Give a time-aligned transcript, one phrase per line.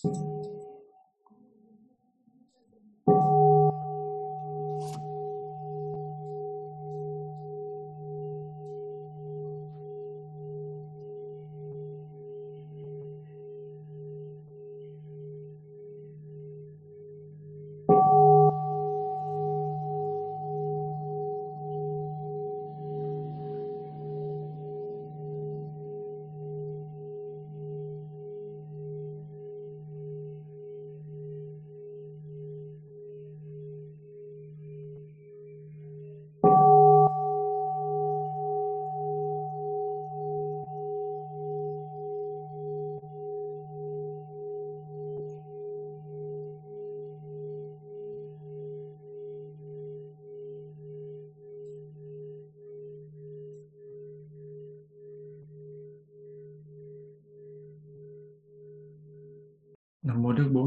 [0.00, 0.31] Nam mô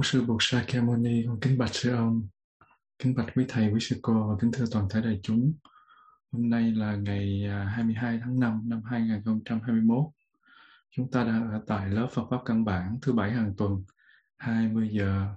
[0.06, 2.28] Sư Bụt Sakyamuni, con kính bạch sư ông,
[3.00, 5.54] kính bạch quý thầy, quý sư cô và kính thưa toàn thể đại chúng.
[6.32, 9.98] Hôm nay là ngày à, 22 tháng 5 năm 2021.
[10.92, 13.84] Chúng ta đang ở tại lớp Phật pháp căn bản thứ bảy hàng tuần,
[14.38, 15.28] 20 giờ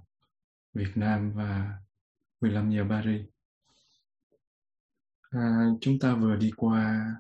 [0.75, 1.79] Việt Nam và
[2.41, 3.23] 15 giờ Paris.
[5.31, 7.15] À, chúng ta vừa đi qua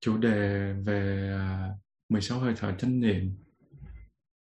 [0.00, 1.70] chủ đề về à,
[2.08, 3.47] 16 hơi thở chánh niệm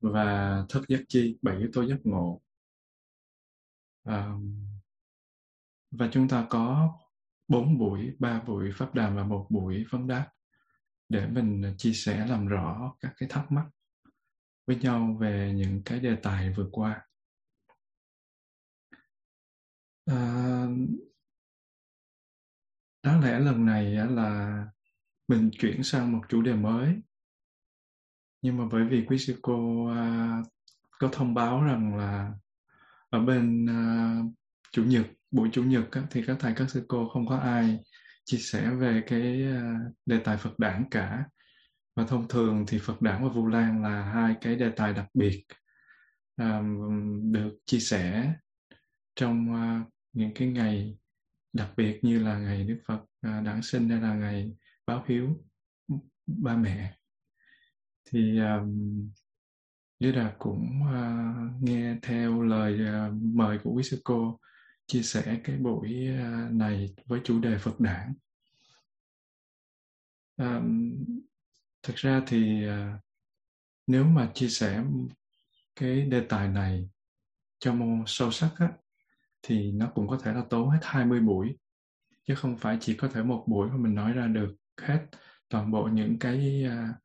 [0.01, 1.39] và thất giác chi?
[1.43, 2.41] Bảy yếu tố giác ngộ
[4.05, 4.33] à,
[5.91, 6.93] và chúng ta có
[7.49, 10.31] bốn buổi ba buổi pháp đàm và một buổi vấn đáp
[11.09, 13.67] để mình chia sẻ làm rõ các cái thắc mắc
[14.67, 17.07] với nhau về những cái đề tài vừa qua.
[20.07, 20.67] À,
[23.03, 24.65] đáng lẽ lần này là
[25.29, 27.01] mình chuyển sang một chủ đề mới
[28.43, 30.47] nhưng mà bởi vì quý sư cô uh,
[30.99, 32.33] có thông báo rằng là
[33.11, 34.35] ở bên uh,
[34.73, 37.79] chủ nhật buổi chủ nhật á, thì các thầy các sư cô không có ai
[38.25, 41.25] chia sẻ về cái uh, đề tài Phật đản cả.
[41.97, 45.07] Và thông thường thì Phật đản và Vu Lan là hai cái đề tài đặc
[45.15, 45.45] biệt
[46.37, 48.33] um, được chia sẻ
[49.17, 50.99] trong uh, những cái ngày
[51.53, 54.53] đặc biệt như là ngày Đức Phật uh, đản sinh hay là ngày
[54.87, 55.45] báo hiếu
[56.27, 56.97] ba mẹ
[58.05, 59.11] thì um,
[60.01, 64.41] Như là cũng uh, nghe theo lời uh, mời của quý sư cô
[64.87, 68.15] chia sẻ cái buổi uh, này với chủ đề Phật đản.
[70.37, 70.95] Um,
[71.83, 73.01] thực ra thì uh,
[73.87, 74.85] nếu mà chia sẻ
[75.77, 76.89] cái đề tài này
[77.59, 78.73] cho môn sâu sắc á,
[79.43, 81.59] thì nó cũng có thể là tốn hết 20 buổi
[82.27, 85.07] chứ không phải chỉ có thể một buổi mà mình nói ra được hết
[85.49, 86.97] toàn bộ những cái uh,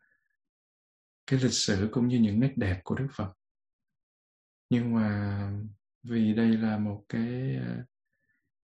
[1.27, 3.33] cái lịch sử cũng như những nét đẹp của Đức Phật.
[4.69, 5.51] Nhưng mà
[6.03, 7.85] vì đây là một cái uh,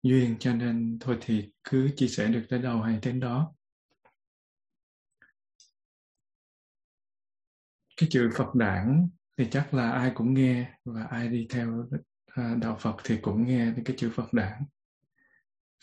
[0.03, 3.53] duyên cho nên thôi thì cứ chia sẻ được tới đâu hay đến đó.
[7.97, 11.88] Cái chữ Phật đản thì chắc là ai cũng nghe và ai đi theo
[12.25, 14.63] ờ, đạo Phật thì cũng nghe cái chữ Phật đản.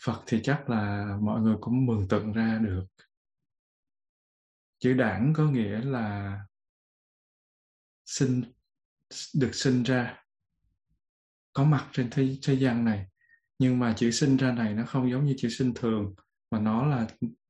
[0.05, 2.85] Phật thì chắc là mọi người cũng mường tượng ra được.
[4.79, 6.39] Chữ đản có nghĩa là
[8.05, 8.43] sinh
[9.35, 10.23] được sinh ra
[11.53, 13.07] có mặt trên thế, thế gian này.
[13.59, 16.15] Nhưng mà chữ sinh ra này nó không giống như chữ sinh thường
[16.51, 17.07] mà nó là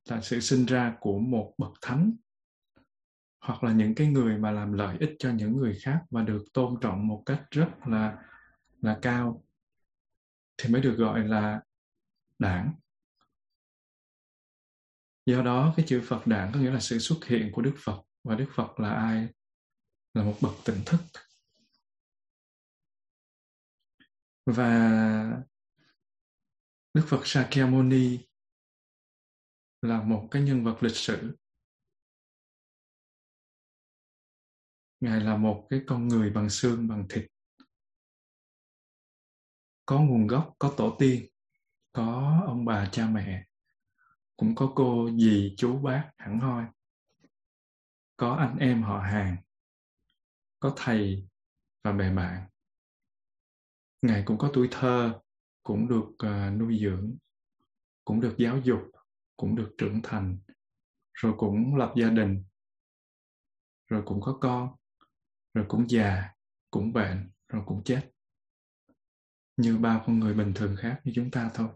[0.08, 2.12] là sự sinh ra của một bậc thánh
[3.40, 6.44] hoặc là những cái người mà làm lợi ích cho những người khác và được
[6.52, 8.18] tôn trọng một cách rất là
[8.82, 9.44] là cao
[10.56, 11.60] thì mới được gọi là
[12.38, 12.72] đảng.
[15.26, 18.02] Do đó cái chữ phật đảng có nghĩa là sự xuất hiện của đức phật
[18.24, 19.28] và đức phật là ai?
[20.16, 21.00] Là một bậc tỉnh thức
[24.46, 24.70] và
[26.94, 28.18] Đức Phật Sakyamuni
[29.82, 31.36] là một cái nhân vật lịch sử.
[35.00, 37.26] Ngài là một cái con người bằng xương, bằng thịt.
[39.86, 41.30] Có nguồn gốc, có tổ tiên,
[41.92, 43.46] có ông bà cha mẹ,
[44.36, 46.64] cũng có cô dì chú bác hẳn hoi.
[48.16, 49.36] Có anh em họ hàng,
[50.60, 51.26] có thầy
[51.84, 52.48] và bè bạn.
[54.02, 55.20] Ngài cũng có tuổi thơ
[55.62, 57.16] cũng được uh, nuôi dưỡng
[58.04, 58.80] cũng được giáo dục
[59.36, 60.38] cũng được trưởng thành
[61.12, 62.44] rồi cũng lập gia đình
[63.88, 64.76] rồi cũng có con
[65.54, 66.30] rồi cũng già
[66.70, 68.10] cũng bệnh rồi cũng chết.
[69.56, 71.68] Như bao con người bình thường khác như chúng ta thôi.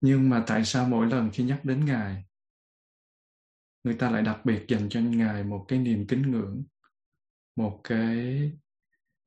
[0.00, 2.24] Nhưng mà tại sao mỗi lần khi nhắc đến ngài
[3.84, 6.64] người ta lại đặc biệt dành cho ngài một cái niềm kính ngưỡng,
[7.56, 8.52] một cái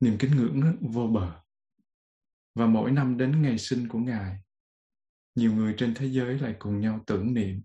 [0.00, 1.40] niềm kính ngưỡng vô bờ.
[2.54, 4.38] Và mỗi năm đến ngày sinh của ngài,
[5.34, 7.62] nhiều người trên thế giới lại cùng nhau tưởng niệm,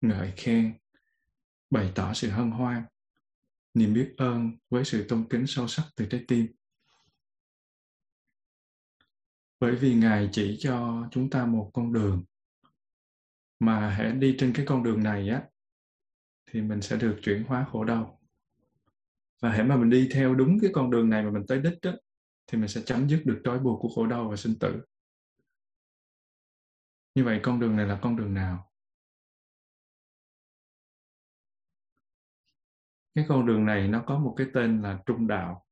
[0.00, 0.78] ngợi khen,
[1.70, 2.84] bày tỏ sự hân hoan,
[3.74, 6.46] niềm biết ơn với sự tôn kính sâu sắc từ trái tim.
[9.60, 12.24] Bởi vì ngài chỉ cho chúng ta một con đường,
[13.58, 15.42] mà hãy đi trên cái con đường này á
[16.50, 18.20] thì mình sẽ được chuyển hóa khổ đau.
[19.42, 21.78] Và hãy mà mình đi theo đúng cái con đường này mà mình tới đích
[21.82, 21.92] đó,
[22.46, 24.80] thì mình sẽ chấm dứt được trói buộc của khổ đau và sinh tử.
[27.14, 28.70] Như vậy con đường này là con đường nào?
[33.14, 35.66] Cái con đường này nó có một cái tên là trung đạo.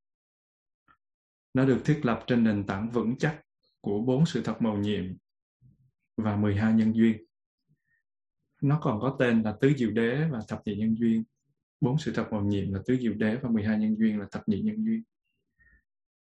[1.55, 3.43] Nó được thiết lập trên nền tảng vững chắc
[3.81, 5.17] của bốn sự thật màu nhiệm
[6.17, 7.28] và 12 nhân duyên
[8.63, 11.25] nó còn có tên là tứ diệu đế và thập nhị nhân duyên.
[11.81, 14.49] Bốn sự thật màu nhiệm là tứ diệu đế và 12 nhân duyên là thập
[14.49, 15.03] nhị nhân duyên.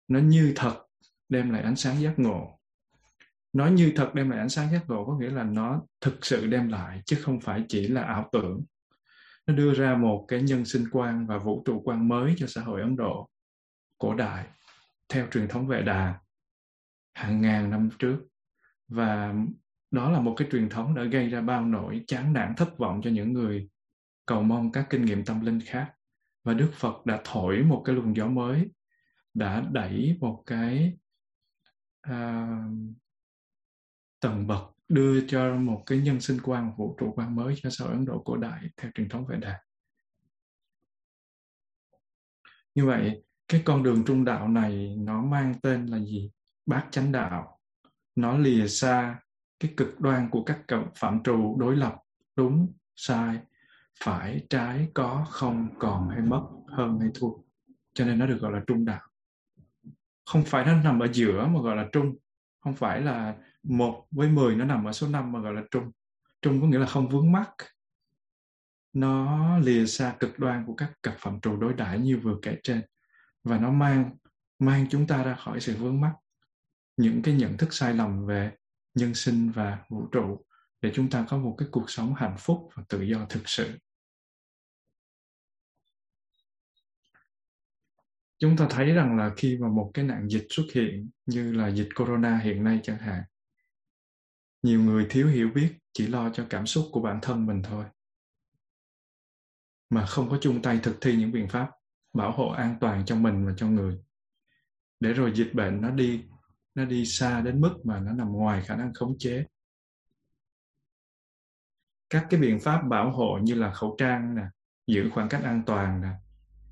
[0.08, 0.86] Nó như thật,
[1.28, 2.58] đem lại ánh sáng giác ngộ.
[3.52, 6.46] Nó như thật, đem lại ánh sáng giác ngộ có nghĩa là nó thực sự
[6.46, 8.64] đem lại, chứ không phải chỉ là ảo tưởng.
[9.46, 12.60] Nó đưa ra một cái nhân sinh quan và vũ trụ quan mới cho xã
[12.62, 13.30] hội ấn độ,
[13.98, 14.46] cổ đại,
[15.08, 16.18] theo truyền thống vệ đà
[17.14, 18.18] hàng ngàn năm trước.
[18.88, 19.34] Và
[19.90, 23.00] đó là một cái truyền thống đã gây ra bao nỗi chán nản thất vọng
[23.04, 23.68] cho những người
[24.26, 25.92] cầu mong các kinh nghiệm tâm linh khác
[26.44, 28.70] và đức phật đã thổi một cái luồng gió mới
[29.34, 30.98] đã đẩy một cái
[32.00, 32.48] à,
[34.20, 37.84] tầng bậc đưa cho một cái nhân sinh quan vũ trụ quan mới cho xã
[37.84, 39.60] hội Ấn Độ cổ đại theo truyền thống Vệ Đà.
[42.74, 46.30] Như vậy, cái con đường trung đạo này nó mang tên là gì?
[46.66, 47.58] Bát chánh đạo.
[48.16, 49.20] Nó lìa xa
[49.60, 50.58] cái cực đoan của các
[50.94, 51.96] phạm trù đối lập,
[52.36, 53.38] đúng, sai,
[54.04, 57.30] phải, trái, có, không, còn hay mất, hơn hay thua.
[57.94, 59.00] Cho nên nó được gọi là trung đạo.
[60.24, 62.16] Không phải nó nằm ở giữa mà gọi là trung.
[62.60, 65.90] Không phải là một với 10 nó nằm ở số 5 mà gọi là trung.
[66.42, 67.50] Trung có nghĩa là không vướng mắc.
[68.92, 72.56] Nó lìa xa cực đoan của các cặp phạm trù đối đãi như vừa kể
[72.62, 72.82] trên.
[73.44, 74.16] Và nó mang
[74.58, 76.12] mang chúng ta ra khỏi sự vướng mắc.
[76.96, 78.52] Những cái nhận thức sai lầm về
[78.94, 80.46] nhân sinh và vũ trụ
[80.80, 83.78] để chúng ta có một cái cuộc sống hạnh phúc và tự do thực sự.
[88.38, 91.68] Chúng ta thấy rằng là khi mà một cái nạn dịch xuất hiện như là
[91.68, 93.22] dịch corona hiện nay chẳng hạn,
[94.62, 97.84] nhiều người thiếu hiểu biết chỉ lo cho cảm xúc của bản thân mình thôi
[99.90, 101.70] mà không có chung tay thực thi những biện pháp
[102.12, 103.98] bảo hộ an toàn cho mình và cho người
[105.00, 106.24] để rồi dịch bệnh nó đi
[106.80, 109.44] nó đi xa đến mức mà nó nằm ngoài khả năng khống chế.
[112.10, 114.42] Các cái biện pháp bảo hộ như là khẩu trang nè,
[114.86, 116.08] giữ khoảng cách an toàn nè,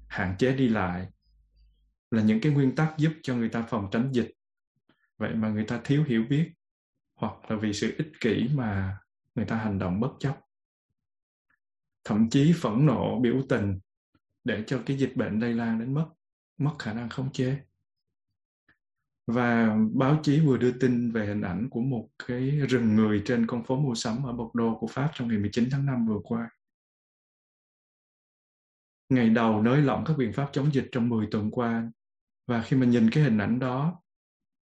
[0.08, 1.08] hạn chế đi lại
[2.10, 4.31] là những cái nguyên tắc giúp cho người ta phòng tránh dịch.
[5.19, 6.52] Vậy mà người ta thiếu hiểu biết
[7.14, 8.99] hoặc là vì sự ích kỷ mà
[9.34, 10.40] người ta hành động bất chấp.
[12.04, 13.78] Thậm chí phẫn nộ biểu tình
[14.44, 16.08] để cho cái dịch bệnh lây lan đến mất
[16.58, 17.61] mất khả năng khống chế
[19.28, 23.46] và báo chí vừa đưa tin về hình ảnh của một cái rừng người trên
[23.46, 26.50] con phố mua sắm ở Bordeaux của Pháp trong ngày 19 tháng 5 vừa qua.
[29.08, 31.90] Ngày đầu nới lỏng các biện pháp chống dịch trong 10 tuần qua.
[32.46, 34.02] Và khi mà nhìn cái hình ảnh đó,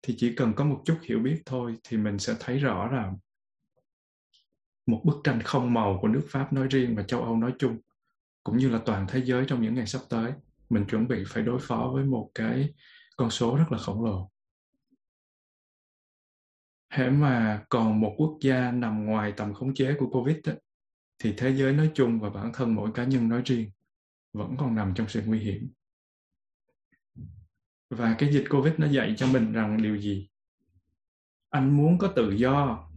[0.01, 3.17] thì chỉ cần có một chút hiểu biết thôi, thì mình sẽ thấy rõ rằng
[4.85, 7.77] một bức tranh không màu của nước Pháp nói riêng và châu Âu nói chung,
[8.43, 10.31] cũng như là toàn thế giới trong những ngày sắp tới.
[10.69, 12.73] Mình chuẩn bị phải đối phó với một cái
[13.17, 14.29] con số rất là khổng lồ
[16.89, 20.55] hễ mà còn một quốc gia nằm ngoài tầm khống chế của covid ấy,
[21.19, 23.71] thì thế giới nói chung và bản thân mỗi cá nhân nói riêng
[24.33, 25.69] vẫn còn nằm trong sự nguy hiểm.
[27.89, 30.29] Và cái dịch covid nó dạy cho mình rằng điều gì?
[31.49, 32.89] Anh muốn có tự do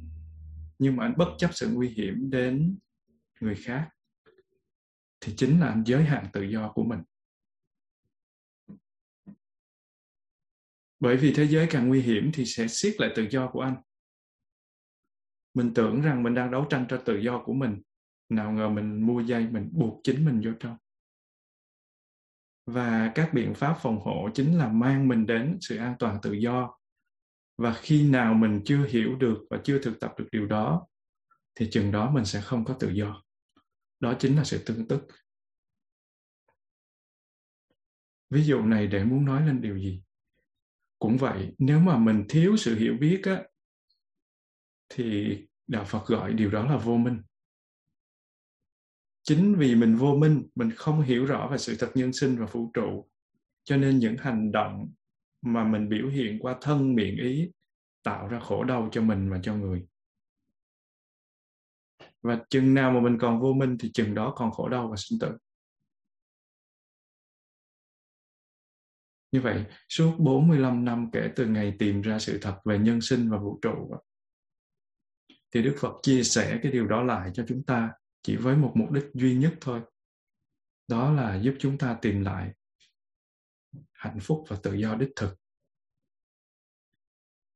[0.79, 2.79] nhưng mà anh bất chấp sự nguy hiểm đến
[3.41, 3.89] người khác
[5.21, 7.01] thì chính là anh giới hạn tự do của mình.
[11.03, 13.77] Bởi vì thế giới càng nguy hiểm thì sẽ siết lại tự do của anh.
[15.55, 17.83] Mình tưởng rằng mình đang đấu tranh cho tự do của mình.
[18.29, 20.77] Nào ngờ mình mua dây, mình buộc chính mình vô trong.
[22.67, 26.33] Và các biện pháp phòng hộ chính là mang mình đến sự an toàn tự
[26.33, 26.79] do.
[27.59, 30.87] Và khi nào mình chưa hiểu được và chưa thực tập được điều đó,
[31.55, 33.23] thì chừng đó mình sẽ không có tự do.
[34.01, 35.07] Đó chính là sự tương tức.
[38.31, 40.03] Ví dụ này để muốn nói lên điều gì?
[41.03, 43.43] Cũng vậy, nếu mà mình thiếu sự hiểu biết á,
[44.89, 47.23] thì đạo phật gọi điều đó là vô minh.
[49.23, 52.47] Chính vì mình vô minh, mình không hiểu rõ về sự thật nhân sinh và
[52.47, 53.09] vũ trụ,
[53.65, 54.93] cho nên những hành động
[55.43, 57.51] mà mình biểu hiện qua thân, miệng, ý
[58.03, 59.87] tạo ra khổ đau cho mình và cho người.
[62.23, 64.97] Và chừng nào mà mình còn vô minh thì chừng đó còn khổ đau và
[64.99, 65.37] sinh tử.
[69.33, 73.31] Như vậy, suốt 45 năm kể từ ngày tìm ra sự thật về nhân sinh
[73.31, 73.91] và vũ trụ,
[75.55, 78.73] thì Đức Phật chia sẻ cái điều đó lại cho chúng ta chỉ với một
[78.75, 79.81] mục đích duy nhất thôi.
[80.89, 82.53] Đó là giúp chúng ta tìm lại
[83.93, 85.35] hạnh phúc và tự do đích thực.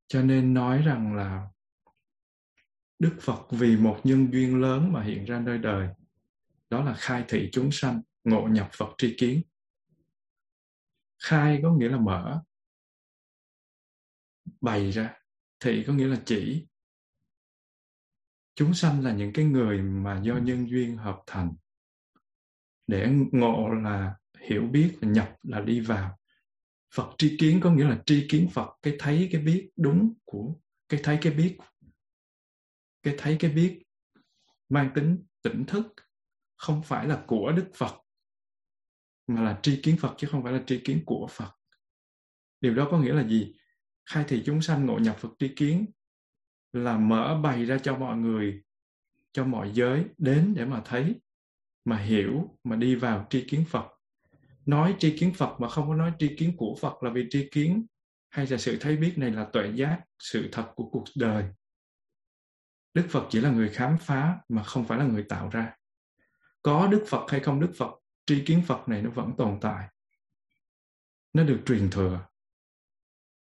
[0.08, 1.48] Cho nên nói rằng là
[2.98, 5.88] Đức Phật vì một nhân duyên lớn mà hiện ra nơi đời,
[6.70, 9.42] đó là khai thị chúng sanh, ngộ nhập Phật tri kiến
[11.18, 12.42] khai có nghĩa là mở.
[14.60, 15.14] Bày ra.
[15.60, 16.66] Thị có nghĩa là chỉ.
[18.54, 21.52] Chúng sanh là những cái người mà do nhân duyên hợp thành.
[22.86, 26.18] Để ngộ là hiểu biết và nhập là đi vào.
[26.94, 30.54] Phật tri kiến có nghĩa là tri kiến phật cái thấy cái biết đúng của
[30.88, 31.58] cái thấy cái biết.
[33.02, 33.82] Cái thấy cái biết
[34.68, 35.86] mang tính tỉnh thức.
[36.56, 38.05] Không phải là của đức phật
[39.26, 41.50] mà là tri kiến Phật chứ không phải là tri kiến của Phật.
[42.60, 43.56] Điều đó có nghĩa là gì?
[44.10, 45.86] Khai thị chúng sanh ngộ nhập Phật tri kiến
[46.72, 48.62] là mở bày ra cho mọi người,
[49.32, 51.14] cho mọi giới đến để mà thấy,
[51.84, 53.86] mà hiểu, mà đi vào tri kiến Phật.
[54.66, 57.48] Nói tri kiến Phật mà không có nói tri kiến của Phật là vì tri
[57.52, 57.86] kiến
[58.28, 61.44] hay là sự thấy biết này là tuệ giác, sự thật của cuộc đời.
[62.94, 65.76] Đức Phật chỉ là người khám phá mà không phải là người tạo ra.
[66.62, 67.90] Có Đức Phật hay không Đức Phật
[68.26, 69.88] tri kiến Phật này nó vẫn tồn tại.
[71.32, 72.26] Nó được truyền thừa.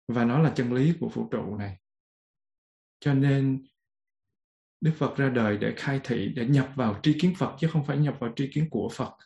[0.07, 1.79] Và nó là chân lý của vũ trụ này.
[2.99, 3.67] Cho nên
[4.81, 7.85] Đức Phật ra đời để khai thị, để nhập vào tri kiến Phật chứ không
[7.85, 9.17] phải nhập vào tri kiến của Phật.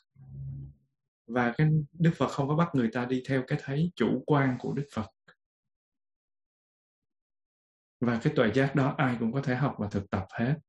[1.27, 4.57] Và cái Đức Phật không có bắt người ta đi theo cái thấy chủ quan
[4.59, 5.07] của Đức Phật.
[7.99, 10.59] Và cái tuệ giác đó ai cũng có thể học và thực tập hết.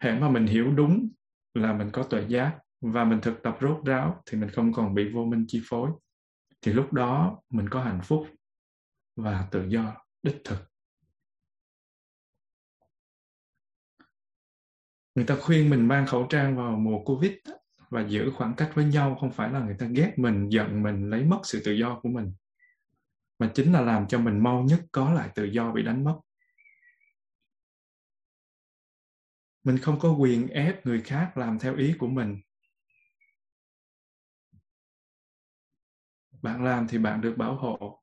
[0.00, 1.08] hẹn mà mình hiểu đúng
[1.54, 4.94] là mình có tuệ giác và mình thực tập rốt ráo thì mình không còn
[4.94, 5.90] bị vô minh chi phối.
[6.62, 8.26] Thì lúc đó mình có hạnh phúc
[9.16, 10.58] và tự do, đích thực.
[15.14, 17.32] Người ta khuyên mình mang khẩu trang vào mùa covid
[17.90, 21.10] và giữ khoảng cách với nhau, không phải là người ta ghét mình, giận mình,
[21.10, 22.32] lấy mất sự tự do của mình.
[23.38, 26.20] Mà chính là làm cho mình mau nhất có lại tự do bị đánh mất.
[29.64, 32.40] Mình không có quyền ép người khác làm theo ý của mình.
[36.42, 38.02] Bạn làm thì bạn được bảo hộ.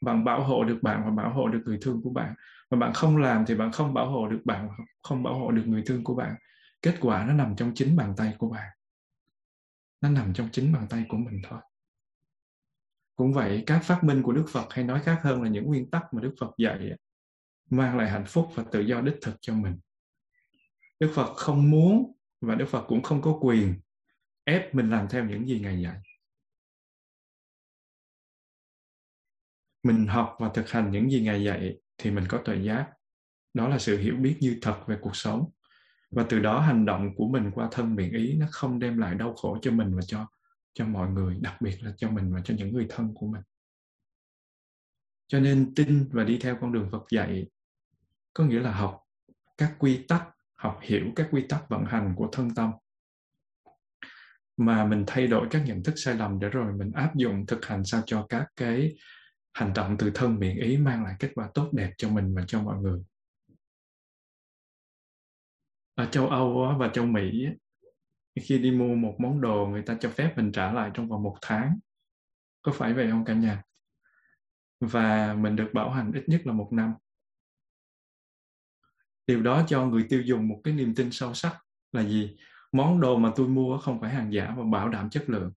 [0.00, 2.34] Bạn bảo hộ được bạn và bảo hộ được người thương của bạn.
[2.70, 4.68] Mà bạn không làm thì bạn không bảo hộ được bạn
[5.02, 6.34] không bảo hộ được người thương của bạn.
[6.82, 8.68] Kết quả nó nằm trong chính bàn tay của bạn.
[10.00, 11.60] Nó nằm trong chính bàn tay của mình thôi.
[13.16, 15.90] Cũng vậy, các phát minh của đức phật hay nói khác hơn là những nguyên
[15.90, 16.90] tắc mà đức phật dạy
[17.70, 19.78] mang lại hạnh phúc và tự do đích thực cho mình.
[21.00, 23.74] Đức phật không muốn và đức phật cũng không có quyền
[24.44, 25.96] ép mình làm theo những gì ngài dạy.
[29.82, 32.86] Mình học và thực hành những gì ngài dạy thì mình có tuệ giác.
[33.54, 35.50] Đó là sự hiểu biết như thật về cuộc sống.
[36.10, 39.14] Và từ đó hành động của mình qua thân miệng ý nó không đem lại
[39.14, 40.26] đau khổ cho mình và cho
[40.72, 43.42] cho mọi người, đặc biệt là cho mình và cho những người thân của mình.
[45.26, 47.46] Cho nên tin và đi theo con đường Phật dạy
[48.34, 49.00] có nghĩa là học
[49.58, 52.70] các quy tắc, học hiểu các quy tắc vận hành của thân tâm.
[54.56, 57.66] Mà mình thay đổi các nhận thức sai lầm để rồi mình áp dụng thực
[57.66, 58.94] hành sao cho các cái
[59.52, 62.44] hành động từ thân miệng ý mang lại kết quả tốt đẹp cho mình và
[62.46, 63.02] cho mọi người.
[65.94, 67.46] Ở châu Âu và châu Mỹ
[68.40, 71.22] khi đi mua một món đồ người ta cho phép mình trả lại trong vòng
[71.22, 71.78] một tháng,
[72.62, 73.62] có phải vậy không cả nhà?
[74.80, 76.94] Và mình được bảo hành ít nhất là một năm.
[79.26, 81.58] Điều đó cho người tiêu dùng một cái niềm tin sâu sắc
[81.92, 82.36] là gì?
[82.72, 85.52] Món đồ mà tôi mua không phải hàng giả và bảo đảm chất lượng.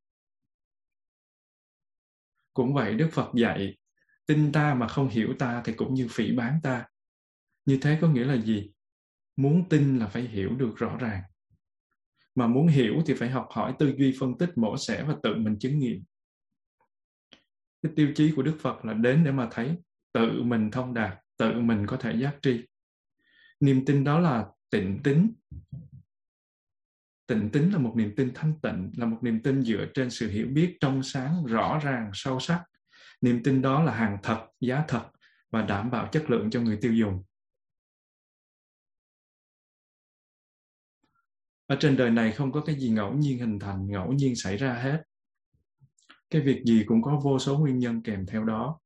[2.54, 3.78] Cũng vậy đức phật dạy
[4.25, 6.86] tin ta mà không hiểu ta thì cũng như phỉ bán ta.
[7.65, 8.72] Như thế có nghĩa là gì?
[9.36, 11.22] Muốn tin là phải hiểu được rõ ràng.
[12.36, 15.36] Mà muốn hiểu thì phải học hỏi tư duy phân tích mổ xẻ và tự
[15.36, 16.03] mình chứng nghiệm.
[17.82, 19.75] Cái tiêu chí của đức phật là đến để mà thấy
[20.13, 22.62] tự mình thông đạt, tự mình có thể giác tri.
[23.60, 25.34] Niềm tin đó là tịnh tính.
[27.27, 30.30] Tịnh tính là một niềm tin thanh tịnh, là một niềm tin dựa trên sự
[30.30, 32.63] hiểu biết trong sáng, rõ ràng, sâu sắc
[33.24, 35.10] niềm tin đó là hàng thật, giá thật
[35.51, 37.24] và đảm bảo chất lượng cho người tiêu dùng.
[41.68, 44.58] Ở trên đời này không có cái gì ngẫu nhiên hình thành, ngẫu nhiên xảy
[44.58, 45.03] ra hết.
[46.30, 48.80] Cái việc gì cũng có vô số nguyên nhân kèm theo đó.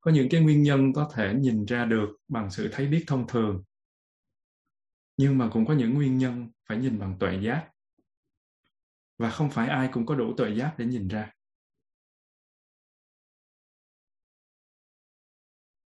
[0.00, 3.26] Có những cái nguyên nhân có thể nhìn ra được bằng sự thấy biết thông
[3.28, 3.62] thường,
[5.16, 7.70] nhưng mà cũng có những nguyên nhân phải nhìn bằng tuệ giác.
[9.18, 11.33] Và không phải ai cũng có đủ tuệ giác để nhìn ra.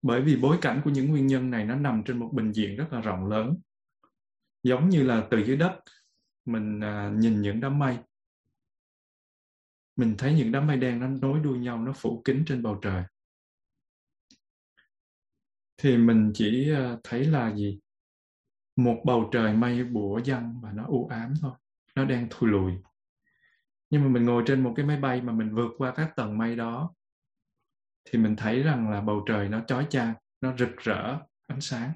[0.08, 2.76] Bởi vì bối cảnh của những nguyên nhân này nó nằm trên một bình diện
[2.76, 3.58] rất là rộng lớn.
[4.64, 5.80] Giống như là từ dưới đất
[6.46, 7.98] mình à, nhìn những đám mây.
[9.96, 12.80] Mình thấy những đám mây đen nó nối đuôi nhau nó phủ kín trên bầu
[12.82, 13.04] trời.
[15.78, 17.80] Thì mình chỉ à, thấy là gì?
[18.76, 21.52] Một bầu trời mây bủa dăng và nó u ám thôi
[21.96, 22.74] nó đang thui lùi.
[23.90, 26.38] Nhưng mà mình ngồi trên một cái máy bay mà mình vượt qua các tầng
[26.38, 26.94] mây đó
[28.10, 31.92] thì mình thấy rằng là bầu trời nó chói chang, nó rực rỡ ánh sáng.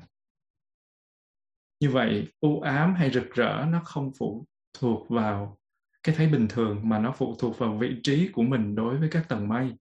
[1.79, 5.57] Như vậy, u ám hay rực rỡ nó không phụ thuộc vào
[6.03, 9.09] cái thấy bình thường, mà nó phụ thuộc vào vị trí của mình đối với
[9.11, 9.77] các tầng mây.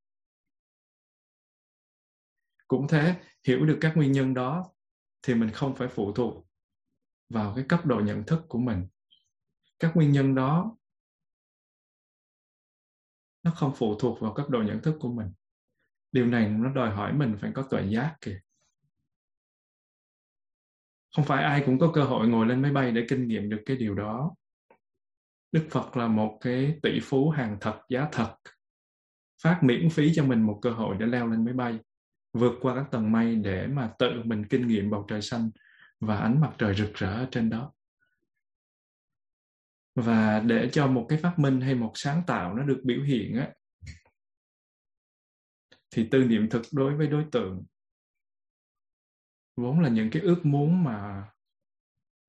[2.69, 4.73] Cũng thế, hiểu được các nguyên nhân đó
[5.23, 6.47] thì mình không phải phụ thuộc
[7.29, 8.87] vào cái cấp độ nhận thức của mình.
[9.79, 10.77] Các nguyên nhân đó
[13.43, 15.33] nó không phụ thuộc vào cấp độ nhận thức của mình
[16.13, 18.41] điều này nó đòi hỏi mình phải có tuệ giác kìa.
[21.17, 23.63] Không phải ai cũng có cơ hội ngồi lên máy bay để kinh nghiệm được
[23.67, 24.35] cái điều đó.
[25.53, 28.37] Đức phật là một cái tỷ phú hàng thật, giá thật.
[29.43, 31.79] Phát miễn phí cho mình một cơ hội để leo lên máy bay,
[32.33, 35.51] vượt qua các tầng mây để mà tự mình kinh nghiệm bầu trời xanh
[36.01, 37.73] và ánh mặt trời rực rỡ trên đó.
[39.95, 43.37] Và để cho một cái phát minh hay một sáng tạo nó được biểu hiện
[43.37, 43.51] á
[45.91, 47.65] thì tư niệm thực đối với đối tượng
[49.57, 51.29] vốn là những cái ước muốn mà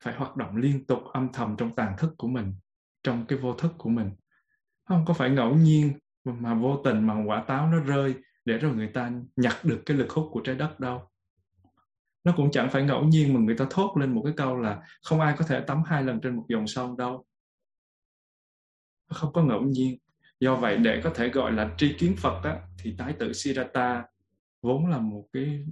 [0.03, 2.53] phải hoạt động liên tục âm thầm trong tàn thức của mình,
[3.03, 4.12] trong cái vô thức của mình.
[4.86, 8.15] Không có phải ngẫu nhiên mà vô tình mà quả táo nó rơi
[8.46, 11.10] để rồi người ta nhặt được cái lực hút của trái đất đâu.
[12.24, 14.82] Nó cũng chẳng phải ngẫu nhiên mà người ta thốt lên một cái câu là
[15.04, 17.26] không ai có thể tắm hai lần trên một dòng sông đâu.
[19.10, 19.97] Nó không có ngẫu nhiên
[20.41, 24.06] do vậy để có thể gọi là tri kiến phật á, thì thái tử siddhartha
[24.62, 25.65] vốn là một cái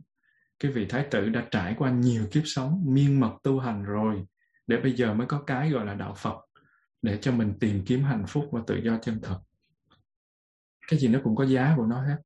[0.59, 4.25] cái vị thái tử đã trải qua nhiều kiếp sống miên mật tu hành rồi
[4.67, 6.35] để bây giờ mới có cái gọi là đạo phật
[7.01, 9.39] để cho mình tìm kiếm hạnh phúc và tự do chân thật.
[10.87, 12.17] Cái gì nó cũng có giá của nó hết.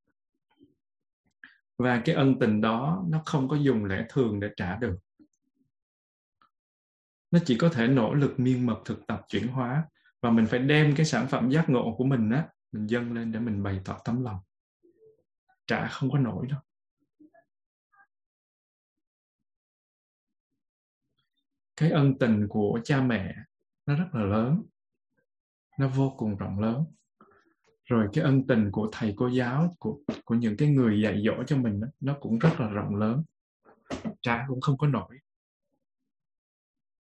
[1.78, 4.96] Và cái ân tình đó nó không có dùng lẽ thường để trả được.
[7.32, 9.86] Nó chỉ có thể nỗ lực miên mật thực tập chuyển hóa
[10.24, 13.32] và mình phải đem cái sản phẩm giác ngộ của mình á mình dâng lên
[13.32, 14.40] để mình bày tỏ tấm lòng.
[15.68, 16.60] Trả không có nổi đâu.
[21.76, 23.36] Cái ân tình của cha mẹ
[23.86, 24.64] nó rất là lớn.
[25.80, 26.86] Nó vô cùng rộng lớn.
[27.86, 31.44] Rồi cái ân tình của thầy cô giáo của của những cái người dạy dỗ
[31.44, 33.24] cho mình đó, nó cũng rất là rộng lớn.
[34.22, 35.18] Trả cũng không có nổi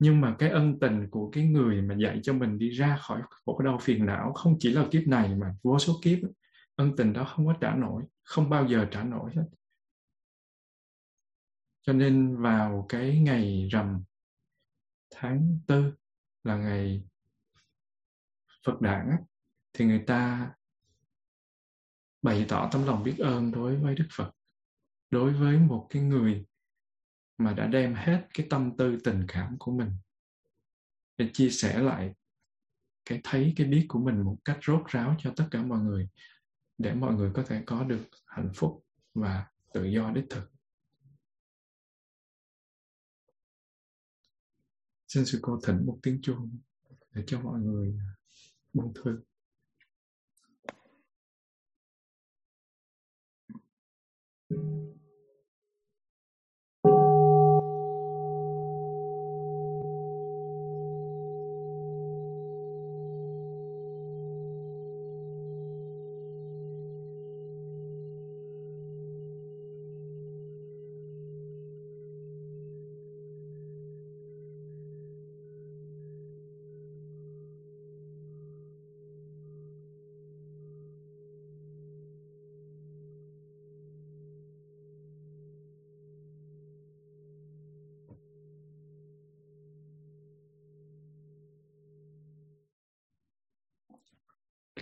[0.00, 3.22] nhưng mà cái ân tình của cái người mà dạy cho mình đi ra khỏi
[3.30, 6.18] khổ đau phiền não không chỉ là kiếp này mà vô số kiếp,
[6.76, 9.44] ân tình đó không có trả nổi, không bao giờ trả nổi hết.
[11.82, 14.02] Cho nên vào cái ngày rằm
[15.10, 15.92] tháng tư
[16.44, 17.04] là ngày
[18.66, 19.10] Phật đản
[19.72, 20.52] thì người ta
[22.22, 24.30] bày tỏ tấm lòng biết ơn đối với Đức Phật,
[25.10, 26.44] đối với một cái người
[27.40, 29.90] mà đã đem hết cái tâm tư tình cảm của mình.
[31.16, 32.14] Để chia sẻ lại
[33.04, 36.08] cái thấy, cái biết của mình một cách rốt ráo cho tất cả mọi người,
[36.78, 40.50] để mọi người có thể có được hạnh phúc và tự do đích thực.
[45.08, 46.58] Xin sư cô thỉnh một tiếng chuông
[47.14, 47.94] để cho mọi người
[48.72, 49.20] buông thư.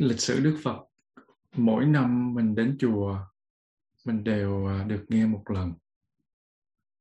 [0.01, 0.85] lịch sử Đức Phật.
[1.57, 3.19] Mỗi năm mình đến chùa,
[4.05, 5.73] mình đều à, được nghe một lần.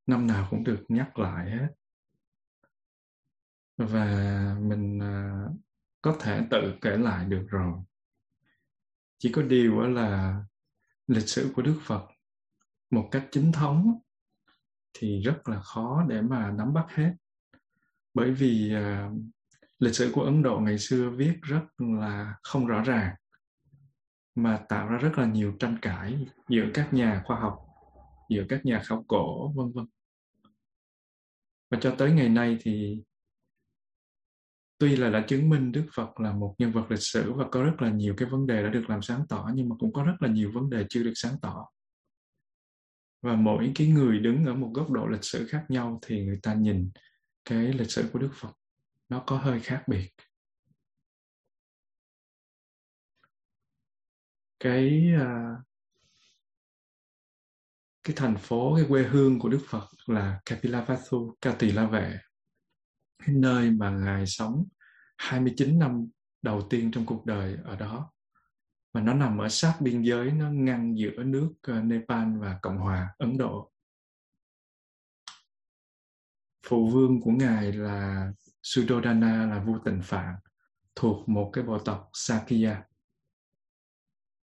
[0.06, 1.68] Năm nào cũng được nhắc lại hết.
[3.76, 5.44] Và mình à,
[6.02, 7.72] có thể tự kể lại được rồi.
[9.18, 10.42] Chỉ có điều là
[11.06, 12.06] lịch sử của Đức Phật
[12.90, 13.98] một cách chính thống
[14.92, 17.14] thì rất là khó để mà nắm bắt hết.
[18.14, 19.10] Bởi vì à,
[19.78, 23.14] lịch sử của Ấn Độ ngày xưa viết rất là không rõ ràng,
[24.34, 27.58] mà tạo ra rất là nhiều tranh cãi giữa các nhà khoa học,
[28.30, 29.86] giữa các nhà khảo cổ, vân vân.
[31.70, 33.02] Và cho tới ngày nay thì
[34.78, 37.62] tuy là đã chứng minh Đức Phật là một nhân vật lịch sử và có
[37.62, 40.02] rất là nhiều cái vấn đề đã được làm sáng tỏ, nhưng mà cũng có
[40.04, 41.66] rất là nhiều vấn đề chưa được sáng tỏ.
[43.22, 46.38] Và mỗi cái người đứng ở một góc độ lịch sử khác nhau thì người
[46.42, 46.90] ta nhìn
[47.44, 48.57] cái lịch sử của Đức Phật
[49.08, 50.10] nó có hơi khác biệt.
[54.60, 55.68] Cái uh,
[58.02, 62.18] cái thành phố cái quê hương của Đức Phật là Kapilavastu Ca La Vệ.
[63.18, 64.64] Cái nơi mà ngài sống
[65.16, 66.06] 29 năm
[66.42, 68.12] đầu tiên trong cuộc đời ở đó.
[68.92, 72.78] Và nó nằm ở sát biên giới nó ngăn giữa nước à, Nepal và Cộng
[72.78, 73.72] hòa Ấn Độ.
[76.66, 78.32] Phụ vương của ngài là
[78.68, 80.34] Suddhodana là vua tịnh phạn
[80.94, 82.82] thuộc một cái bộ tộc Sakya.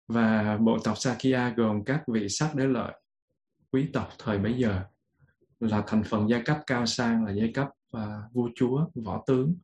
[0.08, 3.00] Và bộ tộc Sakya gồm các vị sắc đế lợi
[3.70, 4.84] quý tộc thời bấy giờ
[5.60, 9.56] là thành phần giai cấp cao sang là giai cấp uh, vua chúa võ tướng.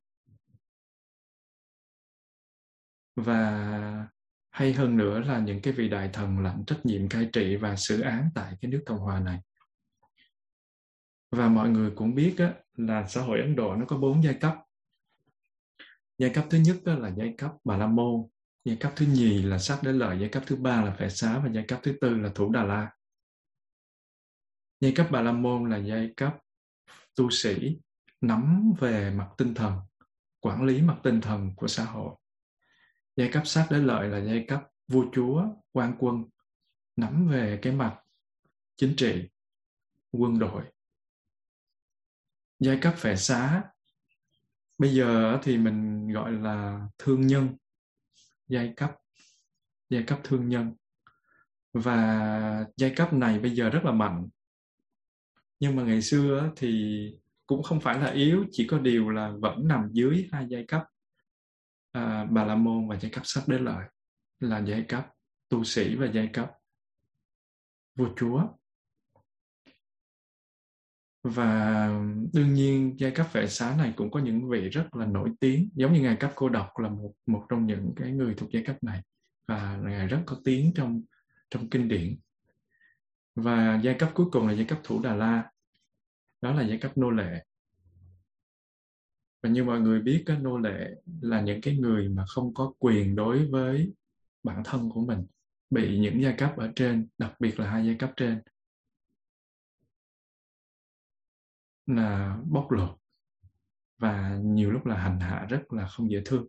[3.16, 4.08] Và
[4.50, 7.76] hay hơn nữa là những cái vị đại thần lãnh trách nhiệm cai trị và
[7.76, 9.40] xử án tại cái nước cộng hòa này.
[11.30, 14.34] Và mọi người cũng biết á, là xã hội Ấn Độ nó có bốn giai
[14.34, 14.54] cấp.
[16.18, 18.26] Giai cấp thứ nhất đó là giai cấp bà la môn,
[18.64, 21.38] giai cấp thứ nhì là sắc đến lợi, giai cấp thứ ba là phệ xá
[21.38, 22.92] và giai cấp thứ tư là thủ đà la.
[24.80, 26.36] Giai cấp bà la môn là giai cấp
[27.14, 27.78] tu sĩ
[28.20, 29.78] nắm về mặt tinh thần,
[30.40, 32.14] quản lý mặt tinh thần của xã hội.
[33.16, 36.24] Giai cấp sắc đế lợi là giai cấp vua chúa, quan quân,
[36.96, 38.00] nắm về cái mặt
[38.76, 39.28] chính trị,
[40.12, 40.62] quân đội
[42.58, 43.62] giai cấp phệ xá.
[44.78, 47.56] Bây giờ thì mình gọi là thương nhân
[48.48, 48.96] giai cấp
[49.90, 50.74] giai cấp thương nhân.
[51.72, 54.28] Và giai cấp này bây giờ rất là mạnh.
[55.60, 57.08] Nhưng mà ngày xưa thì
[57.46, 60.84] cũng không phải là yếu chỉ có điều là vẫn nằm dưới hai giai cấp.
[61.92, 63.86] À, bà la môn và giai cấp sắc đế lợi
[64.40, 65.06] là giai cấp
[65.48, 66.50] tu sĩ và giai cấp
[67.94, 68.42] vua chúa
[71.24, 71.88] và
[72.32, 75.68] đương nhiên giai cấp vệ xá này cũng có những vị rất là nổi tiếng,
[75.74, 78.64] giống như ngài cấp cô độc là một một trong những cái người thuộc giai
[78.64, 79.02] cấp này
[79.46, 81.02] và ngài rất có tiếng trong
[81.50, 82.16] trong kinh điển.
[83.34, 85.50] Và giai cấp cuối cùng là giai cấp thủ đà la,
[86.40, 87.44] đó là giai cấp nô lệ.
[89.42, 92.72] Và như mọi người biết cái nô lệ là những cái người mà không có
[92.78, 93.92] quyền đối với
[94.42, 95.26] bản thân của mình,
[95.70, 98.40] bị những giai cấp ở trên, đặc biệt là hai giai cấp trên.
[101.86, 102.98] Là bóc lột
[103.98, 106.46] và nhiều lúc là hành hạ rất là không dễ thương.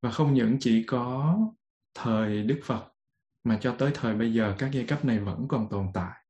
[0.00, 1.38] Và không những chỉ có
[1.94, 2.92] thời Đức Phật,
[3.44, 6.24] mà cho tới thời bây giờ các giai cấp này vẫn còn tồn tại.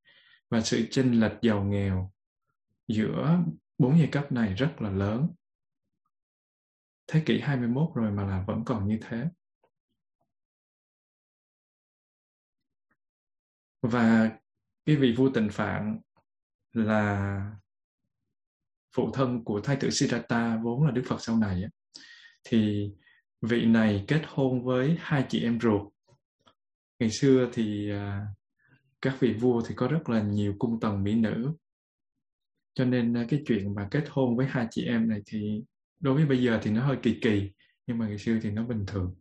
[0.51, 2.13] Và sự chênh lệch giàu nghèo
[2.89, 3.39] giữa
[3.79, 5.29] bốn giai cấp này rất là lớn.
[7.07, 9.29] Thế kỷ 21 rồi mà là vẫn còn như thế.
[13.83, 14.31] Và
[14.85, 16.01] cái vị vua tình phạn
[16.73, 17.57] là
[18.97, 21.65] phụ thân của thái tử Siddhartha vốn là Đức Phật sau này
[22.45, 22.91] thì
[23.41, 25.93] vị này kết hôn với hai chị em ruột.
[26.99, 28.27] Ngày xưa thì à,
[29.03, 31.53] các vị vua thì có rất là nhiều cung tần mỹ nữ.
[32.75, 35.63] Cho nên à, cái chuyện mà kết hôn với hai chị em này thì
[36.01, 37.51] đối với bây giờ thì nó hơi kỳ kỳ,
[37.87, 39.15] nhưng mà ngày xưa thì nó bình thường.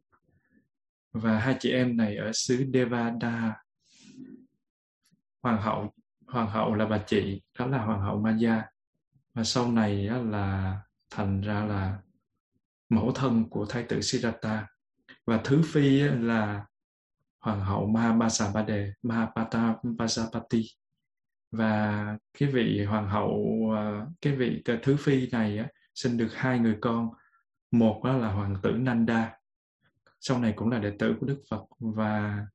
[1.12, 3.56] Và hai chị em này ở xứ Devada.
[5.44, 5.94] Hoàng hậu
[6.28, 8.64] hoàng hậu là bà chị, đó là hoàng hậu Maya
[9.34, 10.78] và sau này là
[11.10, 12.00] thành ra là
[12.90, 14.68] mẫu thân của thái tử Siddhartha.
[15.26, 16.66] Và thứ phi là
[17.40, 20.66] hoàng hậu Mahabasabade Mahapatapasapati
[21.52, 25.66] và cái vị hoàng hậu à, cái vị thứ phi này
[25.96, 27.10] sinh được hai người con.
[27.72, 29.34] Một là hoàng tử Nanda,
[30.20, 31.66] sau này cũng là đệ tử của Đức Phật.
[31.80, 32.46] Và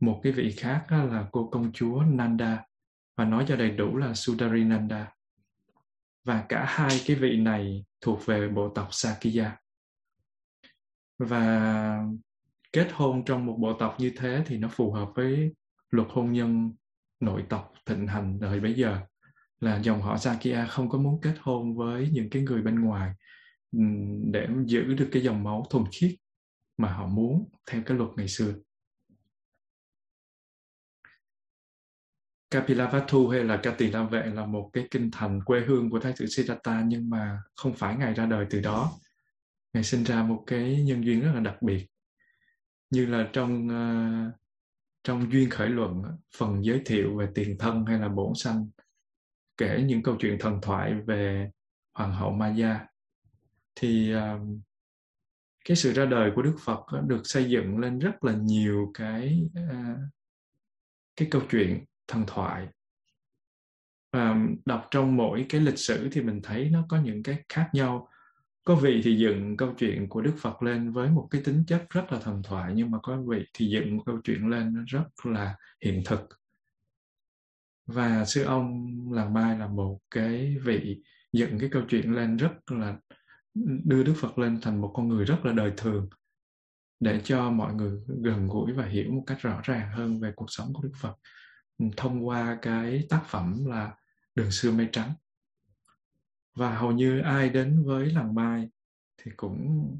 [0.00, 2.64] một cái vị khác là cô công chúa Nanda.
[3.16, 5.15] Và nói cho đầy đủ là Sudari Nanda
[6.26, 9.56] và cả hai cái vị này thuộc về bộ tộc Sakya
[11.18, 12.04] và
[12.72, 15.52] kết hôn trong một bộ tộc như thế thì nó phù hợp với
[15.90, 16.70] luật hôn nhân
[17.20, 19.00] nội tộc thịnh hành thời bấy giờ,
[19.60, 23.12] là dòng họ Sakya không có muốn kết hôn với những cái người bên ngoài
[24.32, 26.14] để giữ được cái dòng máu thuần khiết
[26.76, 28.54] mà họ muốn theo cái luật ngày xưa.
[32.56, 36.12] Kapilavatthu hay là Kati La Vệ là một cái kinh thành quê hương của Thái
[36.16, 38.92] tử Siddhartha nhưng mà không phải Ngài ra đời từ đó.
[39.72, 41.86] Ngài sinh ra một cái nhân duyên rất là đặc biệt.
[42.90, 44.34] Như là trong uh,
[45.04, 46.02] trong duyên khởi luận,
[46.38, 48.68] phần giới thiệu về tiền thân hay là bổn sanh,
[49.56, 51.50] kể những câu chuyện thần thoại về
[51.94, 52.86] Hoàng hậu Maya,
[53.74, 54.40] thì uh,
[55.64, 59.48] cái sự ra đời của Đức Phật được xây dựng lên rất là nhiều cái
[59.60, 59.98] uh,
[61.16, 62.68] cái câu chuyện thần thoại.
[64.12, 67.70] Và đọc trong mỗi cái lịch sử thì mình thấy nó có những cái khác
[67.72, 68.08] nhau.
[68.64, 71.86] Có vị thì dựng câu chuyện của Đức Phật lên với một cái tính chất
[71.90, 75.04] rất là thần thoại, nhưng mà có vị thì dựng một câu chuyện lên rất
[75.24, 76.20] là hiện thực.
[77.86, 82.52] Và sư ông làng mai là một cái vị dựng cái câu chuyện lên rất
[82.66, 82.96] là,
[83.84, 86.08] đưa Đức Phật lên thành một con người rất là đời thường,
[87.00, 90.46] để cho mọi người gần gũi và hiểu một cách rõ ràng hơn về cuộc
[90.48, 91.14] sống của Đức Phật
[91.96, 93.94] thông qua cái tác phẩm là
[94.34, 95.12] Đường xưa mây trắng.
[96.54, 98.68] Và hầu như ai đến với làng Mai
[99.16, 99.90] thì cũng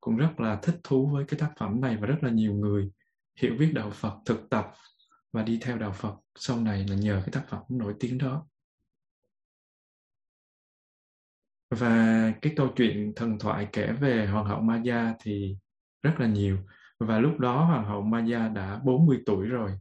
[0.00, 2.90] cũng rất là thích thú với cái tác phẩm này và rất là nhiều người
[3.36, 4.72] hiểu biết đạo Phật, thực tập
[5.32, 8.46] và đi theo đạo Phật sau này là nhờ cái tác phẩm nổi tiếng đó.
[11.70, 15.56] Và cái câu chuyện thần thoại kể về Hoàng hậu Maya thì
[16.02, 16.58] rất là nhiều.
[16.98, 19.78] Và lúc đó Hoàng hậu Maya đã 40 tuổi rồi,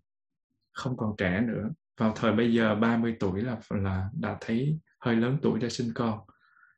[0.79, 1.69] không còn trẻ nữa.
[1.97, 5.91] Vào thời bây giờ 30 tuổi là là đã thấy hơi lớn tuổi để sinh
[5.95, 6.19] con.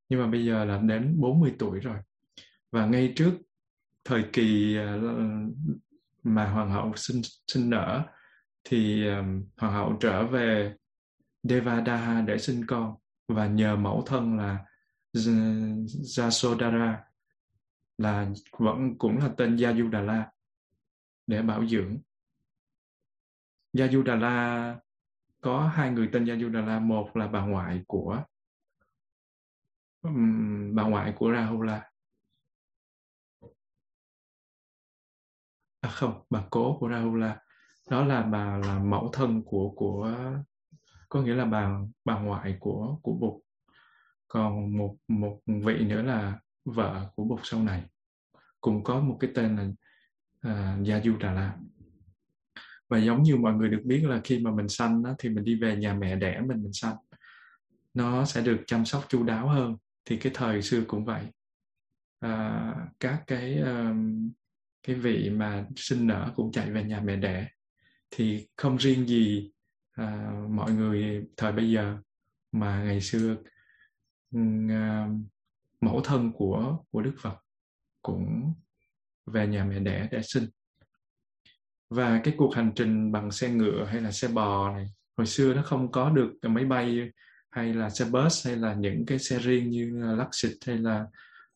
[0.10, 1.98] Nhưng mà bây giờ là đến 40 tuổi rồi.
[2.72, 3.32] Và ngay trước
[4.06, 4.98] thời kỳ à,
[6.24, 8.04] mà hoàng hậu sinh sinh nở
[8.64, 10.76] thì um, hoàng hậu trở về
[11.44, 12.96] Devadaha để sinh con
[13.28, 14.66] và nhờ mẫu thân là
[15.14, 16.96] Jasodhara
[17.98, 20.24] là vẫn cũng là tên Yajudala
[21.28, 21.98] để bảo dưỡng.
[23.74, 24.76] Yajudala
[25.42, 28.24] có hai người tên Yajudala, một là bà ngoại của
[30.02, 31.90] um, bà ngoại của Rahula.
[35.82, 37.40] À không, bà cố của Rahula.
[37.90, 40.16] Đó là bà là mẫu thân của của
[41.10, 43.42] có nghĩa là bà bà ngoại của của Bụt.
[44.28, 47.86] Còn một một vị nữa là vợ của Bụt sau này
[48.62, 49.64] cũng có một cái tên là
[50.42, 51.52] à, uh, Yajudala
[52.92, 55.44] và giống như mọi người được biết là khi mà mình sanh đó, thì mình
[55.44, 56.96] đi về nhà mẹ đẻ mình mình sanh.
[57.94, 59.78] Nó sẽ được chăm sóc chu đáo hơn.
[60.06, 61.26] Thì cái thời xưa cũng vậy.
[62.20, 64.32] À, các cái um,
[64.84, 67.48] cái vị mà sinh nở cũng chạy về nhà mẹ đẻ.
[68.12, 69.52] Thì không riêng gì
[69.92, 71.98] à, mọi người thời bây giờ
[72.52, 73.36] mà ngày xưa
[74.38, 75.12] uh,
[75.82, 77.36] mẫu thân của của Đức Phật
[78.02, 78.54] cũng
[79.26, 80.44] về nhà mẹ đẻ để sinh
[81.92, 84.86] và cái cuộc hành trình bằng xe ngựa hay là xe bò này
[85.18, 87.12] hồi xưa nó không có được máy bay
[87.50, 91.06] hay là xe bus hay là những cái xe riêng như là Luxit hay là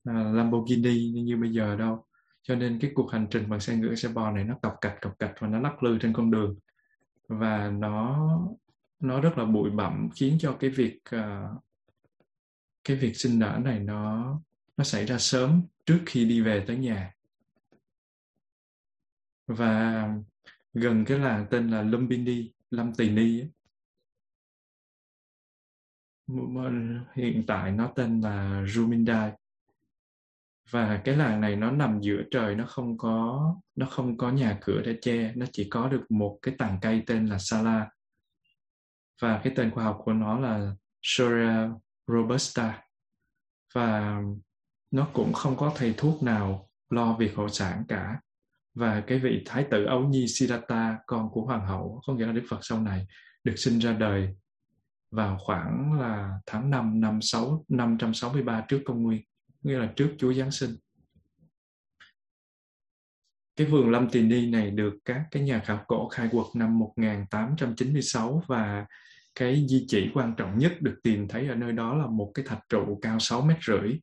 [0.03, 2.05] à, Lamborghini như, như bây giờ đâu.
[2.43, 5.01] Cho nên cái cuộc hành trình bằng xe ngựa xe bò này nó cọc cạch
[5.01, 6.55] cọc cạch và nó lắc lư trên con đường.
[7.27, 8.29] Và nó
[8.99, 11.63] nó rất là bụi bặm khiến cho cái việc uh,
[12.83, 14.25] cái việc sinh nở này nó
[14.77, 17.11] nó xảy ra sớm trước khi đi về tới nhà
[19.47, 20.07] và
[20.73, 23.43] gần cái làng tên là Lumbini, Lâm Tỳ Ni
[27.15, 29.31] hiện tại nó tên là Rumindai.
[30.69, 34.59] Và cái làng này nó nằm giữa trời nó không có nó không có nhà
[34.61, 37.89] cửa để che nó chỉ có được một cái tàng cây tên là Sala.
[39.21, 41.69] Và cái tên khoa học của nó là Soria
[42.07, 42.83] robusta.
[43.73, 44.21] Và
[44.91, 48.21] nó cũng không có thầy thuốc nào lo việc hộ sản cả
[48.75, 52.31] và cái vị thái tử ấu nhi Siddhartha, con của hoàng hậu, có nghĩa là
[52.31, 53.07] Đức Phật sau này,
[53.43, 54.35] được sinh ra đời
[55.11, 59.21] vào khoảng là tháng 5 năm 6 563 trước công nguyên,
[59.63, 60.75] nghĩa là trước Chúa Giáng sinh.
[63.55, 66.79] Cái vườn Lâm Tỳ Ni này được các cái nhà khảo cổ khai quật năm
[66.79, 68.85] 1896 và
[69.35, 72.45] cái di chỉ quan trọng nhất được tìm thấy ở nơi đó là một cái
[72.45, 73.99] thạch trụ cao 6 mét rưỡi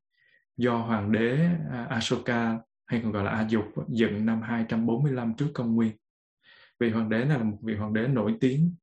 [0.56, 2.58] do hoàng đế à, Ashoka
[2.92, 5.92] hay còn gọi là A Dục dựng năm 245 trước công nguyên.
[6.78, 8.74] Vị hoàng đế này là một vị hoàng đế nổi tiếng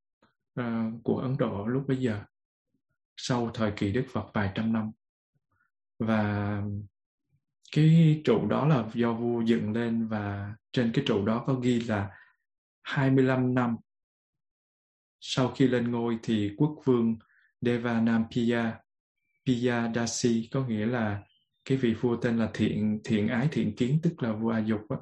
[0.60, 0.64] uh,
[1.04, 2.22] của Ấn Độ lúc bấy giờ
[3.16, 4.90] sau thời kỳ Đức Phật vài trăm năm
[5.98, 6.62] và
[7.72, 11.80] cái trụ đó là do vua dựng lên và trên cái trụ đó có ghi
[11.80, 12.10] là
[12.82, 13.76] 25 năm
[15.20, 17.16] sau khi lên ngôi thì quốc vương
[17.60, 18.78] Devanampiya
[19.46, 21.22] Piyadasi có nghĩa là
[21.64, 24.80] cái vị vua tên là thiện thiện ái thiện kiến tức là vua A Dục
[24.88, 24.96] á,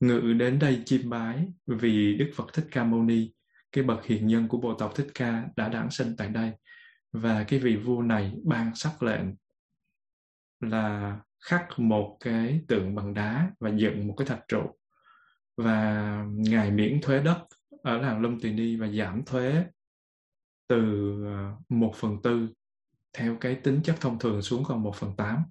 [0.00, 3.30] ngự đến đây chiêm bái vì Đức Phật Thích Ca Mâu Ni
[3.72, 6.52] cái bậc hiền nhân của bộ tộc Thích Ca đã đản sinh tại đây.
[7.12, 9.34] Và cái vị vua này ban sắc lệnh
[10.60, 14.62] là khắc một cái tượng bằng đá và dựng một cái thạch trụ.
[15.56, 17.46] Và ngài miễn thuế đất
[17.82, 19.64] ở làng Lâm Tỳ Ni và giảm thuế
[20.68, 22.48] từ à, một phần tư
[23.12, 25.42] theo cái tính chất thông thường xuống còn một phần tám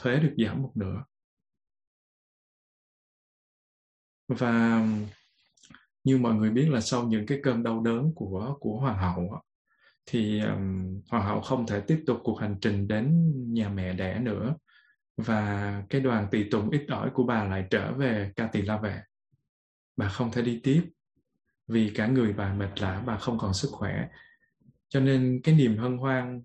[0.00, 1.04] thuế được giảm một nửa.
[4.28, 4.86] Và
[6.04, 9.40] như mọi người biết là sau những cái cơn đau đớn của của hoàng hậu
[10.06, 14.18] thì um, hoàng hậu không thể tiếp tục cuộc hành trình đến nhà mẹ đẻ
[14.18, 14.56] nữa.
[15.16, 18.78] Và cái đoàn tùy tùng ít ỏi của bà lại trở về ca tỳ la
[18.78, 19.02] vệ.
[19.96, 20.90] Bà không thể đi tiếp.
[21.66, 24.08] Vì cả người bà mệt lã bà không còn sức khỏe.
[24.88, 26.42] Cho nên cái niềm hân hoan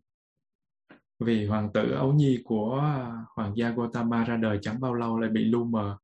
[1.20, 5.20] vì hoàng tử ấu nhi của à, hoàng gia Gautama ra đời chẳng bao lâu
[5.20, 5.98] lại bị lu mờ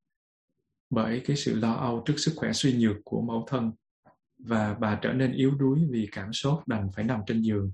[0.91, 3.71] bởi cái sự lo âu trước sức khỏe suy nhược của mẫu thân.
[4.37, 7.71] Và bà trở nên yếu đuối vì cảm sốt đành phải nằm trên giường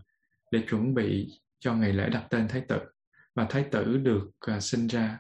[0.52, 2.80] để chuẩn bị cho ngày lễ đặt tên thái tử.
[3.36, 5.20] Và thái tử được uh, sinh ra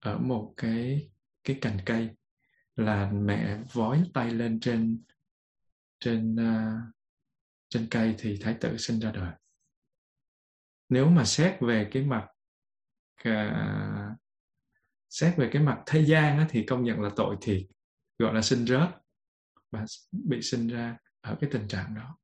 [0.00, 1.10] ở một cái
[1.44, 2.08] cái cành cây
[2.76, 5.02] là mẹ vói tay lên trên
[6.00, 6.94] trên uh,
[7.68, 9.32] trên cây thì thái tử sinh ra đời
[10.88, 12.26] nếu mà xét về cái mặt
[13.28, 14.18] uh,
[15.10, 17.62] xét về cái mặt thế gian á, thì công nhận là tội thiệt
[18.18, 18.88] gọi là sinh rớt
[19.70, 22.18] và bị sinh ra ở cái tình trạng đó.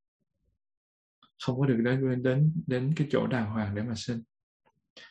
[1.44, 4.22] Không có được đến đến đến cái chỗ đàng hoàng để mà sinh.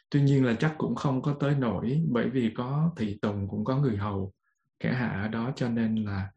[0.09, 3.63] Tuy nhiên là chắc cũng không có tới nổi bởi vì có thị tùng cũng
[3.63, 4.33] có người hầu
[4.79, 6.31] kẻ hạ ở đó cho nên là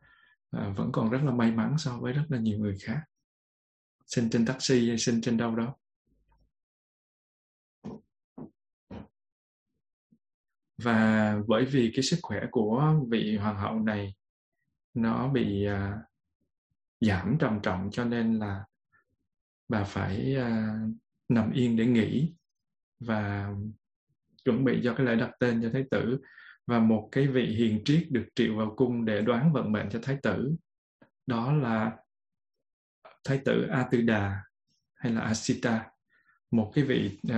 [0.50, 3.00] à, vẫn còn rất là may mắn so với rất là nhiều người khác.
[4.06, 5.74] Sinh trên taxi hay sinh trên đâu đó.
[10.84, 14.14] Và bởi vì cái sức khỏe của vị hoàng hậu này
[14.94, 16.00] nó bị uh,
[17.00, 18.64] giảm trầm trọng cho nên là
[19.68, 20.94] bà phải uh,
[21.28, 22.34] nằm yên để nghỉ
[23.00, 23.54] và
[24.44, 26.18] chuẩn bị cho cái lễ đặt tên cho thái tử.
[26.66, 29.98] Và một cái vị hiền triết được triệu vào cung để đoán vận mệnh cho
[30.02, 30.54] thái tử
[31.26, 31.96] đó là
[33.24, 34.42] thái tử A Tư Đà
[34.94, 35.86] hay là Asita.
[36.50, 37.34] Một cái vị uh,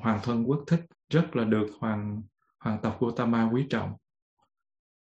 [0.00, 2.22] hoàng thân quốc thích rất là được hoàng
[2.60, 3.92] hoàng tộc Gautama quý trọng.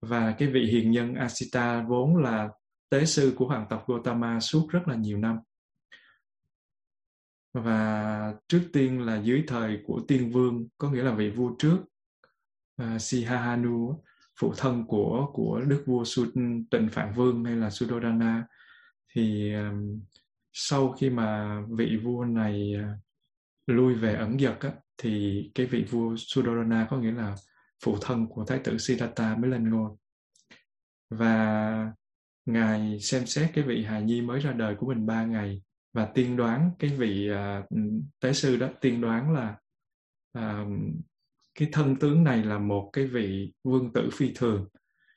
[0.01, 2.49] Và cái vị hiền nhân Asita vốn là
[2.89, 5.39] tế sư của hoàng tộc Gautama suốt rất là nhiều năm.
[7.53, 11.77] Và trước tiên là dưới thời của tiên vương có nghĩa là vị vua trước
[12.77, 14.03] à, uh, Sihahanu
[14.39, 16.25] phụ thân của của đức vua Su,
[16.71, 18.47] Tịnh Phạn Vương hay là Suddhodana
[19.13, 20.01] thì um,
[20.53, 23.04] sau khi mà vị vua này uh,
[23.67, 27.35] lui về ẩn dật á, thì cái vị vua Sudarana có nghĩa là
[27.83, 29.91] phụ thân của thái tử Siddhartha mới lên ngôi.
[31.09, 31.93] Và
[32.45, 35.61] ngài xem xét cái vị hài nhi mới ra đời của mình ba ngày
[35.93, 37.65] và tiên đoán cái vị uh,
[38.19, 39.55] tế sư đó tiên đoán là
[40.39, 40.67] uh,
[41.59, 44.67] cái thân tướng này là một cái vị vương tử phi thường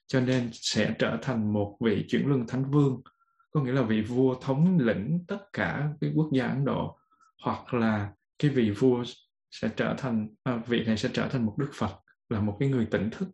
[0.07, 3.03] cho nên sẽ trở thành một vị chuyển luân thánh vương
[3.51, 6.99] có nghĩa là vị vua thống lĩnh tất cả cái quốc gia ấn độ
[7.45, 9.05] hoặc là cái vị vua
[9.51, 12.69] sẽ trở thành à, vị này sẽ trở thành một đức phật là một cái
[12.69, 13.29] người tỉnh thức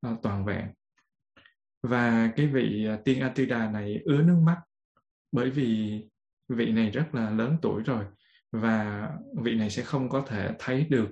[0.00, 0.68] à, toàn vẹn.
[1.82, 4.60] Và cái vị à, tiên Atida này ứa nước mắt
[5.32, 6.00] bởi vì
[6.48, 8.04] vị này rất là lớn tuổi rồi
[8.52, 9.08] và
[9.42, 11.08] vị này sẽ không có thể thấy được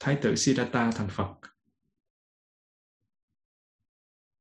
[0.00, 1.34] thái tử Siddhartha thành Phật.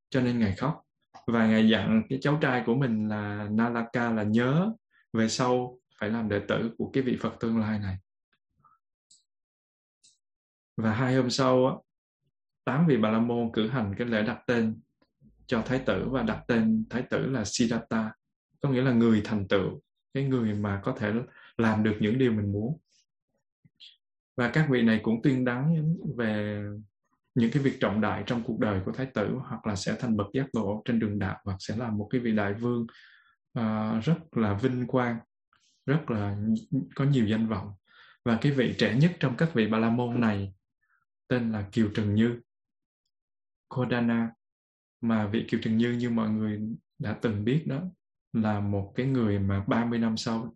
[0.09, 0.81] Cho nên ngài khóc
[1.27, 4.71] và ngài dặn cái cháu trai của mình là Nalaka là nhớ
[5.13, 7.97] về sau phải làm đệ tử của cái vị Phật tương lai này
[10.77, 11.83] và hai hôm sau
[12.63, 14.79] tám vị bà la môn cử hành cái lễ đặt tên
[15.47, 18.11] cho thái tử và đặt tên thái tử là Siddhartha
[18.61, 19.81] có nghĩa là người thành tựu
[20.13, 21.13] cái người mà có thể
[21.57, 22.77] làm được những điều mình muốn.
[24.37, 26.63] Và các vị này cũng tuyên đắng về
[27.35, 30.17] những cái việc trọng đại trong cuộc đời của thái tử hoặc là sẽ thành
[30.17, 32.87] bậc giác ngộ trên đường đạo hoặc sẽ là một cái vị đại vương
[33.59, 35.17] uh, rất là vinh quang
[35.85, 36.37] rất là
[36.95, 37.73] có nhiều danh vọng.
[38.25, 40.54] Và cái vị trẻ nhất trong các vị bà la môn này
[41.27, 42.39] tên là kiều trần như.
[43.67, 44.31] Kodana
[45.01, 46.61] mà vị Kiều Trần Như như mọi người
[46.99, 47.81] đã từng biết đó,
[48.33, 50.55] là một cái người mà 30 năm sau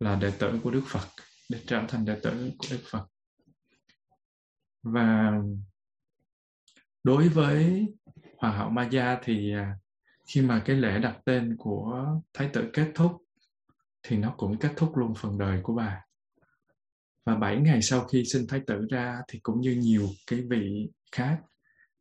[0.00, 1.08] là đệ tử của Đức Phật,
[1.50, 3.06] để trở thành đệ tử của Đức Phật.
[4.82, 5.32] Và
[7.04, 7.86] đối với
[8.38, 9.76] hòa hậu Maya thì à,
[10.26, 13.12] khi mà cái lễ đặt tên của Thái tử kết thúc
[14.02, 16.04] thì nó cũng kết thúc luôn phần đời của bà
[17.24, 20.88] và bảy ngày sau khi sinh thái tử ra thì cũng như nhiều cái vị
[21.12, 21.40] khác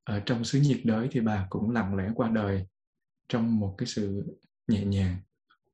[0.03, 2.65] ở trong xứ nhiệt đới thì bà cũng lặng lẽ qua đời
[3.29, 4.23] trong một cái sự
[4.67, 5.17] nhẹ nhàng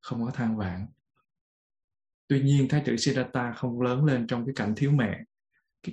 [0.02, 0.86] không có than vãn.
[2.28, 5.24] Tuy nhiên thái tử Siddhartha không lớn lên trong cái cảnh thiếu mẹ.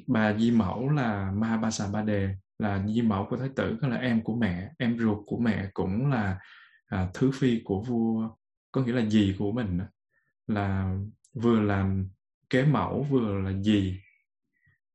[0.06, 3.96] Bà di mẫu là Mahabasa Ba Đề là di mẫu của thái tử có là
[3.96, 6.38] em của mẹ em ruột của mẹ cũng là
[6.86, 8.28] à, thứ phi của vua
[8.72, 9.78] có nghĩa là dì của mình
[10.46, 10.94] là
[11.34, 12.08] vừa làm
[12.50, 14.00] kế mẫu vừa là gì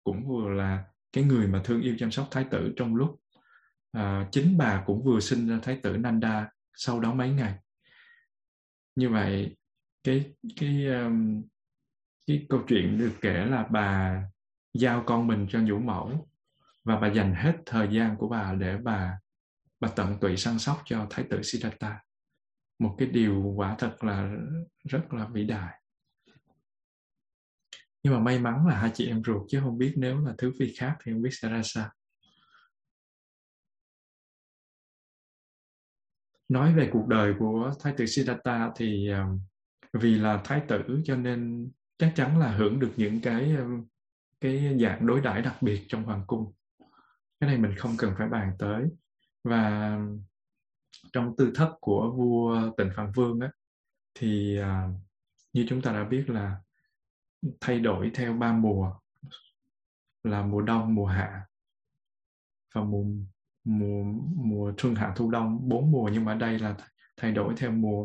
[0.03, 0.83] cũng vừa là
[1.13, 3.21] cái người mà thương yêu chăm sóc thái tử trong lúc
[3.91, 7.55] à, chính bà cũng vừa sinh ra thái tử Nanda sau đó mấy ngày.
[8.95, 9.55] Như vậy
[10.03, 11.43] cái cái um,
[12.27, 14.21] cái câu chuyện được kể là bà
[14.73, 16.27] giao con mình cho vũ mẫu
[16.83, 19.19] và bà dành hết thời gian của bà để bà
[19.79, 21.99] bà tận tụy săn sóc cho thái tử Siddhartha.
[22.79, 24.35] Một cái điều quả thật là
[24.89, 25.80] rất là vĩ đại
[28.03, 30.51] nhưng mà may mắn là hai chị em ruột, chứ không biết nếu là thứ
[30.59, 31.89] phi khác thì không biết sẽ ra sao.
[36.49, 39.25] Nói về cuộc đời của thái tử Siddhartha thì ờ,
[39.93, 43.65] vì là thái tử cho nên chắc chắn là hưởng được những cái ờ,
[44.41, 46.53] cái dạng đối đãi đặc biệt trong hoàng cung.
[47.39, 48.83] Cái này mình không cần phải bàn tới.
[49.43, 49.97] Và
[51.13, 53.51] trong tư thất của vua tịnh phạn vương á,
[54.15, 54.89] thì ờ,
[55.53, 56.57] như chúng ta đã biết là
[57.61, 58.93] thay đổi theo ba mùa.
[60.23, 61.45] Là mùa đông mùa hạ
[62.75, 63.05] và mùa
[63.63, 64.03] mùa
[64.35, 65.69] mùa xuân hạ thu đông.
[65.69, 66.75] Bốn mùa nhưng mà đây là
[67.17, 68.01] thay đổi theo mùa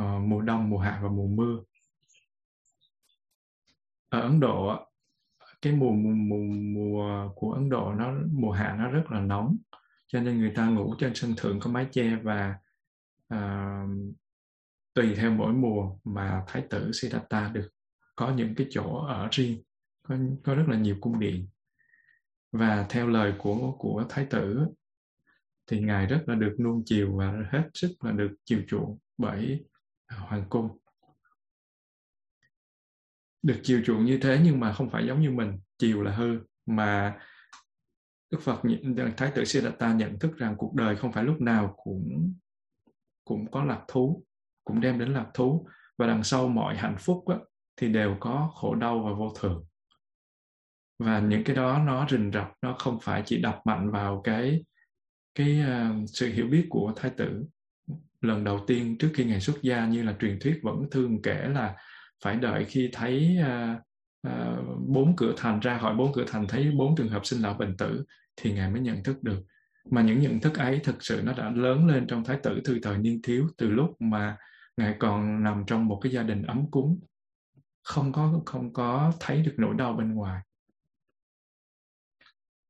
[0.00, 1.62] uh, mùa đông mùa hạ và mùa mưa.
[4.08, 4.86] Ở Ấn Độ
[5.62, 6.36] cái mùa mùa mùa,
[6.74, 9.56] mùa của Ấn Độ nó mùa hạ nó rất là nóng
[10.06, 12.58] cho nên người ta ngủ trên sân thượng có mái che và
[13.34, 13.90] uh,
[14.94, 17.68] tùy theo mỗi mùa mà thái tử Siddhartha được
[18.16, 19.62] có những cái chỗ ở riêng
[20.02, 21.48] có, có rất là nhiều cung điện.
[22.52, 24.66] Và theo lời của của thái tử
[25.66, 29.64] thì ngài rất là được nuông chiều và hết sức là được chiều chuộng bởi
[30.06, 30.78] à, hoàng cung.
[33.42, 36.38] Được chiều chuộng như thế nhưng mà không phải giống như mình chiều là hư
[36.66, 37.18] mà
[38.30, 38.62] Đức Phật
[39.16, 42.34] Thái tử Siddhartha nhận thức rằng cuộc đời không phải lúc nào cũng
[43.24, 44.24] cũng có lạc thú,
[44.64, 45.66] cũng đem đến lạc thú.
[45.98, 47.36] Và đằng sau mọi hạnh phúc á,
[47.76, 49.64] thì đều có khổ đau và vô thường.
[50.98, 54.64] Và những cái đó nó rình rập nó không phải chỉ đập mạnh vào cái
[55.34, 57.44] cái uh, sự hiểu biết của thái tử.
[58.20, 61.48] Lần đầu tiên trước khi ngày xuất gia như là truyền thuyết vẫn thường kể
[61.48, 61.76] là
[62.24, 63.78] phải đợi khi thấy uh,
[64.28, 67.54] uh, bốn cửa thành ra khỏi bốn cửa thành thấy bốn trường hợp sinh lão
[67.54, 68.04] bệnh tử
[68.36, 69.42] thì ngài mới nhận thức được.
[69.90, 72.78] Mà những nhận thức ấy thực sự nó đã lớn lên trong thái tử từ
[72.82, 74.36] thời niên thiếu từ lúc mà
[74.76, 77.00] ngài còn nằm trong một cái gia đình ấm cúng
[77.82, 80.42] không có không có thấy được nỗi đau bên ngoài.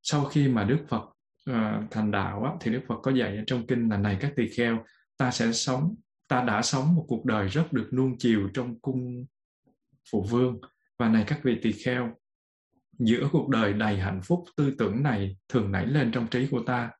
[0.02, 1.02] Sau khi mà Đức Phật
[1.50, 4.32] uh, thành đạo á, thì Đức Phật có dạy ở trong kinh là này các
[4.36, 4.84] tỳ kheo
[5.16, 5.94] ta sẽ sống
[6.28, 9.26] ta đã sống một cuộc đời rất được nuông chiều trong cung
[10.10, 10.60] phụ vương.
[10.98, 12.16] Và này các vị tỳ kheo
[12.98, 16.62] giữa cuộc đời đầy hạnh phúc tư tưởng này thường nảy lên trong trí của
[16.66, 16.90] ta.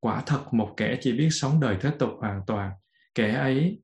[0.00, 2.72] Quả thật một kẻ chỉ biết sống đời thế tục hoàn toàn
[3.14, 3.82] kẻ ấy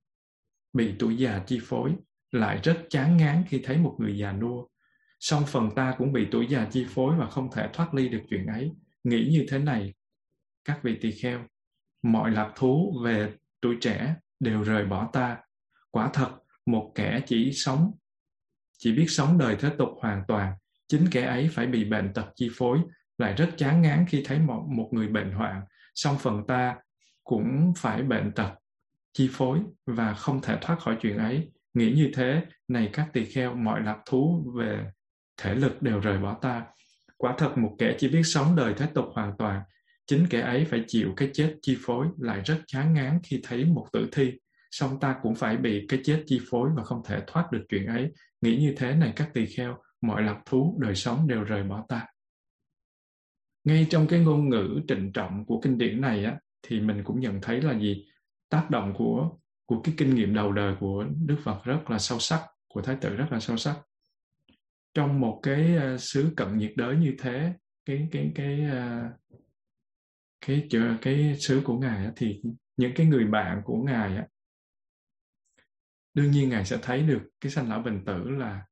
[0.73, 1.95] bị tuổi già chi phối
[2.33, 4.67] lại rất chán ngán khi thấy một người già nua.
[5.21, 8.23] Song phần ta cũng bị tuổi già chi phối và không thể thoát ly được
[8.31, 8.73] chuyện ấy.
[9.05, 9.95] Nghĩ như thế này,
[10.65, 11.41] các vị tỳ kheo,
[12.03, 15.39] mọi lạc thú về tuổi trẻ đều rời bỏ ta.
[15.91, 16.31] Quả thật,
[16.67, 17.93] một kẻ chỉ sống,
[18.79, 20.53] chỉ biết sống đời thế tục hoàn toàn,
[20.89, 22.79] chính kẻ ấy phải bị bệnh tật chi phối,
[23.19, 25.63] lại rất chán ngán khi thấy một, một người bệnh hoạn.
[25.95, 26.77] Song phần ta
[27.25, 28.55] cũng phải bệnh tật
[29.13, 33.25] chi phối và không thể thoát khỏi chuyện ấy Nghĩ như thế, này các tỳ
[33.25, 34.87] kheo, mọi lạc thú về
[35.37, 36.67] thể lực đều rời bỏ ta.
[37.17, 39.63] Quả thật một kẻ chỉ biết sống đời thế tục hoàn toàn,
[40.07, 43.65] chính kẻ ấy phải chịu cái chết chi phối, lại rất chán ngán khi thấy
[43.65, 44.33] một tử thi.
[44.71, 47.87] Song ta cũng phải bị cái chết chi phối và không thể thoát được chuyện
[47.87, 48.13] ấy.
[48.41, 51.85] Nghĩ như thế này các tỳ kheo, mọi lạc thú đời sống đều rời bỏ
[51.89, 52.07] ta.
[53.65, 57.21] Ngay trong cái ngôn ngữ trịnh trọng của kinh điển này á, thì mình cũng
[57.21, 58.07] nhận thấy là gì?
[58.49, 59.31] Tác động của
[59.69, 62.97] của cái kinh nghiệm đầu đời của Đức Phật rất là sâu sắc, của Thái
[63.01, 63.77] tử rất là sâu sắc.
[64.95, 67.53] Trong một cái uh, xứ cận nhiệt đới như thế,
[67.85, 69.13] cái cái cái uh,
[70.47, 72.43] cái cái, cái xứ của ngài thì
[72.77, 74.19] những cái người bạn của ngài
[76.15, 78.63] đương nhiên ngài sẽ thấy được cái sanh lão bình tử là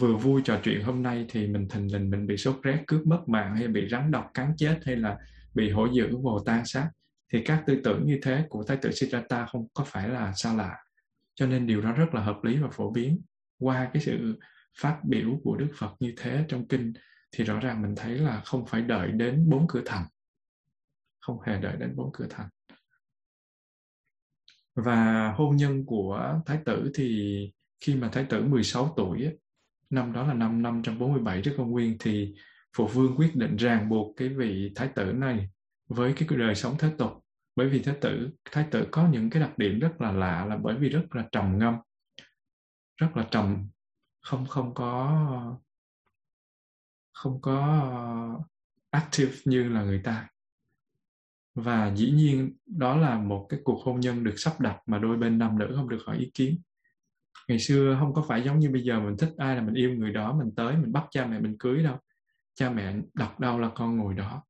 [0.00, 3.06] vừa vui trò chuyện hôm nay thì mình thình lình mình bị sốt rét cướp
[3.06, 5.18] mất mạng hay bị rắn độc cắn chết hay là
[5.54, 6.90] bị hổ dữ vồ tan sát
[7.32, 10.54] thì các tư tưởng như thế của thái tử Siddhartha không có phải là xa
[10.54, 10.76] lạ.
[11.34, 13.22] Cho nên điều đó rất là hợp lý và phổ biến.
[13.58, 14.38] Qua cái sự
[14.78, 16.92] phát biểu của Đức Phật như thế trong kinh,
[17.32, 20.04] thì rõ ràng mình thấy là không phải đợi đến bốn cửa thành.
[21.20, 22.48] Không hề đợi đến bốn cửa thành.
[24.74, 27.38] Và hôn nhân của thái tử thì
[27.80, 29.30] khi mà thái tử 16 tuổi
[29.90, 32.34] năm đó là năm 547 trước công nguyên, thì
[32.76, 35.48] phụ vương quyết định ràng buộc cái vị thái tử này
[35.88, 37.21] với cái đời sống thế tục
[37.56, 40.56] bởi vì thái tử thái tử có những cái đặc điểm rất là lạ là
[40.56, 41.74] bởi vì rất là trầm ngâm,
[42.96, 43.68] rất là trầm,
[44.20, 45.58] không không có
[47.12, 48.44] không có
[48.90, 50.28] active như là người ta.
[51.54, 55.16] Và dĩ nhiên đó là một cái cuộc hôn nhân được sắp đặt mà đôi
[55.16, 56.58] bên nam nữ không được hỏi ý kiến.
[57.48, 59.94] Ngày xưa không có phải giống như bây giờ mình thích ai là mình yêu
[59.94, 61.98] người đó, mình tới mình bắt cha mẹ mình cưới đâu.
[62.54, 64.44] Cha mẹ đặt đâu là con ngồi đó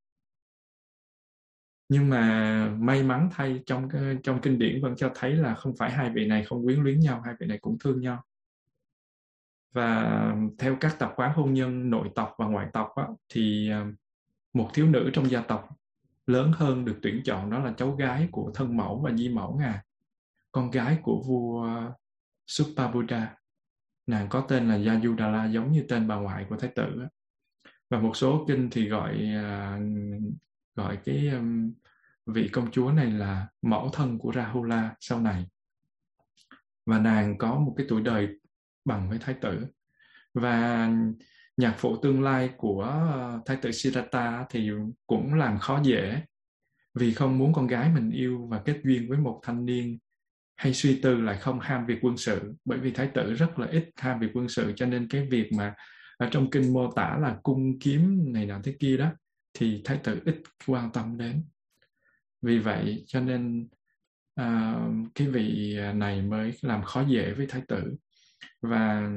[1.93, 3.88] nhưng mà may mắn thay trong
[4.22, 7.01] trong kinh điển vẫn cho thấy là không phải hai vị này không quyến luyến
[7.01, 8.24] nhau hai vị này cũng thương nhau.
[9.72, 13.86] Và theo các tập quán hôn nhân nội tộc và ngoại tộc á, thì à,
[14.53, 15.68] một thiếu nữ trong gia tộc
[16.26, 19.57] lớn hơn được tuyển chọn đó là cháu gái của thân mẫu và di mẫu
[19.59, 19.78] ngài
[20.53, 21.68] con gái của vua
[22.47, 23.36] Supabuddha
[24.07, 27.07] nàng có tên là Yajudala giống như tên bà ngoại của thái tử
[27.90, 29.78] và một số kinh thì gọi à,
[30.74, 31.30] gọi cái
[32.26, 35.46] vị công chúa này là mẫu thân của Rahula sau này.
[36.86, 38.28] Và nàng có một cái tuổi đời
[38.84, 39.66] bằng với thái tử.
[40.34, 40.88] Và
[41.56, 44.70] nhạc phụ tương lai của ờ, thái tử Siddhartha thì
[45.06, 46.22] cũng làm khó dễ
[46.94, 49.98] vì không muốn con gái mình yêu và kết duyên với một thanh niên
[50.56, 52.54] hay suy tư lại không ham việc quân sự.
[52.64, 55.52] Bởi vì thái tử rất là ít ham việc quân sự, cho nên cái việc
[55.52, 55.74] mà
[56.16, 59.10] ở trong kinh mô tả là cung kiếm này nọ thế kia đó,
[59.54, 61.44] thì thái tử ít quan tâm đến
[62.43, 63.68] vì vậy cho nên
[64.34, 64.76] à,
[65.14, 67.97] cái vị à, này mới làm khó dễ với thái tử.
[68.61, 69.11] Và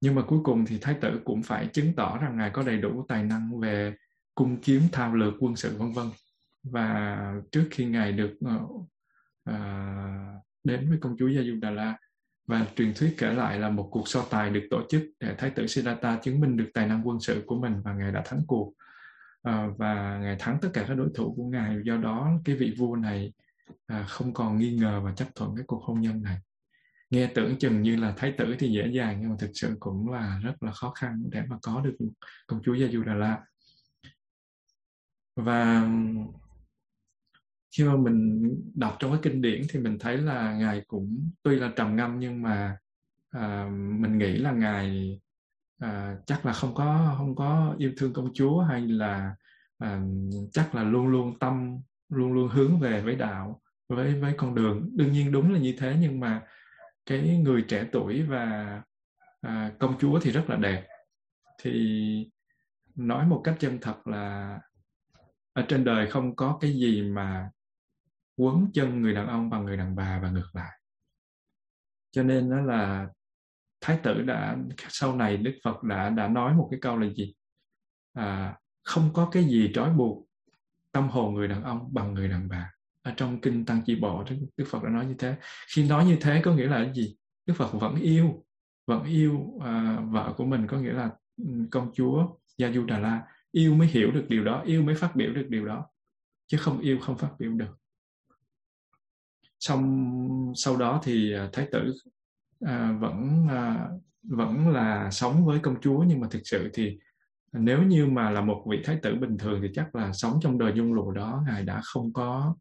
[0.00, 2.78] nhưng mà cuối cùng thì thái tử cũng phải chứng tỏ rằng ngài có đầy
[2.78, 3.94] đủ tài năng về
[4.34, 6.06] cung kiếm thao lược quân sự vân vân.
[6.62, 7.18] Và
[7.52, 8.58] trước khi ngài được ờ,
[9.44, 9.56] à,
[10.64, 11.94] đến với công chúa Yajudala
[12.46, 15.50] và truyền thuyết kể lại là một cuộc so tài được tổ chức để thái
[15.50, 18.40] tử Siddhartha chứng minh được tài năng quân sự của mình và ngài đã thắng
[18.46, 18.72] cuộc
[19.48, 21.76] uh, và ngài thắng tất cả các đối thủ của ngài.
[21.84, 23.32] Do đó cái vị vua này
[23.72, 26.38] uh, không còn nghi ngờ và chấp thuận cái cuộc hôn nhân này.
[27.10, 30.08] Nghe tưởng chừng như là thái tử thì dễ dàng nhưng mà thực sự cũng
[30.08, 31.96] là rất là khó khăn để mà có được
[32.46, 33.38] công chúa Gia Du Đà La
[35.36, 35.88] và
[37.76, 38.42] khi mà mình
[38.74, 42.18] đọc trong cái kinh điển thì mình thấy là ngài cũng tuy là trầm ngâm
[42.18, 42.76] nhưng mà
[43.30, 45.20] à, mình nghĩ là ngài
[45.82, 49.36] à, chắc là không có không có yêu thương công chúa hay là
[49.78, 50.02] à,
[50.52, 51.78] chắc là luôn luôn tâm
[52.08, 54.90] luôn luôn hướng về với đạo với với con đường.
[54.96, 56.42] Đương nhiên đúng là như thế nhưng mà
[57.06, 58.82] cái người trẻ tuổi và
[59.40, 60.86] à, công chúa thì rất là đẹp.
[61.62, 62.30] Thì
[62.94, 64.58] nói một cách chân thật là
[65.52, 67.50] ở trên đời không có cái gì mà
[68.36, 70.78] quấn chân người đàn ông bằng người đàn bà và ngược lại.
[72.10, 73.08] Cho nên đó là
[73.82, 74.56] thái tử đã
[74.88, 77.34] sau này đức phật đã đã nói một cái câu là gì?
[78.12, 80.26] À, không có cái gì trói buộc
[80.92, 82.70] tâm hồn người đàn ông bằng người đàn bà.
[83.02, 84.24] Ở trong kinh tăng chi bộ
[84.56, 85.36] đức phật đã nói như thế.
[85.74, 87.16] Khi nói như thế có nghĩa là cái gì?
[87.46, 88.44] Đức phật vẫn yêu
[88.86, 92.26] vẫn yêu à, vợ của mình có nghĩa là ừ, công chúa
[92.58, 93.22] gia du đà la
[93.52, 95.86] yêu mới hiểu được điều đó yêu mới phát biểu được điều đó
[96.46, 97.78] chứ không yêu không phát biểu được.
[99.60, 101.94] Xong sau đó thì à, thái tử
[102.66, 103.88] à, vẫn à,
[104.22, 106.04] vẫn là sống với công chúa.
[106.06, 106.98] Nhưng mà thực sự thì
[107.52, 110.58] nếu như mà là một vị thái tử bình thường thì chắc là sống trong
[110.58, 112.56] đời dung lụa đó ngài đã không có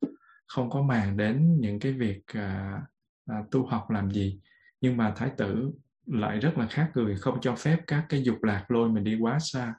[0.47, 2.81] không có màng đến những cái việc à,
[3.25, 4.39] à, tu học làm gì.
[4.81, 5.71] Nhưng mà thái tử
[6.05, 9.17] lại rất là khác người không cho phép các cái dục lạc lôi mình đi
[9.19, 9.73] quá xa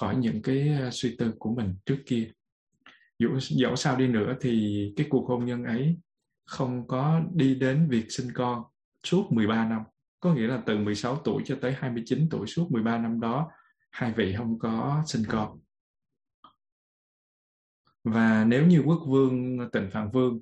[0.00, 2.30] khỏi những cái à, suy tư của mình trước kia.
[3.18, 5.98] Dẫu, dẫu sao đi nữa thì cái cuộc hôn nhân ấy
[6.46, 8.62] không có đi đến việc sinh con
[9.06, 9.82] suốt 13 năm.
[10.20, 13.50] Có nghĩa là từ 16 tuổi cho tới 29 tuổi suốt 13 năm đó
[13.90, 15.58] hai vị không có sinh con.
[18.04, 20.40] Và nếu như quốc vương tịnh phạn vương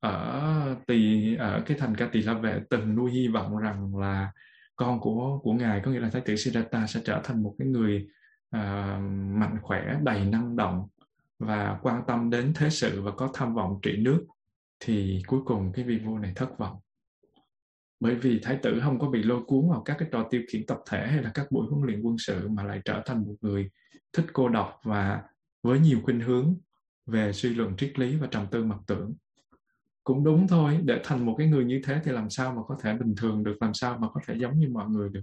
[0.00, 4.32] ở tỳ ở cái thành ca tỳ la vệ từng nuôi hy vọng rằng là
[4.76, 7.68] con của của ngài có nghĩa là thái tử Siddhartha sẽ trở thành một cái
[7.68, 8.08] người
[8.56, 8.60] uh,
[9.38, 10.88] mạnh khỏe đầy năng động
[11.38, 14.26] và quan tâm đến thế sự và có tham vọng trị nước
[14.80, 16.76] thì cuối cùng cái vị vua này thất vọng
[18.00, 20.66] bởi vì thái tử không có bị lôi cuốn vào các cái trò tiêu khiển
[20.66, 23.34] tập thể hay là các buổi huấn luyện quân sự mà lại trở thành một
[23.40, 23.70] người
[24.12, 25.22] thích cô độc và
[25.62, 26.56] với nhiều khuynh hướng
[27.06, 29.14] về suy luận triết lý và trầm tư mặc tưởng.
[30.04, 32.76] Cũng đúng thôi, để thành một cái người như thế thì làm sao mà có
[32.82, 35.22] thể bình thường được, làm sao mà có thể giống như mọi người được.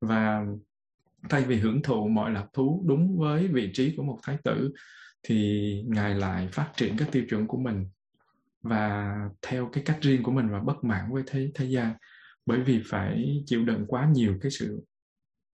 [0.00, 0.46] Và
[1.30, 4.72] thay vì hưởng thụ mọi lạc thú đúng với vị trí của một thái tử,
[5.22, 7.86] thì ngài lại phát triển các tiêu chuẩn của mình
[8.68, 11.94] và theo cái cách riêng của mình và bất mãn với thế thế gian
[12.46, 14.84] bởi vì phải chịu đựng quá nhiều cái sự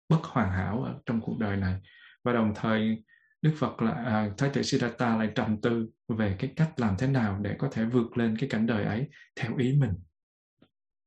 [0.09, 1.81] bất hoàn hảo ở trong cuộc đời này
[2.25, 3.05] và đồng thời
[3.43, 7.07] Đức Phật là à, Thái tử Siddhartha lại trầm tư về cái cách làm thế
[7.07, 9.09] nào để có thể vượt lên cái cảnh đời ấy
[9.41, 9.93] theo ý mình.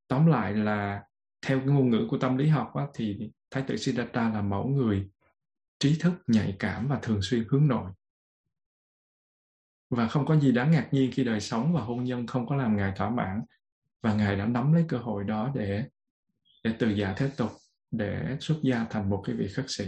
[0.07, 1.03] Tóm lại là
[1.47, 3.19] theo cái ngôn ngữ của tâm lý học á, thì
[3.51, 5.09] Thái tử Siddhartha là mẫu người
[5.79, 7.91] trí thức, nhạy cảm và thường xuyên hướng nội.
[9.89, 12.55] Và không có gì đáng ngạc nhiên khi đời sống và hôn nhân không có
[12.55, 13.41] làm Ngài thỏa mãn.
[14.01, 15.83] Và Ngài đã nắm lấy cơ hội đó để
[16.63, 17.51] để từ giả thế tục,
[17.91, 19.85] để xuất gia thành một cái vị khất sĩ.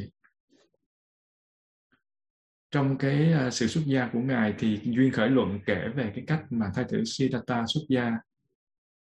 [2.71, 6.23] Trong cái ờ, sự xuất gia của ngài thì duyên khởi luận kể về cái
[6.27, 8.11] cách mà thái tử Siddhartha xuất gia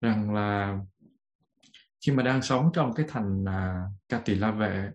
[0.00, 0.78] rằng là
[2.06, 3.82] khi mà đang sống trong cái thành à,
[4.16, 4.90] uh, La Vệ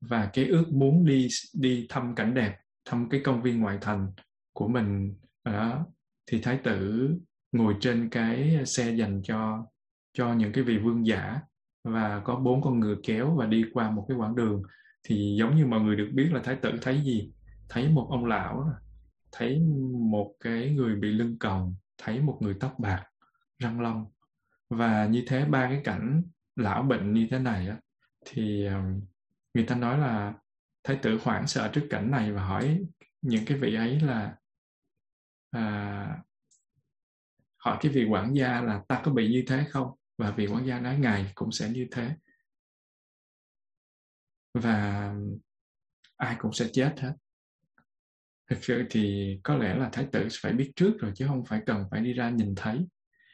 [0.00, 4.12] và cái ước muốn đi đi thăm cảnh đẹp thăm cái công viên ngoại thành
[4.52, 5.86] của mình đó.
[6.26, 7.10] Thì thái tử
[7.52, 9.66] ngồi trên cái xe dành cho
[10.12, 11.40] cho những cái vị vương giả
[11.84, 14.62] và có bốn con ngựa kéo và đi qua một cái quãng đường.
[15.08, 17.32] Thì giống như mọi người được biết là thái tử thấy gì?
[17.68, 18.72] Thấy một ông lão
[19.32, 19.60] thấy
[20.10, 23.04] một cái người bị lưng còng thấy một người tóc bạc
[23.58, 24.06] răng long.
[24.70, 26.22] Và như thế ba cái cảnh
[26.56, 27.76] lão bệnh như thế này á,
[28.26, 28.82] thì ờ,
[29.54, 30.34] người ta nói là
[30.84, 32.84] thái tử hoảng sợ trước cảnh này và hỏi
[33.22, 34.36] những cái vị ấy là
[35.50, 36.22] à,
[37.56, 39.90] hỏi cái vị quản gia là ta có bị như thế không?
[40.18, 42.10] Và vị quản gia nói ngài cũng sẽ như thế.
[44.54, 45.12] Và
[46.16, 47.12] ai cũng sẽ chết hết.
[48.50, 51.60] Thực sự thì có lẽ là thái tử phải biết trước rồi chứ không phải
[51.66, 52.86] cần phải đi ra nhìn thấy.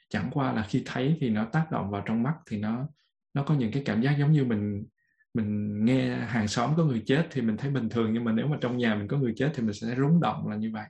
[0.09, 2.89] Chẳng qua là khi thấy thì nó tác động vào trong mắt thì nó
[3.35, 4.87] nó có những cái cảm giác giống như mình
[5.35, 8.47] mình nghe hàng xóm có người chết thì mình thấy bình thường nhưng mà nếu
[8.47, 10.85] mà trong nhà mình có người chết thì mình sẽ rúng động là như vậy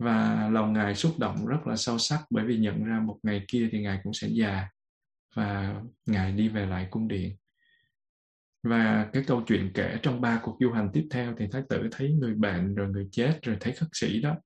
[0.00, 3.44] và lòng ngài xúc động rất là sâu sắc bởi vì nhận ra một ngày
[3.48, 4.68] kia thì ngài cũng sẽ già
[5.34, 5.74] và
[6.06, 7.36] ngài đi về lại cung điện.
[8.62, 11.88] Và cái câu chuyện kể trong ba cuộc du hành tiếp theo thì thái tử
[11.92, 14.36] thấy người bệnh, rồi người chết, rồi thấy khất sĩ đó.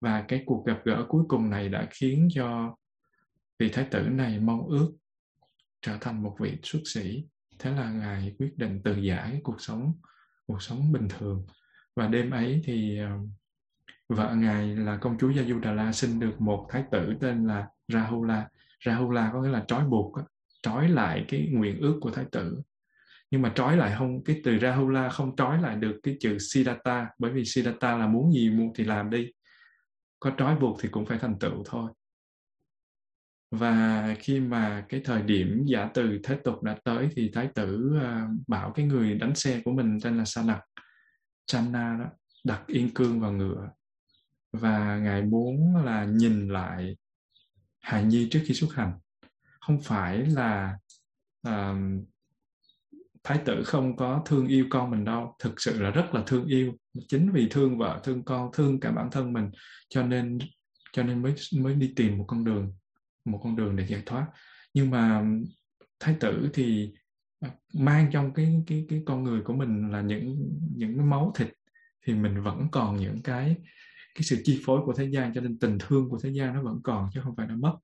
[0.00, 2.76] Và cái cuộc gặp gỡ cuối cùng này đã khiến cho
[3.58, 4.92] vị thái tử này mong ước
[5.82, 7.24] trở thành một vị xuất sĩ.
[7.58, 9.92] Thế là ngài quyết định từ giả cái cuộc sống
[10.46, 11.46] cuộc sống bình thường.
[11.96, 13.18] Và đêm ấy thì ờ,
[14.12, 17.46] vợ ngài là công chúa Gia Du Đà La sinh được một thái tử tên
[17.46, 18.48] là Rahula.
[18.86, 20.18] Rahula có nghĩa là trói buộc
[20.62, 22.62] trói lại cái nguyện ước của thái tử.
[23.30, 27.08] Nhưng mà trói lại không cái từ Rahula không trói lại được cái chữ Siddhartha
[27.18, 29.30] bởi vì Siddhartha là muốn gì muốn thì làm đi.
[30.20, 31.90] Có trói buộc thì cũng phải thành tựu thôi.
[33.50, 37.92] Và khi mà cái thời điểm giả từ thế tục đã tới thì thái tử
[37.96, 40.60] uh, bảo cái người đánh xe của mình tên là Sanak.
[41.46, 42.06] Channa đó
[42.44, 43.68] đặt yên cương vào ngựa
[44.52, 46.96] và ngài muốn là nhìn lại
[47.80, 48.92] hài nhi trước khi xuất hành.
[49.60, 50.78] Không phải là
[51.48, 51.76] uh,
[53.24, 55.36] thái tử không có thương yêu con mình đâu.
[55.38, 56.72] Thực sự là rất là thương yêu.
[57.08, 59.50] Chính vì thương vợ thương con thương cả bản thân mình
[59.88, 60.38] cho nên
[60.92, 62.74] cho nên mới mới đi tìm một con đường
[63.24, 64.26] một con đường để giải thoát.
[64.74, 65.24] Nhưng mà
[66.00, 66.92] thái tử thì
[67.40, 71.32] ờ, mang trong cái cái cái con người của mình là những những cái máu
[71.36, 71.48] thịt
[72.06, 73.56] thì mình vẫn còn những cái
[74.14, 76.62] cái sự chi phối của thế gian, cho nên tình thương của thế gian nó
[76.62, 77.78] vẫn còn chứ không phải nó mất.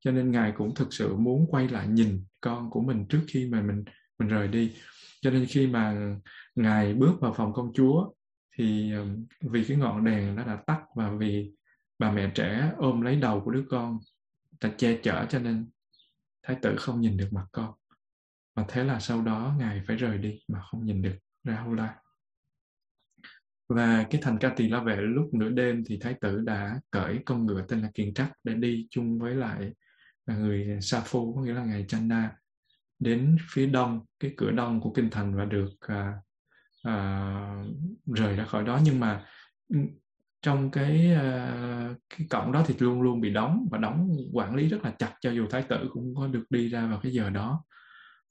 [0.00, 3.46] Cho nên ngài cũng thực sự muốn quay lại nhìn con của mình trước khi
[3.46, 3.84] mà mình
[4.18, 4.72] mình rời đi.
[5.20, 6.14] Cho nên khi mà
[6.54, 8.10] ngài bước vào phòng công chúa,
[8.56, 8.92] thì
[9.40, 11.52] vì cái ngọn đèn nó đã tắt và vì
[11.98, 13.98] bà mẹ trẻ ôm lấy đầu của đứa con,
[14.60, 15.70] ta che chở cho nên
[16.42, 17.74] thái tử không nhìn được mặt con.
[18.54, 21.96] Và thế là sau đó ngài phải rời đi mà không nhìn được ra Rahula
[23.68, 27.18] và cái thành ca tỳ la vệ lúc nửa đêm thì thái tử đã cởi
[27.26, 29.72] con ngựa tên là kiền trắc để đi chung với lại
[30.26, 32.36] à, người sa phu có nghĩa là ngài Channa
[32.98, 36.14] đến phía đông cái cửa đông của kinh thành và được à,
[36.82, 37.64] à,
[38.06, 38.80] rời ra khỏi đó.
[38.84, 39.24] Nhưng mà
[39.68, 39.78] ừ,
[40.42, 44.68] trong cái à, cái cổng đó thì luôn luôn bị đóng và đóng quản lý
[44.68, 47.30] rất là chặt cho dù thái tử cũng có được đi ra vào cái giờ
[47.30, 47.64] đó.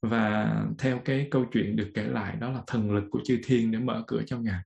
[0.02, 3.70] Và theo cái câu chuyện được kể lại đó là thần lực của chư thiên
[3.70, 4.60] để mở cửa cho ngài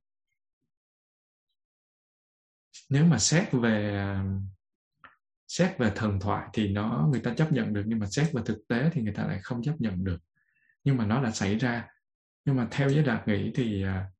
[2.88, 4.04] nếu mà xét về
[5.48, 8.42] xét về thần thoại thì nó, người ta chấp nhận được, nhưng mà xét về
[8.46, 10.18] thực tế thì người ta lại không chấp nhận được.
[10.84, 11.88] Nhưng mà nó đã xảy ra.
[12.44, 14.10] Nhưng mà theo giới đạt nghĩ thì à,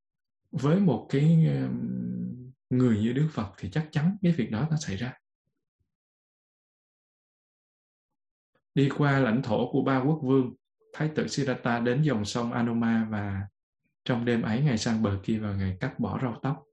[0.50, 1.46] với một cái
[2.70, 5.12] người như đức phật thì chắc chắn cái việc đó nó xảy ra.
[8.74, 10.54] Đi qua lãnh thổ của ba quốc vương,
[10.92, 13.42] thái tử siddhartha đến dòng sông anoma và
[14.04, 16.64] trong đêm ấy ngài sang bờ kia và ngài cắt bỏ râu tóc.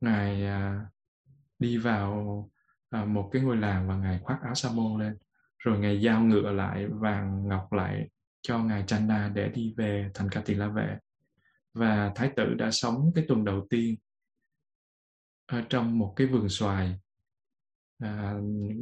[0.00, 0.86] Ngài à,
[1.58, 2.50] đi vào
[2.90, 5.16] à, một cái ngôi làng và ngài khoác áo sa môn lên.
[5.58, 8.08] Rồi ngài giao ngựa lại vàng ngọc lại
[8.42, 10.98] cho ngài Chanda để đi về thành Ca Tỳ La Vệ.
[11.74, 13.96] Và thái tử đã sống cái tuần đầu tiên
[15.46, 16.98] ở trong một cái vườn xoài
[17.98, 18.34] à,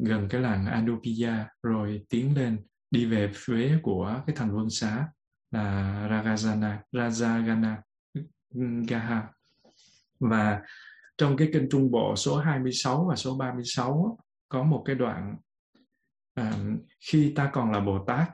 [0.03, 5.09] gần cái làng Anupiya rồi tiến lên đi về phía của cái thành vương xá
[5.51, 7.77] là Ragazana, Rajagana
[8.89, 9.29] Gaha.
[10.21, 10.63] Và
[11.19, 15.37] trong cái kinh Trung Bộ số 26 và số 36 có một cái đoạn
[16.35, 16.53] à,
[17.01, 18.29] khi ta còn là Bồ Tát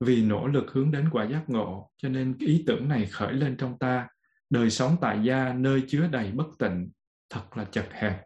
[0.00, 3.56] vì nỗ lực hướng đến quả giác ngộ cho nên ý tưởng này khởi lên
[3.56, 4.08] trong ta.
[4.50, 6.90] Đời sống tại gia nơi chứa đầy bất tịnh
[7.30, 8.22] thật là chật hẹp.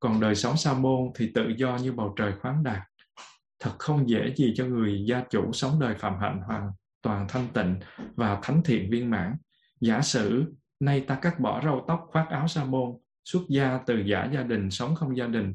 [0.00, 2.82] Còn đời sống sa môn thì tự do như bầu trời khoáng đạt.
[3.58, 6.70] Thật không dễ gì cho người gia chủ sống đời phạm hạnh hoàn
[7.02, 7.80] toàn thanh tịnh
[8.14, 9.36] và thánh thiện viên mãn.
[9.80, 13.98] Giả sử nay ta cắt bỏ râu tóc, khoác áo sa môn, xuất gia từ
[13.98, 15.54] giả gia đình, sống không gia đình.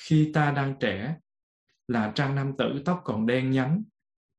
[0.00, 1.16] Khi ta đang trẻ,
[1.88, 3.82] là trang nam tử, tóc còn đen nhánh.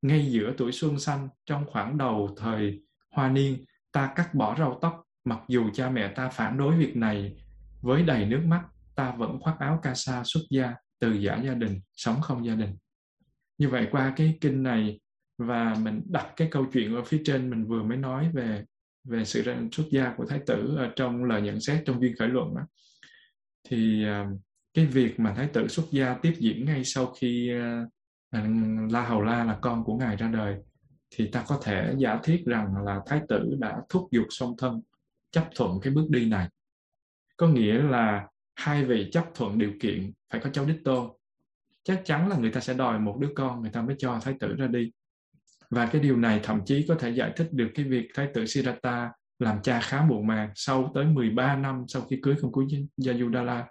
[0.02, 4.78] Ngay giữa tuổi xuân xanh, trong khoảng đầu thời hoa niên, ta cắt bỏ râu
[4.82, 5.02] tóc.
[5.24, 7.36] Mặc dù cha mẹ ta phản đối việc này,
[7.82, 8.64] với đầy nước mắt,
[8.94, 12.54] ta vẫn khoác áo ca sa xuất gia, từ giả gia đình, sống không gia
[12.54, 12.76] đình.
[13.58, 15.00] Như vậy qua cái kinh này,
[15.38, 18.64] và mình đặt cái câu chuyện ở phía trên, mình vừa mới nói về
[19.06, 19.42] về sự
[19.72, 22.62] xuất gia của thái tử ở trong lời nhận xét, trong duyên khởi luận đó
[23.70, 24.26] thì ờ,
[24.74, 27.50] cái việc mà thái tử xuất gia tiếp diễn ngay sau khi
[28.30, 28.40] ờ,
[28.90, 30.56] La Hầu La là con của ngài ra đời,
[31.10, 34.82] thì ta có thể giả thiết rằng là thái tử đã thúc giục song thân
[35.30, 36.48] chấp thuận cái bước đi này.
[37.36, 41.10] Có nghĩa là hai vị chấp thuận điều kiện phải có cháu đích tôn.
[41.82, 44.34] Chắc chắn là người ta sẽ đòi một đứa con, người ta mới cho thái
[44.40, 44.92] tử ra đi
[45.70, 48.46] và cái điều này thậm chí có thể giải thích được cái việc thái tử
[48.46, 52.76] Siddhartha làm cha khá muộn màng sau tới 13 năm sau khi cưới công chúa
[52.96, 53.64] Yajudala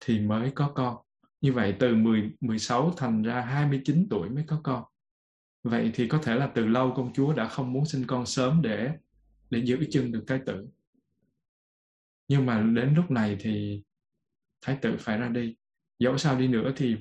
[0.00, 0.96] thì mới có con.
[1.40, 4.84] Như vậy từ 10, 16 thành ra 29 tuổi mới có con.
[5.62, 8.62] Vậy thì có thể là từ lâu công chúa đã không muốn sinh con sớm
[8.62, 8.90] để
[9.50, 10.66] để giữ chân được thái tử.
[12.28, 13.82] Nhưng mà đến lúc này thì
[14.60, 15.56] thái tử phải ra đi.
[15.98, 16.96] Dẫu sao đi nữa thì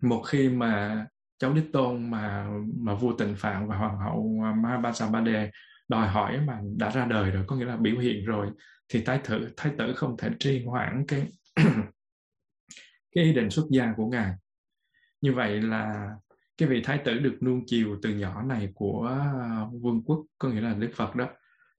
[0.00, 1.06] một khi mà
[1.42, 5.50] cháu đích tôn mà mà vua tịnh phạn và hoàng hậu à, Mahabharata
[5.88, 8.50] đòi hỏi mà đã ra đời rồi, có nghĩa là biểu hiện rồi,
[8.88, 11.28] thì thái tử thái tử không thể trì hoãn cái
[13.14, 14.32] cái ý định xuất gia của ngài.
[15.20, 16.10] Như vậy là
[16.58, 20.48] cái vị thái tử được nuông chiều từ nhỏ này của à, vương quốc, có
[20.48, 21.28] nghĩa là đức phật đó,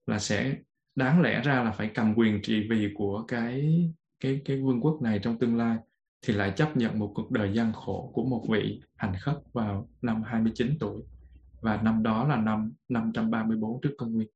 [0.08, 0.56] là sẽ
[0.96, 3.84] đáng lẽ ra là phải cầm quyền trị vì của cái
[4.20, 5.78] cái cái vương quốc này trong tương lai
[6.24, 9.90] thì lại chấp nhận một cuộc đời gian khổ của một vị hành khất vào
[10.02, 11.02] năm 29 tuổi
[11.62, 14.28] và năm đó là năm 534 trước công nguyên.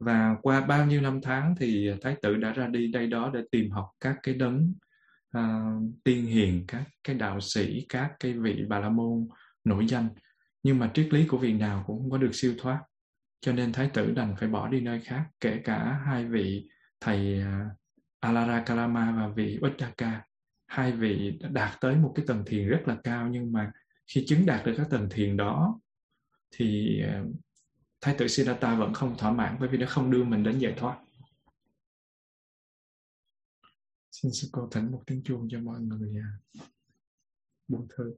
[0.00, 3.40] Và qua bao nhiêu năm tháng thì Thái tử đã ra đi đây đó để
[3.50, 4.74] tìm học các cái đấng
[5.38, 9.28] uh, tiên hiền, các cái đạo sĩ, các cái vị bà la môn
[9.64, 10.08] nổi danh.
[10.62, 12.82] Nhưng mà triết lý của vị nào cũng không có được siêu thoát.
[13.40, 16.68] Cho nên Thái tử đành phải bỏ đi nơi khác, kể cả hai vị
[17.00, 17.83] thầy uh,
[18.24, 20.24] Alara Kalama và vị Uddaka
[20.66, 23.72] hai vị đạt tới một cái tầng thiền rất là cao, nhưng mà
[24.06, 25.80] khi chứng đạt được các tầng thiền đó,
[26.50, 27.24] thì ờ,
[28.00, 30.74] thái tử Siddhartha vẫn không thỏa mãn, bởi vì nó không đưa mình đến giải
[30.76, 31.00] thoát.
[34.10, 36.30] Xin sư cô thỉnh một tiếng chuông cho mọi người à,
[37.68, 38.14] buông thư.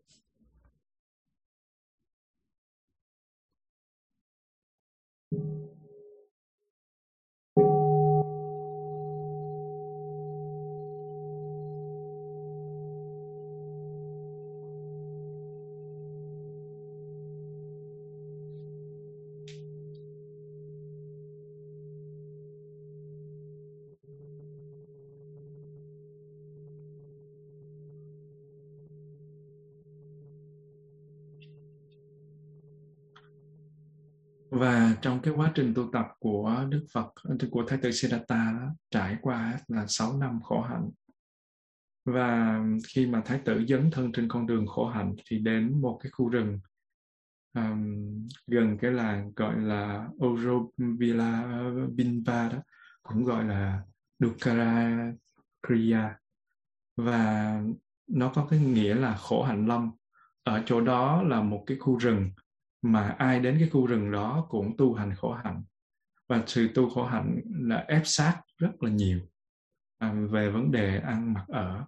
[34.58, 37.12] Và trong cái quá trình tu tập của Đức Phật
[37.50, 40.90] của Thái tử Siddhartha đó, trải qua là 6 năm khổ hạnh.
[42.04, 45.98] Và khi mà Thái tử dấn thân trên con đường khổ hạnh thì đến một
[46.02, 46.58] cái khu rừng
[47.54, 51.62] um, gần cái làng gọi là Orovila
[51.94, 52.58] binba đó
[53.02, 53.82] cũng gọi là
[54.18, 55.12] Dukkara
[55.66, 56.18] Kriya
[56.96, 57.60] và
[58.06, 59.90] nó có cái nghĩa là khổ hạnh lâm.
[60.42, 62.30] Ở chỗ đó là một cái khu rừng
[62.92, 65.62] mà ai đến cái khu rừng đó cũng tu hành khổ hạnh.
[66.28, 69.20] Và sự tu khổ hạnh là ép sát rất là nhiều
[69.98, 71.84] à, về vấn đề ăn mặc ở.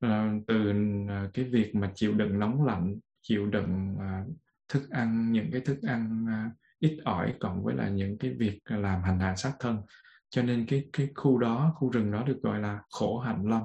[0.00, 0.72] À, từ
[1.08, 4.24] à, cái việc mà chịu đựng nóng lạnh chịu đựng à,
[4.68, 8.60] thức ăn những cái thức ăn à, ít ỏi cộng với là những cái việc
[8.64, 9.82] làm hành hạ sát thân.
[10.30, 13.62] Cho nên cái cái khu đó khu rừng đó được gọi là khổ hạnh lâm.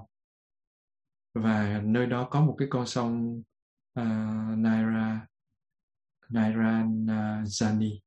[1.33, 3.41] Và nơi đó có một cái con sông
[3.99, 5.27] uh, Naira
[6.31, 8.01] Nairanjani, à,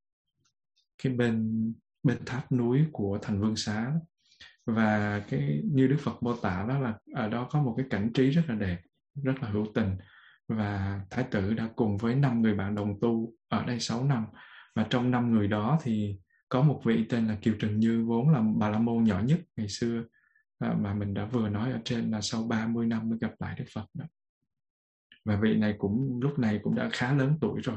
[1.02, 1.72] cái bên
[2.02, 3.92] bên tháp núi của thành vương xá
[4.66, 8.10] và cái như đức phật mô tả đó là ở đó có một cái cảnh
[8.14, 8.80] trí rất là đẹp
[9.22, 9.96] rất là hữu tình
[10.48, 14.26] và thái tử đã cùng với năm người bạn đồng tu ở đây 6 năm
[14.74, 16.18] và trong năm người đó thì
[16.48, 19.40] có một vị tên là Kiều Trần Như vốn là bà la môn nhỏ nhất
[19.56, 20.04] ngày xưa
[20.58, 23.54] à, mà mình đã vừa nói ở trên là sau 30 năm mới gặp lại
[23.58, 24.04] Đức Phật đó.
[25.24, 27.76] Và vị này cũng lúc này cũng đã khá lớn tuổi rồi.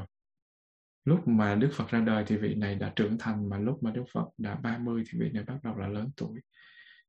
[1.08, 3.90] Lúc mà Đức Phật ra đời thì vị này đã trưởng thành mà lúc mà
[3.90, 6.40] Đức Phật đã 30 thì vị này bắt đầu là lớn tuổi.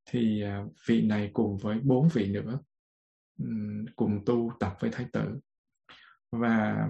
[0.05, 2.59] Thì à, vị này cùng với bốn vị nữa
[3.95, 5.39] cùng tu tập với Thái tử.
[6.31, 6.87] Và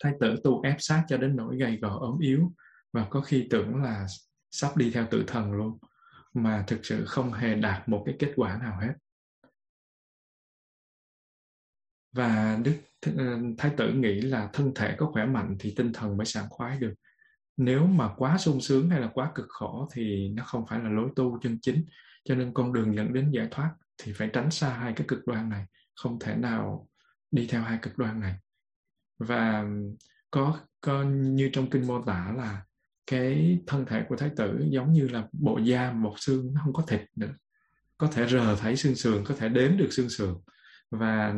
[0.00, 2.52] Thái tử tu ép sát cho đến nỗi gầy gò ốm yếu
[2.92, 4.06] và có khi tưởng là
[4.50, 5.78] sắp đi theo tử thần luôn,
[6.34, 8.92] mà thực sự không hề đạt một cái kết quả nào hết
[12.12, 12.76] và đức
[13.06, 16.48] Ờ, thái tử nghĩ là thân thể có khỏe mạnh thì tinh thần mới sảng
[16.48, 16.94] khoái được.
[17.56, 20.90] Nếu mà quá sung sướng hay là quá cực khổ thì nó không phải là
[20.90, 21.84] lối tu chân chính.
[22.24, 23.70] Cho nên con đường dẫn đến giải thoát
[24.02, 26.88] thì phải tránh xa hai cái cực đoan này, không thể nào
[27.30, 28.34] đi theo hai cực đoan này.
[29.18, 29.64] Và
[30.30, 32.62] có có như trong kinh mô tả là
[33.06, 36.72] cái thân thể của thái tử giống như là bộ da, một xương, nó không
[36.72, 37.32] có thịt nữa.
[37.98, 40.34] Có thể rờ thấy xương sườn, có thể đếm được xương sườn
[40.90, 41.34] và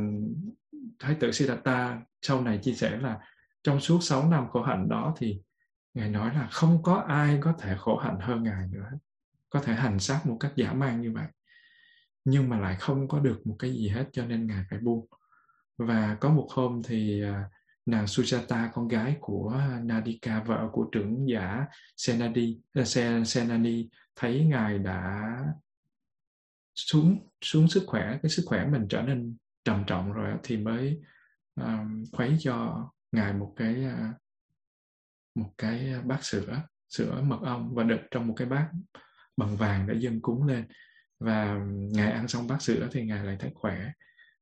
[0.98, 3.20] thái tử Siddhartha sau này chia sẻ là
[3.62, 5.40] trong suốt 6 năm khổ hạnh đó thì
[5.94, 8.90] ngài nói là không có ai có thể khổ hạnh hơn ngài nữa.
[9.50, 11.26] Có thể hành xác một cách giả man như vậy.
[12.24, 15.06] Nhưng mà lại không có được một cái gì hết, cho nên ngài phải buông.
[15.78, 17.44] Và có một hôm thì à,
[17.86, 22.60] nàng Sujata con gái của Nadika, vợ của trưởng giả Senadi
[23.24, 25.36] Senani, thấy ngài đã
[26.74, 31.00] xuống xuống sức khỏe cái sức khỏe mình trở nên trầm trọng rồi thì mới
[31.60, 34.16] um, khuấy cho ngài một cái uh,
[35.34, 37.74] một cái à, bát sữa sữa mật ong.
[37.74, 38.70] Và đựng trong một cái bát
[39.36, 40.66] bằng vàng để dân cúng lên.
[41.20, 43.90] Và ngài ăn xong bát sữa thì ngài lại thấy khỏe.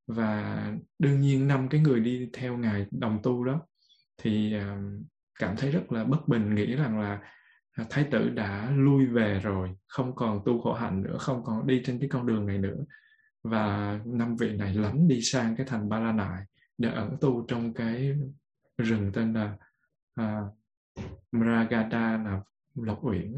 [0.07, 3.61] Và đương nhiên năm cái người đi theo ngài đồng tu đó
[4.23, 4.55] thì
[5.39, 7.21] cảm thấy rất là bất bình nghĩ rằng là
[7.91, 11.83] thái tử đã lui về rồi không còn tu khổ hạnh nữa không còn đi
[11.85, 12.77] trên cái con đường này nữa.
[13.43, 16.43] Và năm vị này lánh đi sang cái thành ba la nại
[16.79, 18.13] để ẩn tu trong cái
[18.79, 19.57] rừng tên là
[20.15, 22.41] à, uh, Mragada là
[22.75, 23.37] Lộc Uyển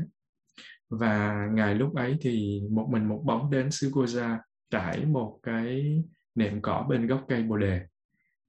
[0.91, 4.39] và ngày lúc ấy thì một mình một bóng đến xứ Goza
[4.71, 5.99] trải một cái
[6.35, 7.87] nệm cỏ bên gốc cây bồ đề.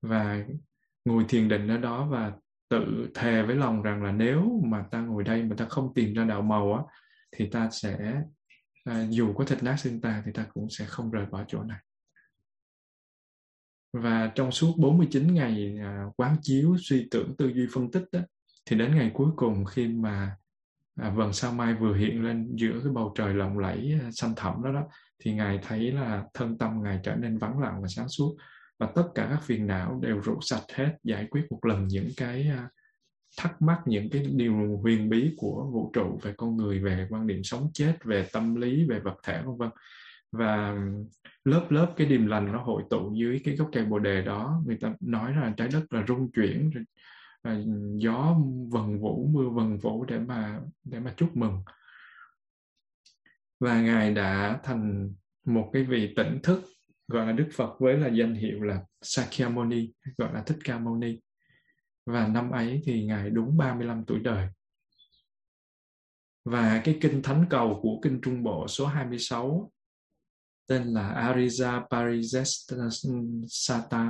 [0.01, 0.43] Và
[1.05, 2.33] ngồi thiền định ở đó và
[2.73, 6.13] tự thề với lòng rằng là nếu mà ta ngồi đây mà ta không tìm
[6.13, 6.83] ra đạo màu á
[7.31, 8.21] thì ta sẽ
[8.83, 11.63] à, dù có thịt nát xương ta thì ta cũng sẽ không rời bỏ chỗ
[11.63, 11.79] này.
[13.93, 18.19] Và trong suốt 49 ngày à, quán chiếu suy tưởng tư duy phân tích đó,
[18.65, 20.35] thì đến ngày cuối cùng khi mà
[20.95, 24.33] à, vầng sao mai vừa hiện lên giữa cái bầu trời lộng lẫy à, xanh
[24.35, 24.83] thẳm đó đó
[25.19, 28.37] thì ngài thấy là thân tâm ngài trở nên vắng lặng và sáng suốt
[28.79, 32.09] và tất cả các phiền não đều rũ sạch hết, giải quyết một lần những
[32.17, 32.69] cái à,
[33.37, 37.27] thắc mắc, những cái điều huyền bí của vũ trụ về con người, về quan
[37.27, 39.69] điểm sống chết, về tâm lý, về vật thể, vân vân.
[40.31, 40.77] Và
[41.45, 44.61] lớp lớp cái điềm lành nó hội tụ dưới cái gốc cây bồ đề đó,
[44.65, 46.71] người ta nói là trái đất là rung chuyển
[47.43, 47.59] là
[47.95, 48.37] gió
[48.71, 51.63] vần vũ, mưa vần vũ để mà để mà chúc mừng.
[53.59, 55.13] Và ngài đã thành
[55.45, 56.63] một cái vị tỉnh thức
[57.07, 60.95] gọi là Đức Phật với là danh hiệu là Sakyamuni, gọi là Thích Ca Mâu
[60.95, 61.19] Ni.
[62.05, 64.47] Và năm ấy thì ngài đúng 35 tuổi đời.
[66.45, 69.71] Và cái kinh thánh cầu của kinh Trung Bộ số 26
[70.67, 72.89] tên là Ariza Parijestana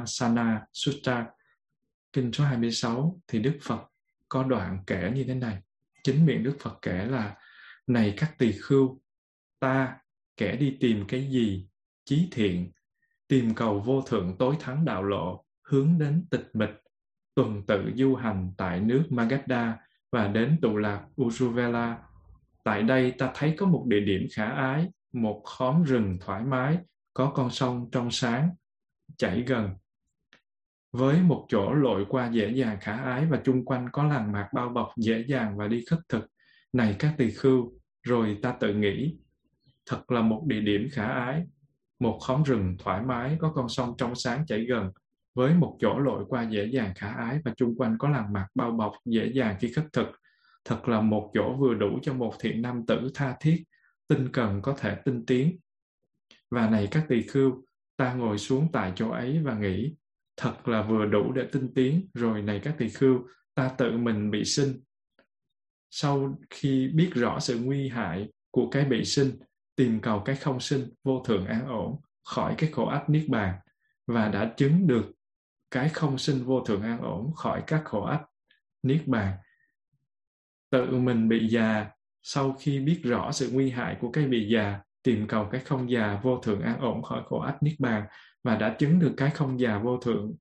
[0.06, 1.28] Sana Sutta.
[2.14, 3.82] Kinh số 26 thì Đức Phật
[4.30, 5.58] có đoạn kể như thế này.
[6.04, 7.36] Chính miệng Đức Phật kể là,
[7.88, 9.02] này các tỳ khưu,
[9.60, 9.98] ta
[10.38, 11.68] kẻ đi tìm cái gì
[12.06, 12.72] chí thiện
[13.28, 16.84] tìm cầu vô thượng tối thắng đạo lộ hướng đến tịch mịch
[17.36, 19.78] tuần tự du hành tại nước Magadha
[20.12, 21.96] và đến tụ lạc Ujuvela.
[22.64, 26.78] Tại đây ta thấy có một địa điểm khả ái, một khóm rừng thoải mái,
[27.14, 28.50] có con sông trong sáng,
[29.18, 29.70] chảy gần.
[30.92, 34.50] Với một chỗ lội qua dễ dàng khả ái và chung quanh có làng mạc
[34.54, 36.28] bao bọc dễ dàng và đi khất thực.
[36.74, 39.18] Này các tỳ khưu, rồi ta tự nghĩ,
[39.86, 41.44] thật là một địa điểm khả ái,
[42.00, 44.92] một khóm rừng thoải mái có con sông trong sáng chảy gần,
[45.36, 48.48] với một chỗ lội qua dễ dàng khả ái và chung quanh có làng mạc
[48.56, 50.08] bao bọc dễ dàng khi khất thực.
[50.66, 53.64] Thật là một chỗ vừa đủ cho một thiện nam tử tha thiết,
[54.08, 55.58] tinh cần có thể tinh tiến.
[56.52, 57.66] Và này các tỳ khưu,
[57.98, 59.96] ta ngồi xuống tại chỗ ấy và nghĩ,
[60.38, 64.32] thật là vừa đủ để tinh tiến, rồi này các tỳ khưu, ta tự mình
[64.32, 64.80] bị sinh.
[65.90, 69.32] Sau khi biết rõ sự nguy hại của cái bị sinh,
[69.76, 73.56] tìm cầu cái không sinh, vô thường an ổn, khỏi cái khổ ách niết bàn,
[74.08, 75.12] và đã chứng được
[75.72, 78.22] cái không sinh vô thường an ổn khỏi các khổ ách
[78.84, 79.38] niết bàn.
[80.70, 81.86] Tự mình bị già
[82.24, 85.92] sau khi biết rõ sự nguy hại của cái bị già tìm cầu cái không
[85.92, 88.06] già vô thường an ổn khỏi khổ ách niết bàn
[88.44, 90.36] và đã chứng được cái không già vô thường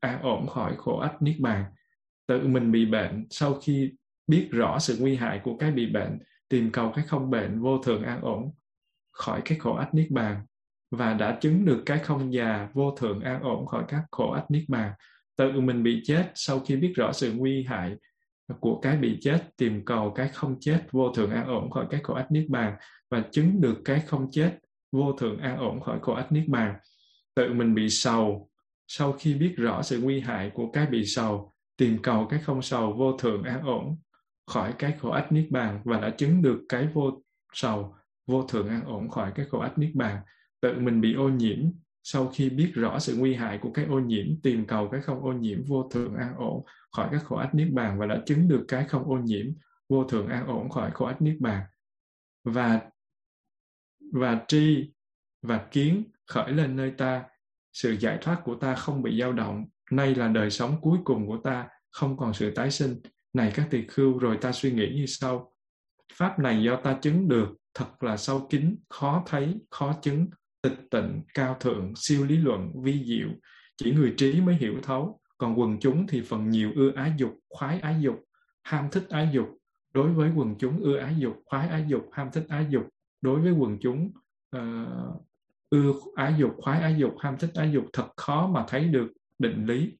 [0.00, 1.64] an ổn khỏi khổ ách niết bàn.
[2.26, 3.92] Tự mình bị bệnh sau khi
[4.26, 6.18] biết rõ sự nguy hại của cái bị bệnh
[6.48, 8.50] tìm cầu cái không bệnh vô thường an ổn
[9.14, 10.46] khỏi cái khổ ách niết bàn
[10.90, 14.50] và đã chứng được cái không già vô thượng an ổn khỏi các khổ ách
[14.50, 14.92] niết bàn.
[15.36, 17.96] Tự mình bị chết sau khi biết rõ sự nguy hại
[18.60, 22.00] của cái bị chết, tìm cầu cái không chết vô thượng an ổn khỏi cái
[22.02, 22.76] khổ ách niết bàn
[23.10, 24.58] và chứng được cái không chết
[24.92, 26.74] vô thượng an ổn khỏi khổ ách niết bàn.
[27.34, 28.48] Tự mình bị sầu
[28.86, 32.62] sau khi biết rõ sự nguy hại của cái bị sầu, tìm cầu cái không
[32.62, 33.96] sầu vô thượng an ổn
[34.46, 37.94] khỏi cái khổ ách niết bàn và đã chứng được cái vô sầu
[38.26, 40.22] vô thường an ổn khỏi cái khổ ách niết bàn.
[40.60, 41.58] Tự mình bị ô nhiễm.
[42.02, 45.24] Sau khi biết rõ sự nguy hại của cái ô nhiễm, tìm cầu cái không
[45.24, 46.64] ô nhiễm, vô thường an ổn
[46.96, 49.46] khỏi các khổ ách niết bàn và đã chứng được cái không ô nhiễm,
[49.88, 51.62] vô thường an ổn khỏi khổ ách niết bàn.
[52.44, 52.80] Và
[54.12, 54.92] và tri,
[55.42, 57.24] và kiến khởi lên nơi ta.
[57.72, 59.64] Sự giải thoát của ta không bị dao động.
[59.90, 63.00] Nay là đời sống cuối cùng của ta, không còn sự tái sinh.
[63.32, 65.53] Này các tỳ khưu, rồi ta suy nghĩ như sau
[66.12, 70.28] pháp này do ta chứng được thật là sâu kín khó thấy khó chứng
[70.62, 73.28] tịch tịnh cao thượng siêu lý luận vi diệu.
[73.76, 75.20] Chỉ người trí mới hiểu thấu.
[75.38, 78.24] Còn quần chúng thì phần nhiều ưa ái dục khoái ái dục
[78.62, 79.48] ham thích ái dục.
[79.92, 82.88] Đối với quần chúng ưa ái dục khoái ái dục ham thích ái dục.
[83.20, 84.12] Đối với quần chúng
[84.56, 85.26] uh,
[85.70, 89.12] ưa ái dục khoái ái dục ham thích ái dục thật khó mà thấy được
[89.38, 89.98] định lý.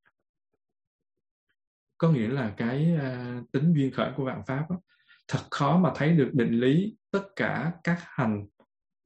[1.99, 4.81] Có nghĩa là cái uh, tính duyên khởi của vạn pháp đó,
[5.29, 8.47] thật khó mà thấy được định lý tất cả các hành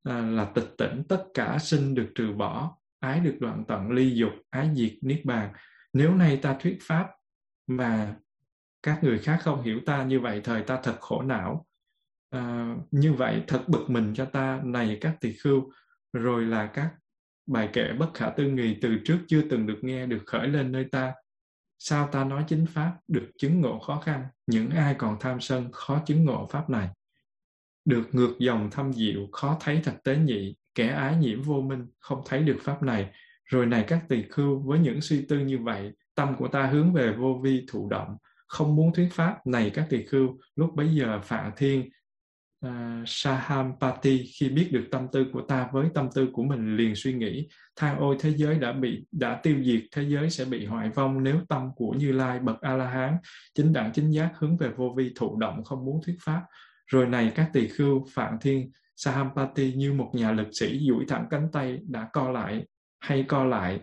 [0.02, 4.14] à, là tịch tỉnh tất cả sinh được trừ bỏ ái được đoạn tận ly
[4.14, 5.52] dục ái diệt niết bàn.
[5.92, 7.08] Nếu nay ta thuyết pháp
[7.66, 8.16] mà
[8.82, 11.66] các người khác không hiểu ta như vậy thời ta thật khổ não.
[12.30, 15.72] À, như vậy thật bực mình cho ta này các tỳ khưu
[16.12, 16.90] rồi là các
[17.46, 20.72] bài kệ bất khả tư nghì từ trước chưa từng được nghe được khởi lên
[20.72, 21.14] nơi ta
[21.78, 25.72] sao ta nói chính pháp được chứng ngộ khó khăn, những ai còn tham sân
[25.72, 26.88] khó chứng ngộ pháp này?
[27.84, 31.86] Được ngược dòng thâm diệu, khó thấy thật tế nhị, kẻ ái nhiễm vô minh,
[31.98, 33.10] không thấy được pháp này.
[33.44, 36.92] Rồi này các tỳ khưu, với những suy tư như vậy, tâm của ta hướng
[36.92, 38.16] về vô vi thụ động.
[38.46, 41.88] Không muốn thuyết pháp, này các tỳ khưu, lúc bấy giờ phạ thiên
[42.66, 42.70] uh,
[43.06, 47.12] Sahampati khi biết được tâm tư của ta với tâm tư của mình liền suy
[47.12, 50.90] nghĩ than ôi thế giới đã bị đã tiêu diệt thế giới sẽ bị hoại
[50.90, 53.16] vong nếu tâm của Như Lai bậc A La Hán
[53.54, 56.42] chính đẳng chính giác hướng về vô vi thụ động không muốn thuyết pháp
[56.86, 61.26] rồi này các tỳ khưu Phạm Thiên Sahampati như một nhà lực sĩ duỗi thẳng
[61.30, 62.66] cánh tay đã co lại
[63.00, 63.80] hay co lại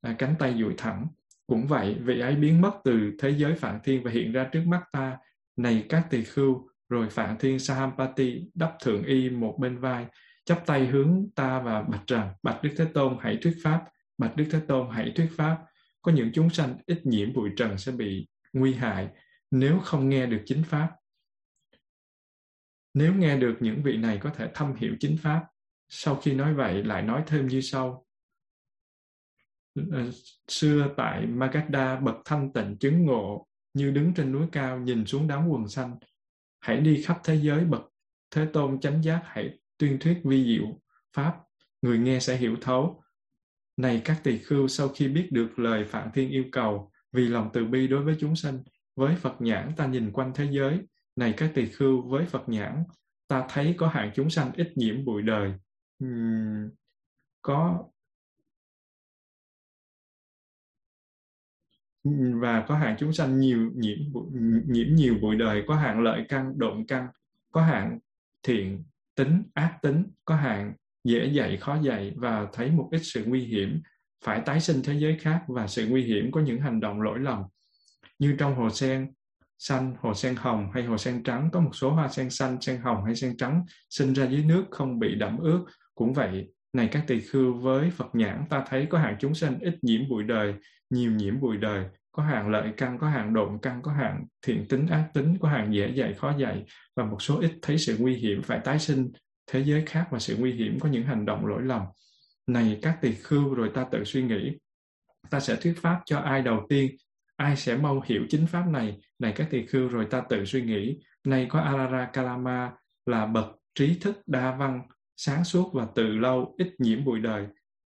[0.00, 1.06] à, cánh tay duỗi thẳng.
[1.46, 4.62] Cũng vậy, vị ấy biến mất từ thế giới Phạm Thiên và hiện ra trước
[4.66, 5.18] mắt ta.
[5.56, 10.06] Này các tỳ khưu, rồi Phạm Thiên Sahampati đắp thượng y một bên vai,
[10.44, 13.84] chắp tay hướng ta và bạch rằng, Bạch Đức Thế Tôn hãy thuyết pháp,
[14.18, 15.58] Bạch Đức Thế Tôn hãy thuyết pháp.
[16.02, 19.08] Có những chúng sanh ít nhiễm bụi trần sẽ bị nguy hại
[19.50, 20.90] nếu không nghe được chính pháp
[22.94, 25.44] nếu nghe được những vị này có thể thâm hiểu chính pháp,
[25.88, 28.06] sau khi nói vậy lại nói thêm như sau.
[29.92, 30.10] Ờ,
[30.48, 35.28] xưa tại Magadha bậc thanh tịnh chứng ngộ như đứng trên núi cao nhìn xuống
[35.28, 35.98] đám quần xanh.
[36.60, 37.82] Hãy đi khắp thế giới bậc
[38.30, 40.80] Thế Tôn chánh giác hãy tuyên thuyết vi diệu
[41.12, 41.36] Pháp,
[41.82, 43.02] người nghe sẽ hiểu thấu.
[43.76, 47.50] Này các tỳ khưu sau khi biết được lời Phạm Thiên yêu cầu vì lòng
[47.52, 48.58] từ bi đối với chúng sanh,
[48.96, 50.78] với Phật nhãn ta nhìn quanh thế giới,
[51.16, 52.84] này các tỳ khưu với Phật nhãn,
[53.28, 55.52] ta thấy có hạng chúng sanh ít nhiễm bụi đời.
[56.04, 56.70] Uhm,
[57.42, 57.84] có
[62.40, 63.98] và có hạng chúng sanh nhiều nhiễm
[64.66, 67.06] nhiễm nhiều bụi đời có hạng lợi căn độn căn
[67.52, 67.98] có hạng
[68.42, 68.84] thiện
[69.14, 70.74] tính ác tính có hạng
[71.04, 73.82] dễ dạy khó dạy và thấy một ít sự nguy hiểm
[74.24, 77.18] phải tái sinh thế giới khác và sự nguy hiểm có những hành động lỗi
[77.18, 77.42] lầm
[78.18, 79.12] như trong hồ sen
[79.60, 82.80] xanh, hồ sen hồng hay hồ sen trắng có một số hoa sen xanh, sen
[82.80, 85.64] hồng hay sen trắng sinh ra dưới nước không bị đẫm ướt.
[85.94, 89.58] Cũng vậy, này các tỳ khưu với Phật nhãn ta thấy có hạng chúng sanh
[89.60, 90.54] ít nhiễm bụi đời,
[90.90, 94.66] nhiều nhiễm bụi đời, có hạng lợi căn, có hạng độn căn, có hạng thiện
[94.68, 96.64] tính ác tính, có hạng dễ dạy khó dạy
[96.96, 99.10] và một số ít thấy sự nguy hiểm phải tái sinh.
[99.46, 101.82] Thế giới khác và sự nguy hiểm có những hành động lỗi lầm.
[102.46, 104.58] Này các tỳ khưu rồi ta tự suy nghĩ.
[105.30, 106.96] Ta sẽ thuyết pháp cho ai đầu tiên?
[107.36, 109.00] Ai sẽ mau hiểu chính pháp này?
[109.18, 110.98] Này các tỳ khưu rồi ta tự suy nghĩ.
[111.24, 112.72] Nay có alara kalama
[113.06, 114.82] là bậc trí thức đa văn
[115.22, 117.46] sáng suốt và từ lâu ít nhiễm bụi đời.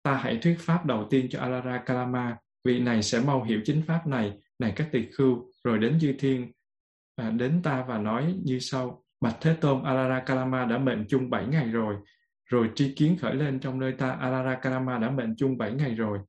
[0.04, 3.82] Ta hãy thuyết pháp đầu tiên cho alara kalama vị này sẽ mau hiểu chính
[3.88, 6.52] pháp này này các tỳ khưu rồi đến dư thiên.
[7.16, 11.30] À, đến ta và nói như sau bạch thế tôn alara kalama đã mệnh chung
[11.30, 11.96] bảy ngày rồi
[12.46, 15.96] rồi tri kiến khởi lên trong nơi ta alara kalama đã mệnh chung bảy ngày
[15.96, 16.20] rồi.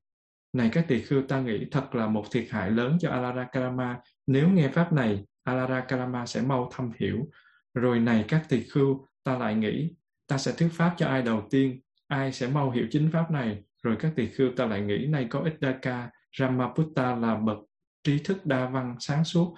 [0.53, 3.99] Này các tỳ khưu ta nghĩ thật là một thiệt hại lớn cho alara kalama
[4.27, 7.29] nếu nghe pháp này alara kalama sẽ mau thâm hiểu.
[7.73, 9.95] Rồi này các tỳ khưu ta lại nghĩ
[10.29, 13.63] ta sẽ thuyết pháp cho ai đầu tiên, ai sẽ mau hiểu chính pháp này.
[13.83, 16.09] Rồi các tỳ khưu ta lại nghĩ nay có ích đa ca,
[16.39, 17.57] Ramaputta là bậc
[18.03, 19.55] trí thức đa văn sáng suốt,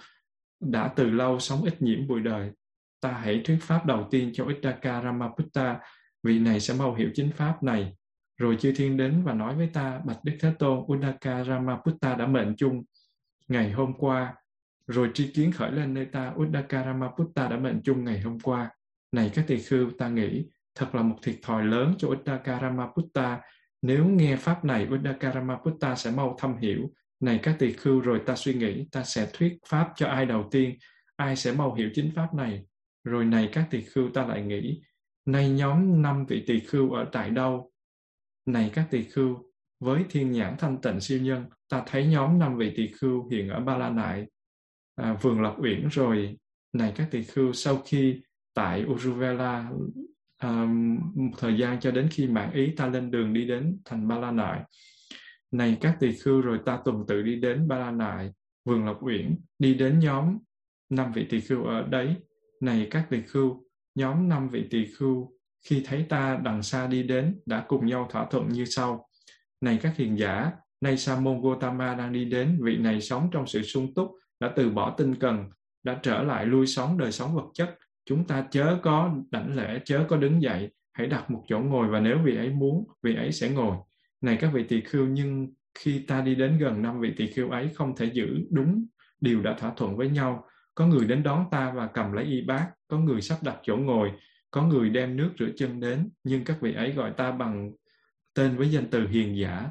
[0.60, 2.50] đã từ lâu sống ít nhiễm bụi đời.
[3.00, 5.80] Ta hãy thuyết pháp đầu tiên cho Iddaka Ramaputta,
[6.22, 7.96] vị này sẽ mau hiểu chính pháp này.
[8.36, 12.26] Rồi chư thiên đến và nói với ta, bạch đức thế tôn, udaka Ramaputta đã
[12.26, 12.82] mệnh chung
[13.48, 14.34] ngày hôm qua.
[14.86, 18.70] Rồi tri kiến khởi lên nơi ta, udaka Ramaputta đã mệnh chung ngày hôm qua.
[19.12, 20.44] Này các tỳ khưu, ta nghĩ
[20.74, 23.40] thật là một thiệt thòi lớn cho Uddaka Ramaputta
[23.82, 26.90] nếu nghe pháp này Uddaka Ramaputta sẽ mau thâm hiểu.
[27.20, 30.48] Này các tỳ khưu rồi ta suy nghĩ ta sẽ thuyết pháp cho ai đầu
[30.50, 30.78] tiên.
[31.16, 32.64] Ai sẽ mau hiểu chính pháp này?
[33.04, 34.82] Rồi này các tỳ khưu ta lại nghĩ
[35.26, 37.72] nay nhóm năm vị tỳ khưu ở tại đâu?
[38.46, 42.56] Này các tỳ khưu với thiên nhãn thanh tịnh siêu nhân ta thấy nhóm năm
[42.56, 44.26] vị tỳ khưu hiện ở ba la nại
[44.94, 46.36] à, vườn lộc uyển rồi.
[46.72, 48.20] Này các tỳ khưu sau khi
[48.54, 49.70] tại Uruvela
[50.42, 54.08] um, một thời gian cho đến khi mạng ý ta lên đường đi đến thành
[54.08, 54.60] ba la nại.
[55.50, 58.30] Này các tỳ khưu rồi ta tuần tự đi đến ba la nại
[58.64, 60.38] vườn lộc uyển đi đến nhóm
[60.90, 62.16] năm vị tỳ khưu ở đấy.
[62.60, 63.64] Này các tỳ khưu
[63.94, 65.32] nhóm năm vị tỳ khưu
[65.68, 69.08] khi thấy ta đằng xa đi đến đã cùng nhau thỏa thuận như sau.
[69.60, 73.46] Này các hiền giả nay sa môn gotama đang đi đến vị này sống trong
[73.46, 75.50] sự sung túc đã từ bỏ tinh cần
[75.82, 79.80] đã trở lại lui sống đời sống vật chất chúng ta chớ có đảnh lễ,
[79.84, 83.14] chớ có đứng dậy, hãy đặt một chỗ ngồi và nếu vị ấy muốn, vị
[83.14, 83.76] ấy sẽ ngồi.
[84.20, 87.50] Này các vị tỳ khưu, nhưng khi ta đi đến gần năm vị tỳ khưu
[87.50, 88.86] ấy, không thể giữ đúng
[89.20, 90.44] điều đã thỏa thuận với nhau.
[90.74, 93.76] Có người đến đón ta và cầm lấy y bát, có người sắp đặt chỗ
[93.76, 94.12] ngồi,
[94.50, 97.72] có người đem nước rửa chân đến, nhưng các vị ấy gọi ta bằng
[98.34, 99.70] tên với danh từ hiền giả,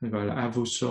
[0.00, 0.88] gọi là avuso.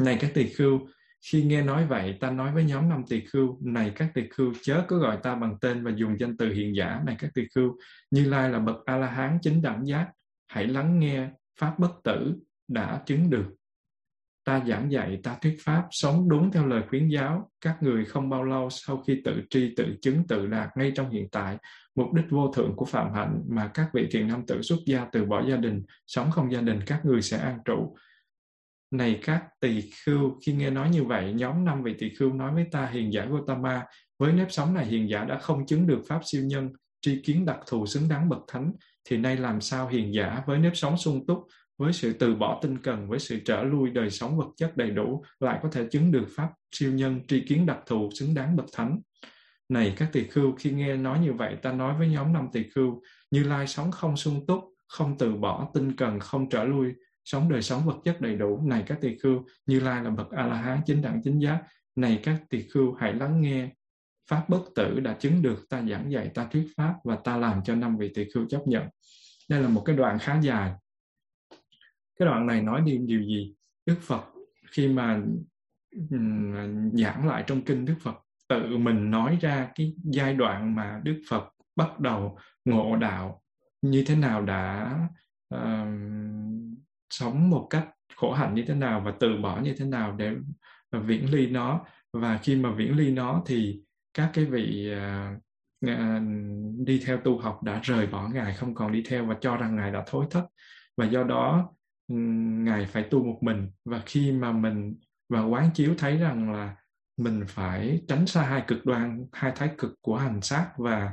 [0.00, 0.80] Này các tỳ khưu
[1.22, 4.52] khi nghe nói vậy, ta nói với nhóm năm tỳ khưu, này các tỳ khưu,
[4.62, 7.00] chớ có gọi ta bằng tên và dùng danh từ hiện giả.
[7.06, 7.76] Này các tỳ khưu,
[8.10, 10.08] như lai là bậc a la hán chính đẳng giác,
[10.48, 11.28] hãy lắng nghe
[11.60, 12.34] pháp bất tử
[12.68, 13.46] đã chứng được.
[14.44, 17.50] Ta giảng dạy, ta thuyết pháp, sống đúng theo lời khuyến giáo.
[17.60, 21.10] Các người không bao lâu sau khi tự tri, tự chứng, tự đạt ngay trong
[21.10, 21.56] hiện tại,
[21.94, 25.04] mục đích vô thượng của phạm hạnh mà các vị thiền nam tử xuất gia
[25.04, 27.96] từ bỏ gia đình, sống không gia đình, các người sẽ an trụ
[28.92, 32.54] này các tỳ khưu, khi nghe nói như vậy, nhóm năm vị tỳ khưu nói
[32.54, 33.86] với ta, hiền giả Gotama
[34.18, 37.46] với nếp sống này hiền giả đã không chứng được pháp siêu nhân, tri kiến
[37.46, 38.72] đặc thù xứng đáng bậc thánh.
[39.08, 41.38] Thì nay làm sao hiền giả với nếp sống sung túc,
[41.78, 44.90] với sự từ bỏ tinh cần, với sự trở lui đời sống vật chất đầy
[44.90, 48.56] đủ, lại có thể chứng được pháp siêu nhân, tri kiến đặc thù xứng đáng
[48.56, 49.00] bậc thánh?
[49.68, 52.62] Này các tỳ khưu, khi nghe nói như vậy, ta nói với nhóm năm tỳ
[52.74, 56.92] khưu, như lai sống không sung túc, không từ bỏ tinh cần, không trở lui
[57.24, 58.60] sống đời sống vật chất đầy đủ.
[58.66, 61.62] Này các tỳ khưu như lai là bậc a la hán chính đẳng chính giác.
[61.96, 63.70] Này các tỳ khưu hãy lắng nghe.
[64.28, 67.62] Pháp bất tử đã chứng được ta giảng dạy ta thuyết pháp và ta làm
[67.64, 68.86] cho năm vị tỳ khưu chấp nhận.
[69.48, 70.72] Đây là một cái đoạn khá dài.
[72.18, 73.54] Cái đoạn này nói đi điều gì?
[73.86, 74.24] Đức phật
[74.72, 75.22] khi mà
[76.92, 78.14] giảng lại trong kinh đức phật
[78.48, 81.44] tự mình nói ra cái giai đoạn mà đức phật
[81.76, 83.42] bắt đầu ngộ đạo
[83.82, 84.94] như thế nào đã
[85.54, 85.88] uh,
[87.12, 90.32] sống một cách khổ hạnh như thế nào và từ bỏ như thế nào để
[90.92, 91.84] viễn ly nó.
[92.12, 93.80] Và khi mà viễn ly nó thì
[94.14, 96.22] các cái vị uh, uh,
[96.86, 99.76] đi theo tu học đã rời bỏ ngài không còn đi theo và cho rằng
[99.76, 100.46] ngài đã thối thất.
[100.96, 101.72] Và do đó
[102.08, 102.14] ừ,
[102.64, 103.70] ngài phải tu một mình.
[103.84, 104.94] Và khi mà mình
[105.28, 106.76] và quán chiếu thấy rằng là
[107.18, 111.12] mình phải tránh xa hai cực đoan hai thái cực của hành sát và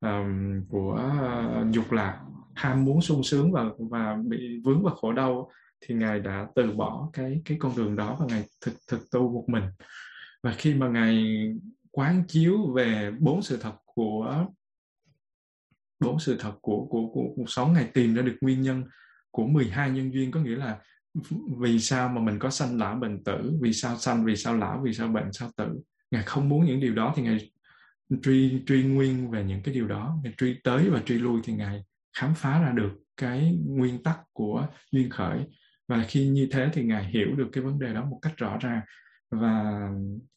[0.00, 2.20] um, của ờ, uh, dục lạc.
[2.54, 5.50] Ham muốn sung sướng và và bị vướng vào khổ đau
[5.80, 9.32] thì ngài đã từ bỏ cái cái con đường đó và ngài thực thực tu
[9.32, 9.64] một mình.
[10.42, 11.24] Và khi mà ngài
[11.90, 14.46] quán chiếu về bốn sự thật của
[16.00, 18.84] bốn sự thật của của của cuộc sống ngài tìm ra được nguyên nhân
[19.30, 20.30] của 12 nhân duyên.
[20.30, 20.78] Có nghĩa là
[21.58, 24.80] vì sao mà mình có sanh lão bệnh tử vì sao sanh vì sao lão
[24.84, 25.80] vì sao bệnh sao tử.
[26.10, 27.50] Ngài không muốn những điều đó thì ngài
[28.22, 31.52] truy truy nguyên về những cái điều đó ngài truy tới và truy lui thì
[31.52, 31.84] ngài
[32.18, 35.38] khám phá ra được cái nguyên tắc của duyên khởi.
[35.88, 38.58] Và khi như thế thì ngài hiểu được cái vấn đề đó một cách rõ
[38.60, 38.80] ràng.
[39.30, 39.88] Và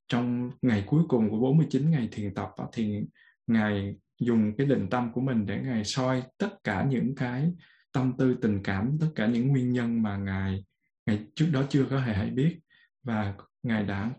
[0.08, 3.02] trong ngày cuối cùng của 49 ngày thiền tập thì
[3.48, 7.52] ngài dùng cái định tâm của mình để ngài soi tất cả những cái
[7.92, 10.64] tâm tư, tình cảm, tất cả những nguyên nhân mà ngài
[11.06, 12.60] ngài trước đó chưa có hề hay biết.
[13.04, 13.34] Và
[13.64, 14.10] ngài đã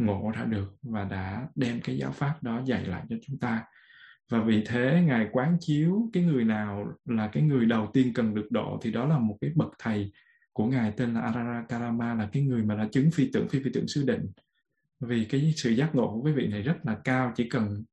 [0.00, 3.64] ngộ ra được và đã đem cái giáo pháp đó dạy lại cho chúng ta.
[4.30, 8.34] Và vì thế ngài quán chiếu cái người nào là cái người đầu tiên cần
[8.34, 10.12] được độ thì đó là một cái bậc thầy
[10.52, 13.62] của ngài tên là Arara Karama là cái người mà đã chứng phi tưởng phi
[13.62, 14.26] phi tưởng sư định.
[15.00, 17.84] Vì cái sự giác ngộ của cái vị này rất là cao chỉ cần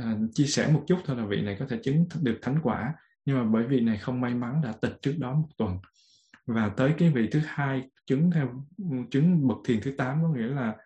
[0.00, 0.04] uh,
[0.34, 2.94] chia sẻ một chút thôi là vị này có thể chứng được thánh quả.
[3.24, 5.78] Nhưng mà bởi vì này không may mắn đã tịch trước đó một tuần.
[6.46, 8.64] Và tới cái vị thứ hai chứng theo
[9.10, 10.76] chứng bậc thiền thứ tám có nghĩa là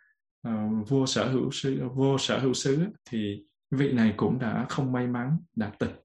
[0.49, 4.93] uh, vua sở hữu sư vua sở hữu sứ thì vị này cũng đã không
[4.93, 6.01] may mắn đã tịch.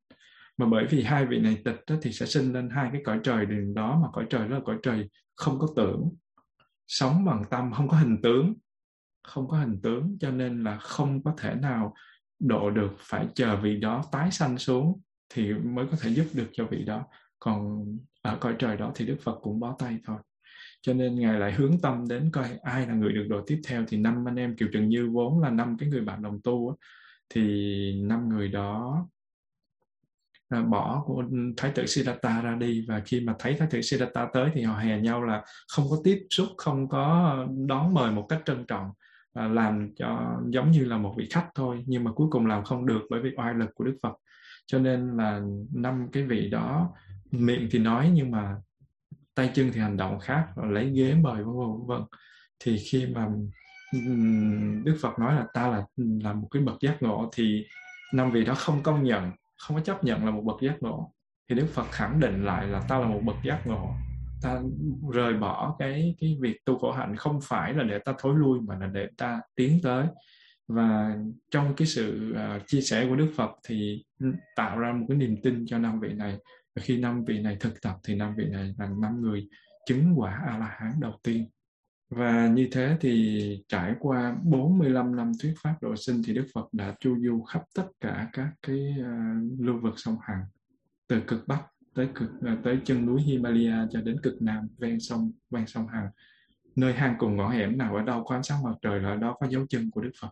[0.57, 3.19] Mà bởi vì hai vị này tịch đó, thì sẽ sinh lên hai cái cõi
[3.23, 6.09] trời đường đó mà cõi trời đó là cõi trời không có tưởng.
[6.87, 8.53] Sống bằng tâm không có hình tướng
[9.23, 11.93] không có hình tướng cho nên là không có thể nào
[12.39, 16.47] độ được phải chờ vị đó tái sanh xuống thì mới có thể giúp được
[16.51, 17.03] cho vị đó.
[17.39, 17.85] Còn
[18.21, 20.17] ở cõi trời đó thì đức phật cũng bó tay thôi
[20.81, 23.83] cho nên ngài lại hướng tâm đến coi ai là người được độ tiếp theo.
[23.87, 26.77] Thì năm anh em kiều trần như vốn là năm cái người bạn đồng tu
[27.29, 29.07] thì năm người đó
[30.49, 31.23] à, bỏ của
[31.57, 32.85] thái tử Siddhartha ra đi.
[32.87, 35.97] Và khi mà thấy thái tử Siddhartha tới thì họ hè nhau là không có
[36.03, 37.35] tiếp xúc không có
[37.67, 38.91] đón mời một cách trân trọng
[39.33, 41.83] à, làm cho giống như là một vị khách thôi.
[41.87, 44.13] Nhưng mà cuối cùng làm không được bởi vì oai lực của Đức Phật.
[44.65, 45.41] Cho nên là
[45.75, 46.93] năm cái vị đó
[47.31, 48.55] miệng thì nói nhưng mà
[49.39, 52.01] tay chân thì hành động khác lấy ghế mời vân vân vân
[52.59, 53.27] thì khi mà
[54.83, 57.65] Đức Phật nói là ta là là một cái bậc giác ngộ thì
[58.13, 61.13] năm vị đó không công nhận không có chấp nhận là một bậc giác ngộ.
[61.49, 63.91] Thì Đức Phật khẳng định lại là ta là một bậc giác ngộ.
[64.41, 64.61] Ta
[65.13, 68.59] rời bỏ cái cái việc tu khổ hạnh không phải là để ta thối lui
[68.61, 70.05] mà là để ta tiến tới.
[70.67, 71.17] Và
[71.51, 74.03] trong cái sự uh, chia sẻ của Đức Phật thì
[74.55, 76.37] tạo ra một cái niềm tin cho năm vị này
[76.75, 79.47] và khi năm vị này thực tập thì năm vị này là năm người
[79.85, 81.49] chứng quả a la hán đầu tiên.
[82.09, 86.69] Và như thế thì trải qua 45 năm thuyết pháp độ sinh thì Đức Phật
[86.71, 90.43] đã chu du khắp tất cả các cái uh, lưu vực sông Hằng
[91.07, 91.63] từ cực Bắc
[91.93, 95.87] tới cực uh, tới chân núi Himalaya cho đến cực Nam ven sông ven sông
[95.87, 96.09] Hằng.
[96.75, 99.15] Nơi hang cùng ngõ hẻm nào ở đâu có ánh sáng mặt trời là ở
[99.15, 100.29] đó có dấu chân của Đức Phật.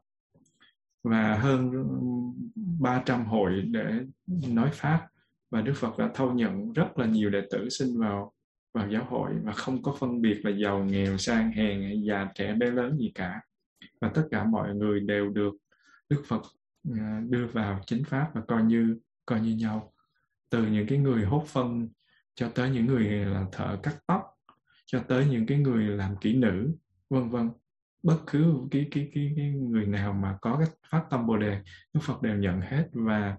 [1.03, 1.71] Và hơn
[2.79, 3.99] 300 hội để
[4.47, 5.07] nói pháp
[5.51, 8.33] và Đức Phật đã thâu nhận rất là nhiều đệ tử sinh vào
[8.73, 12.27] vào giáo hội và không có phân biệt là giàu nghèo sang hèn hay già
[12.35, 13.41] trẻ bé lớn gì cả.
[14.01, 15.53] Và tất cả mọi người đều được
[16.09, 16.41] Đức Phật
[16.97, 19.93] à, đưa vào chính pháp và coi như coi như nhau.
[20.49, 21.89] Từ những cái người hốt phân
[22.35, 24.23] cho tới những người là thợ cắt tóc
[24.85, 26.71] cho tới những cái người làm kỹ nữ
[27.09, 27.49] vân vân.
[28.03, 31.61] Bất cứ cái, cái cái cái người nào mà có cái phát tâm bồ đề
[31.93, 32.89] đức phật đều nhận hết.
[32.91, 33.37] Và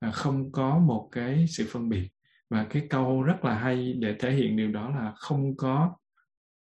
[0.00, 2.08] À, không có một cái sự phân biệt.
[2.50, 5.96] Và cái câu rất là hay để thể hiện điều đó là không có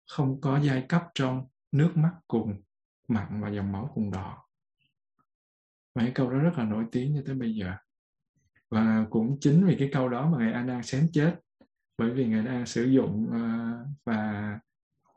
[0.06, 2.62] không có giai cấp trong nước mắt cùng
[3.08, 4.44] mặn và dòng máu cùng đỏ.
[5.94, 7.72] Và cái câu đó rất là nổi tiếng cho tới bây giờ.
[8.70, 11.34] Và cũng chính vì cái câu đó mà ngài A Nan xém chết.
[11.98, 14.58] Bởi vì ngài đang sử dụng uh, và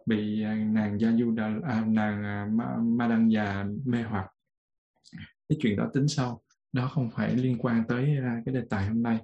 [0.05, 4.27] bị à, nàng gia du đà, à, nàng à, ma, ma đăng già mê hoặc.
[5.49, 6.41] Cái chuyện đó tính sau
[6.73, 9.17] đó không phải liên quan tới cái đề tài hôm nay.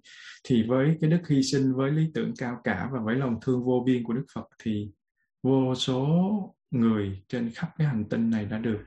[0.44, 3.66] Thì với cái đức hy sinh với lý tưởng cao cả và với lòng thương
[3.66, 4.90] vô biên của đức phật thì
[5.44, 6.08] vô số
[6.72, 8.80] người trên khắp cái hành tinh này đã được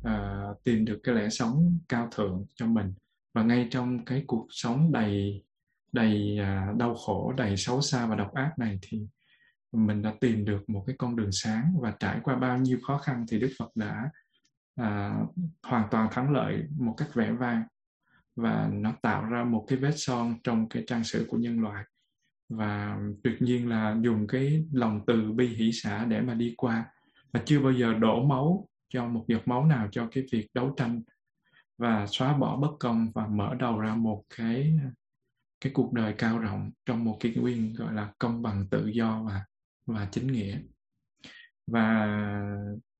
[0.00, 2.94] uh, tìm được cái lẽ sống cao thượng cho mình.
[3.34, 5.44] Và ngay trong cái cuộc sống đầy
[5.92, 9.02] đầy uh, đau khổ đầy xấu xa và độc ác này thì
[9.72, 11.74] mình đã tìm được một cái con đường sáng.
[11.80, 14.10] Và trải qua bao nhiêu khó khăn thì Đức Phật đã
[14.74, 15.20] à,
[15.62, 17.62] hoàn toàn thắng lợi một cách vẻ vang
[18.36, 21.84] và nó tạo ra một cái vết son trong cái trang sử của nhân loại.
[22.48, 26.84] Và tuyệt nhiên là dùng cái lòng từ bi hỷ xã để mà đi qua.
[27.32, 30.74] Và chưa bao giờ đổ máu cho một giọt máu nào cho cái việc đấu
[30.76, 31.02] tranh
[31.78, 34.78] và xóa bỏ bất công và mở đầu ra một cái
[35.60, 39.22] cái cuộc đời cao rộng trong một kỷ nguyên gọi là công bằng tự do
[39.22, 39.44] và
[39.86, 40.58] và chính nghĩa.
[41.66, 42.08] Và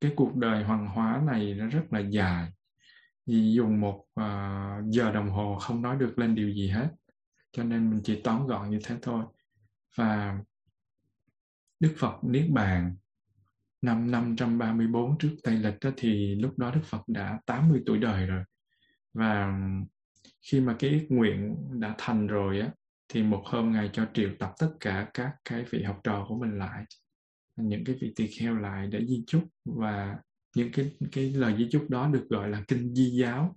[0.02, 2.50] cái cuộc đời hoàng hóa này nó rất là dài.
[3.26, 6.88] Vì dùng một uh, giờ đồng hồ không nói được lên điều gì hết.
[7.52, 9.24] Cho nên mình chỉ tóm gọn như thế thôi.
[9.96, 10.38] Và
[11.80, 12.96] Đức Phật Niết Bàn
[13.82, 18.26] năm 534 trước Tây Lịch đó thì lúc đó Đức Phật đã 80 tuổi đời
[18.26, 18.44] rồi.
[19.14, 19.58] Và
[20.50, 22.70] khi mà cái ước nguyện đã thành rồi á
[23.08, 26.38] thì một hôm ngài cho triệu tập tất cả các cái vị học trò của
[26.38, 26.84] mình lại
[27.56, 30.18] những cái vị tỳ kheo lại để di chúc và
[30.56, 33.56] những cái cái lời di chúc đó được gọi là kinh di giáo.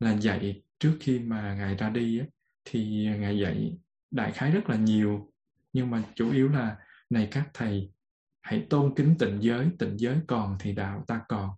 [0.00, 2.20] Là dạy trước khi mà ngài ra đi
[2.64, 3.72] thì ngài dạy
[4.10, 5.32] đại khái rất là nhiều.
[5.72, 6.76] Nhưng mà chủ yếu là,
[7.10, 7.92] này các thầy,
[8.40, 11.50] hãy tôn kính tịnh giới tịnh giới còn thì đạo ta còn.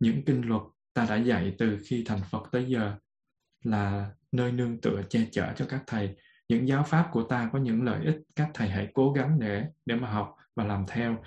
[0.00, 0.62] Những kinh luật
[0.94, 2.96] ta đã dạy từ khi thành phật tới giờ
[3.64, 6.16] là nơi nương tựa, che chở cho các thầy.
[6.48, 9.64] Những giáo pháp của ta có những lợi ích, các thầy hãy cố gắng để
[9.86, 11.18] để mà học và làm theo.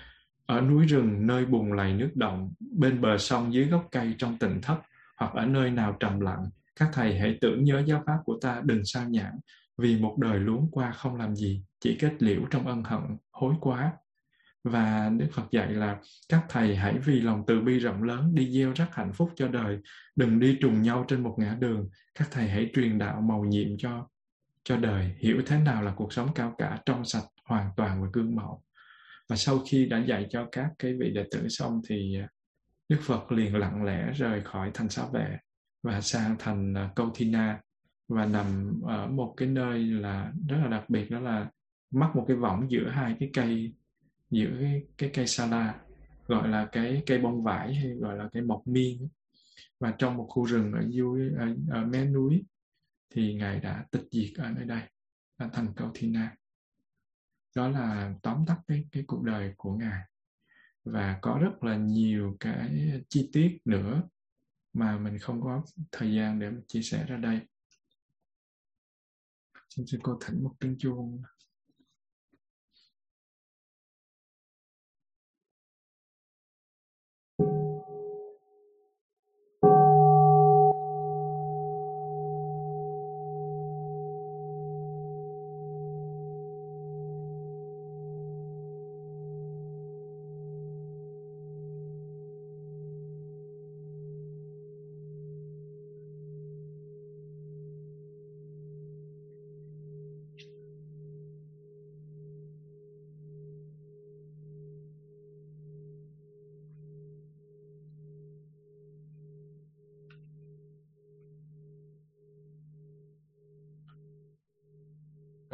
[0.46, 4.38] Ở núi rừng, nơi bùn lầy nước động, bên bờ sông dưới gốc cây trong
[4.38, 4.82] tỉnh thấp
[5.16, 6.44] hoặc ở nơi nào trầm lặng,
[6.76, 9.32] các thầy hãy tưởng nhớ giáo pháp của ta, đừng sao nhãn
[9.78, 13.00] vì một đời luống qua không làm gì, chỉ kết liễu trong ân hận,
[13.30, 13.92] hối quá.
[14.64, 15.98] Và Đức Phật dạy là,
[16.28, 19.48] các thầy hãy vì lòng từ bi rộng lớn đi gieo rắc hạnh phúc cho
[19.48, 19.78] đời,
[20.16, 21.88] đừng đi trùng nhau trên một ngã đường.
[22.14, 24.08] Các thầy hãy truyền đạo màu nhiệm cho
[24.64, 28.08] cho đời, hiểu thế nào là cuộc sống cao cả, trong sạch, hoàn toàn và
[28.12, 28.62] gương mẫu
[29.28, 32.28] và sau khi đã dạy cho các cái vị đệ tử xong thì à,
[32.88, 35.36] Đức Phật liền lặng lẽ rời khỏi thành xá vệ
[35.82, 37.60] và sang thành à, Câu Thi Na.
[38.08, 41.50] Và nằm ở một cái nơi là rất là đặc biệt đó là
[41.90, 43.72] mắc một cái võng giữa hai cái cây
[44.30, 45.74] giữa cái, cái cây sala
[46.26, 49.08] gọi là cái cây bông vải hay gọi là cây mộc miên.
[49.80, 52.44] Và trong một khu rừng ở dưới ở, ở mé núi
[53.14, 54.82] thì ngài đã tịch diệt ở nơi đây
[55.38, 56.36] là thành Câu Thi Na
[57.56, 60.02] đó là tóm tắt cái cái cuộc đời của ngài.
[60.84, 64.02] Và có rất là nhiều cái chi tiết nữa
[64.72, 67.40] mà mình không có thời gian để chia sẻ ra đây.
[69.68, 71.22] Xin sư cô thỉnh một tiếng chuông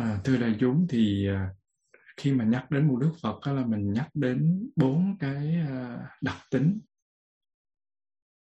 [0.02, 1.50] À, thưa đại chúng thì à,
[2.16, 5.98] khi mà nhắc đến một đức Phật đó là mình nhắc đến bốn cái à,
[6.20, 6.80] đặc tính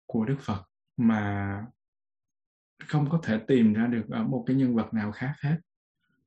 [0.06, 0.62] của Đức Phật
[0.96, 1.66] mà
[2.86, 5.56] không có thể tìm ra được ở một cái nhân vật nào khác hết.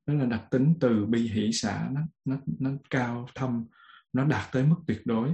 [0.05, 3.65] Đó là đặc tính từ bi hỷ xã nó nó nó cao thâm
[4.13, 5.33] nó đạt tới mức tuyệt đối.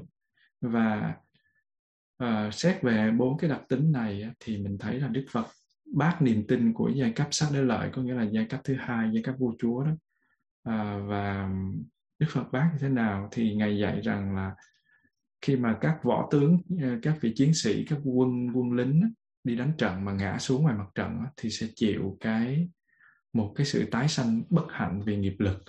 [0.61, 1.15] Và
[2.23, 5.47] uh, xét về bốn cái đặc tính này thì mình thấy là Đức Phật
[5.93, 8.75] bác niềm tin của giai cấp sắc đế lợi có nghĩa là giai cấp thứ
[8.79, 9.91] hai giai cấp vua chúa đó
[10.67, 11.49] à, và
[12.19, 13.29] đức phật bác như thế nào?
[13.31, 14.55] Thì ngài dạy rằng là
[15.41, 19.13] khi mà các võ tướng ờ, các vị chiến sĩ các quân quân lính
[19.43, 22.69] đi đánh trận mà ngã xuống ngoài mặt trận thì sẽ chịu cái
[23.33, 25.63] một cái sự tái sanh bất hạnh vì nghiệp lực.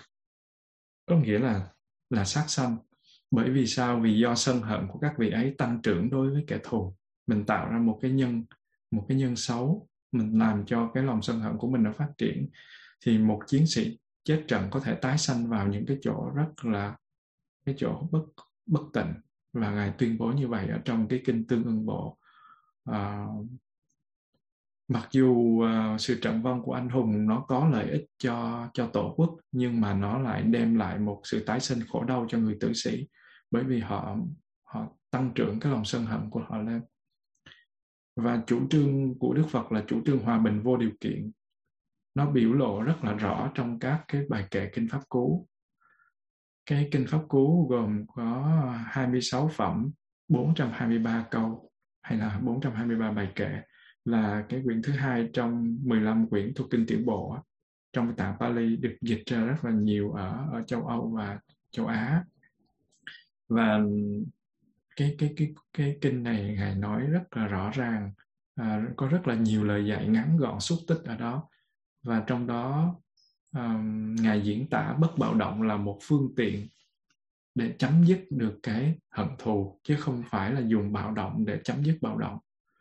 [1.07, 1.69] Có nghĩa là
[2.11, 2.77] là sát sanh.
[3.31, 4.01] Bởi vì sao?
[4.01, 6.95] Vì do sân hận của các vị ấy tăng trưởng đối với kẻ thù.
[7.27, 8.45] Mình tạo ra một cái nhân
[8.91, 9.89] một cái nhân xấu.
[10.13, 12.49] Mình làm cho cái lòng sân hận của mình nó phát triển.
[13.05, 13.99] Thì một chiến sĩ
[14.29, 16.97] chết trận có thể tái sanh vào những cái chỗ rất là
[17.67, 18.25] cái chỗ bất
[18.67, 19.15] bất tịnh.
[19.53, 22.19] Và ngài tuyên bố như vậy ở trong cái kinh tương ưng bộ.
[22.85, 23.27] À,
[24.89, 25.31] mặc dù
[25.63, 29.37] uh, sự trận vong của anh hùng nó có lợi ích cho cho tổ quốc
[29.53, 32.73] nhưng mà nó lại đem lại một sự tái sinh khổ đau cho người tử
[32.73, 33.09] sĩ
[33.51, 34.17] bởi vì họ
[34.65, 36.83] họ tăng trưởng cái lòng sân hận của họ lên.
[38.17, 41.31] Và chủ trương của Đức Phật là chủ trương hòa bình vô điều kiện
[42.19, 45.49] nó biểu lộ rất là rõ trong các cái bài kệ kinh pháp cú.
[46.67, 49.91] Cái kinh pháp cú gồm có 26 phẩm
[50.29, 51.71] 423 câu
[52.03, 53.63] hay là 423 bài kệ
[54.05, 57.37] là cái quyển thứ hai trong 15 quyển thuộc kinh tiểu bộ
[57.93, 61.39] trong tạng Pali được dịch ra rất là nhiều ở ở châu Âu và
[61.71, 62.25] châu Á.
[63.49, 63.81] Và
[64.97, 68.13] cái cái cái cái kinh này ngài nói rất là rõ ràng
[68.55, 71.49] à, có rất là nhiều lời dạy ngắn gọn xúc tích ở đó
[72.09, 72.97] và trong đó
[73.53, 76.69] um, ngài diễn tả bất bạo động là một phương tiện
[77.55, 81.61] để chấm dứt được cái hận thù chứ không phải là dùng bạo động để
[81.65, 82.39] chấm dứt bạo động.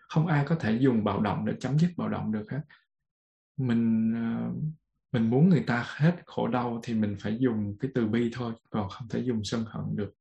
[0.10, 2.62] Không ai có thể dùng bạo động để chấm dứt bạo động được hết.
[3.58, 4.56] Mình uh,
[5.12, 8.54] mình muốn người ta hết khổ đau thì mình phải dùng cái từ bi thôi
[8.70, 10.14] còn không thể dùng sân hận được.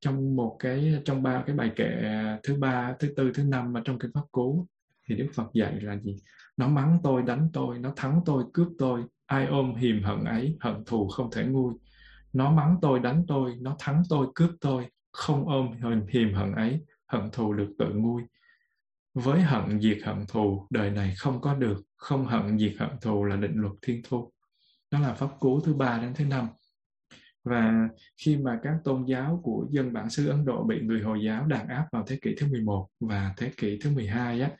[0.00, 2.02] Trong một cái trong ba cái bài kệ
[2.42, 4.66] thứ ba thứ tư thứ năm ở trong kinh pháp cú
[5.08, 6.16] thì đức phật dạy là gì?
[6.60, 9.04] Nó mắng tôi đánh tôi nó thắng tôi cướp tôi.
[9.26, 11.74] Ai ôm hiềm hận ấy hận thù không thể nguôi.
[12.32, 14.86] Nó mắng tôi đánh tôi nó thắng tôi cướp tôi.
[15.12, 18.22] Không ôm hiềm, hiềm hận ấy hận thù được tự nguôi.
[19.14, 21.82] Với hận diệt hận thù đời này không có được.
[21.96, 24.32] Không hận diệt hận thù là định luật thiên thu.
[24.90, 26.48] Đó là pháp cú thứ ba đến thứ năm.
[27.44, 31.20] Và khi mà các tôn giáo của dân bản xứ Ấn Độ bị người Hồi
[31.24, 34.50] giáo đàn áp vào thế kỷ thứ 11 và thế kỷ thứ 12 á,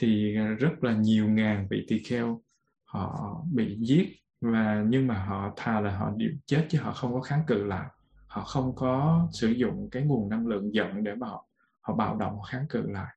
[0.00, 2.42] thì rất là nhiều ngàn vị tỳ kheo
[2.84, 6.12] họ bị giết và nhưng mà họ thà là họ
[6.46, 7.88] chết chứ họ không có kháng cự lại.
[8.26, 11.46] Họ không có sử dụng cái nguồn năng lượng giận để mà họ,
[11.80, 13.14] họ bạo động kháng cự lại.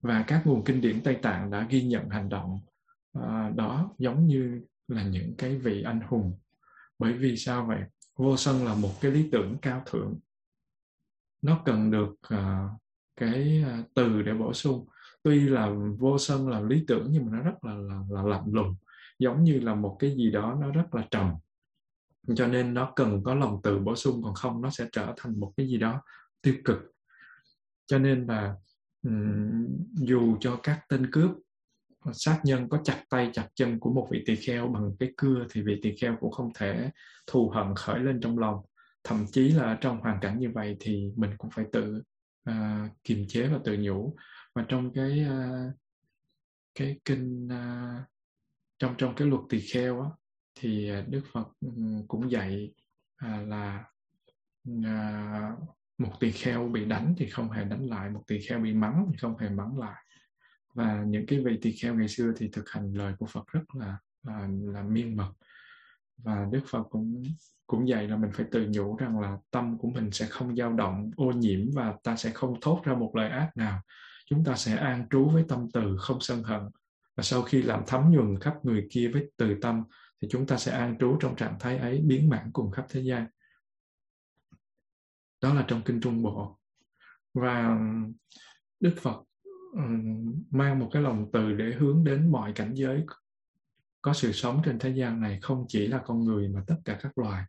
[0.00, 2.60] Và các nguồn kinh điển Tây Tạng đã ghi nhận hành động
[3.18, 6.38] uh, đó giống như là những cái vị anh hùng.
[6.98, 7.80] Bởi vì sao vậy?
[8.16, 10.18] Vô sân là một cái lý tưởng cao thượng.
[11.42, 12.80] Nó cần được uh,
[13.16, 14.86] cái uh, từ để bổ sung
[15.22, 18.44] tuy là vô sân là lý tưởng nhưng mà nó rất là là, là lạnh
[18.52, 18.74] lùng
[19.18, 21.34] giống như là một cái gì đó nó rất là trầm.
[22.36, 25.40] Cho nên nó cần có lòng từ bổ sung còn không nó sẽ trở thành
[25.40, 26.02] một cái gì đó
[26.42, 26.78] tiêu cực.
[27.86, 28.54] Cho nên là
[29.94, 31.30] dù cho các tên cướp
[32.12, 35.46] sát nhân có chặt tay chặt chân của một vị tỳ kheo bằng cái cưa
[35.50, 36.90] thì vị tỳ kheo cũng không thể
[37.26, 38.60] thù hận khởi lên trong lòng.
[39.04, 42.02] Thậm chí là trong hoàn cảnh như vậy thì mình cũng phải tự
[42.50, 42.54] uh,
[43.04, 44.16] kiềm chế và tự nhủ
[44.54, 45.74] và trong cái uh,
[46.74, 48.02] cái kinh uh,
[48.78, 50.08] trong trong cái luật tỳ kheo á,
[50.54, 51.68] thì ờ, đức phật ừ,
[52.08, 52.72] cũng dạy
[53.24, 53.84] uh, là
[54.70, 55.58] uh,
[55.98, 59.06] một tỳ kheo bị đánh thì không hề đánh lại một tỳ kheo bị mắng
[59.10, 60.04] thì không hề mắng lại.
[60.74, 63.74] Và những cái vị tỳ kheo ngày xưa thì thực hành lời của Phật rất
[63.74, 65.32] là là, là miên mật.
[66.16, 67.22] Và Đức Phật cũng
[67.66, 70.72] cũng dạy là mình phải tự nhủ rằng là tâm của mình sẽ không dao
[70.72, 73.80] động ô nhiễm và ta sẽ không thốt ra một lời ác nào
[74.32, 76.60] chúng ta sẽ an trú với tâm từ không sân hận.
[77.16, 79.84] Và sau khi làm thấm nhuần khắp người kia với từ tâm,
[80.20, 83.00] thì chúng ta sẽ an trú trong trạng thái ấy biến mãn cùng khắp thế
[83.00, 83.26] gian.
[85.40, 86.58] Đó là trong kinh trung bộ.
[87.34, 87.78] Và
[88.80, 89.22] đức phật
[90.50, 93.04] mang một cái lòng từ để hướng đến mọi cảnh giới.
[94.02, 96.98] Có sự sống trên thế gian này không chỉ là con người mà tất cả
[97.02, 97.44] các loài,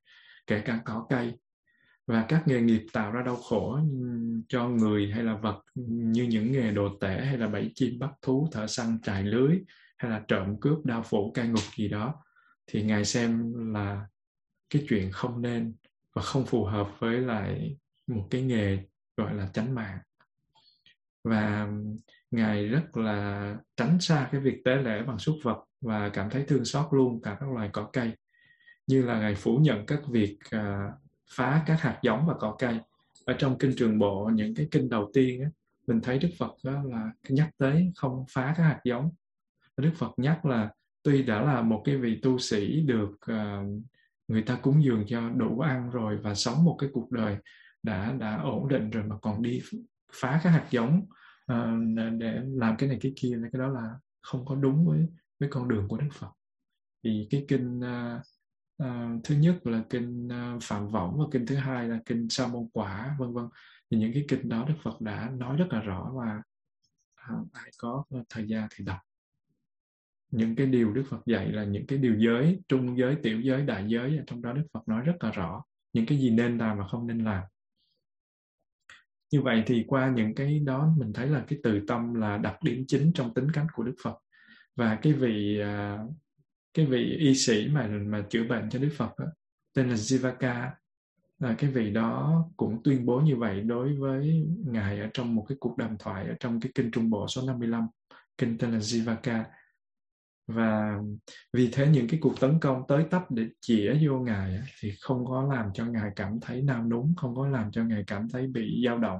[0.47, 1.39] kể cả cỏ cây
[2.07, 3.79] và các nghề nghiệp tạo ra đau khổ
[4.47, 8.11] cho người hay là vật như những nghề đồ tể hay là bẫy chim bắt
[8.21, 9.57] thú thợ săn trại lưới
[9.97, 12.15] hay là trộm cướp đao phủ cai ngục gì đó
[12.67, 14.07] thì ngài xem là
[14.69, 15.75] cái chuyện không nên
[16.13, 17.77] và không phù hợp với lại
[18.07, 18.79] một cái nghề
[19.17, 19.99] gọi là chánh mạng.
[21.23, 21.69] Và
[22.31, 26.43] ngài rất là tránh xa cái việc tế lễ bằng súc vật và cảm thấy
[26.47, 28.11] thương xót luôn cả các loài cỏ cây.
[28.87, 32.79] Như là ngài phủ nhận các việc uh, phá các hạt giống và cỏ cây.
[33.25, 35.49] Ở trong kinh trường bộ những cái kinh đầu tiên á,
[35.87, 39.11] mình thấy đức phật đó là nhắc tới không phá các hạt giống.
[39.77, 40.71] Đức phật nhắc là
[41.03, 43.83] tuy đã là một cái vị tu sĩ được uh,
[44.27, 47.37] người ta cúng dường cho đủ ăn rồi và sống một cái cuộc đời
[47.83, 49.61] đã đã ổn định rồi mà còn đi
[50.13, 51.01] phá các hạt giống
[51.51, 55.07] uh, để làm cái này cái kia cái đó là không có đúng với
[55.39, 56.31] với con đường của đức phật.
[57.03, 58.21] Thì cái kinh uh,
[58.77, 62.47] à, thứ nhất là kinh ờ, phạm võng và kinh thứ hai là kinh sa
[62.47, 63.45] môn quả vân vân.
[63.91, 66.41] Thì những cái kinh đó đức phật đã nói rất là rõ và
[67.15, 68.99] à, ai có thời gian thì đọc.
[70.31, 73.61] Những cái điều đức phật dạy là những cái điều giới trung giới tiểu giới
[73.65, 75.63] đại giới trong đó đức phật nói rất là rõ
[75.93, 77.43] những cái gì nên làm và không nên làm.
[79.31, 82.55] Như vậy thì qua những cái đó mình thấy là cái từ tâm là đặc
[82.63, 84.17] điểm chính trong tính cách của đức phật.
[84.75, 85.97] Và cái vị à,
[86.73, 89.25] cái vị y sĩ mà mà chữa bệnh cho đức phật đó,
[89.73, 90.69] tên là Jivaka
[91.39, 95.45] là cái vị đó cũng tuyên bố như vậy đối với ngài ở trong một
[95.49, 97.87] cái cuộc đàm thoại ở trong cái kinh trung bộ số 55
[98.37, 99.43] kinh tên là Jivaka
[100.47, 100.99] và
[101.53, 105.25] vì thế những cái cuộc tấn công tới tấp để chĩa vô ngài thì không
[105.25, 108.47] có làm cho ngài cảm thấy nao núng không có làm cho ngài cảm thấy
[108.47, 109.19] bị dao động.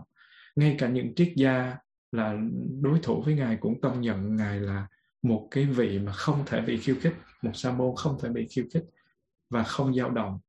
[0.55, 1.77] Ngay cả những triết gia
[2.11, 2.37] là
[2.81, 4.87] đối thủ với ngài cũng công nhận ngài là
[5.21, 7.13] một cái vị mà không thể bị khiêu khích
[7.43, 8.83] một sa môn không thể bị khiêu khích
[9.49, 10.39] và không dao động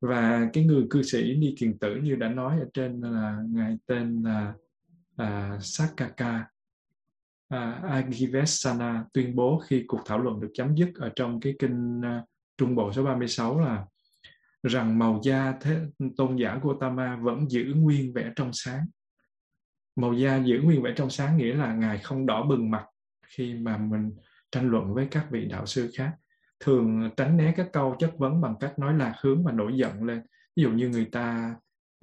[0.00, 3.76] và cái người cư sĩ ni kiền tử như đã nói ở trên là ngài
[3.86, 4.54] tên là
[5.16, 6.46] à, Sakaka
[7.48, 12.00] à, Agivesana tuyên bố khi cuộc thảo luận được chấm dứt ở trong cái kinh
[12.04, 12.22] à,
[12.56, 13.84] Trung Bộ số 36 là
[14.62, 15.80] rằng màu da thế,
[16.16, 18.86] tôn giả Gautama vẫn giữ nguyên vẻ trong sáng.
[19.96, 22.84] Màu da giữ nguyên vẻ trong sáng nghĩa là Ngài không đỏ bừng mặt
[23.26, 24.12] khi mà mình
[24.54, 26.12] tranh luận với các vị đạo sư khác.
[26.60, 30.04] Thường tránh né các câu chất vấn bằng cách nói lạc hướng và nổi giận
[30.04, 30.20] lên.
[30.56, 31.54] Ví dụ như người ta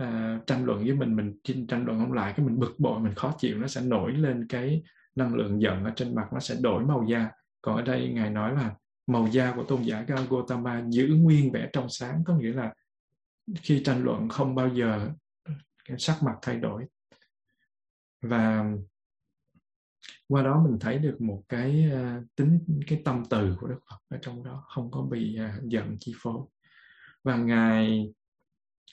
[0.03, 0.07] uh,
[0.48, 3.34] tranh luận với mình, mình tranh luận không lại, cái mình bực bội, mình khó
[3.38, 4.84] chịu, nó sẽ nổi lên cái
[5.15, 7.30] năng lượng giận ở trên mặt nó sẽ đổi màu da
[7.61, 8.76] còn ở đây ngài nói là
[9.07, 12.73] màu da của tôn giả Gautama giữ nguyên vẻ trong sáng có nghĩa là
[13.61, 15.10] khi tranh luận không bao giờ
[15.86, 16.86] cái sắc mặt thay đổi
[18.22, 18.72] và
[20.31, 23.97] qua đó mình thấy được một cái uh, tính cái tâm từ của Đức Phật
[24.09, 26.41] ở trong đó không có bị uh, giận chi phối.
[27.23, 28.13] Và ngài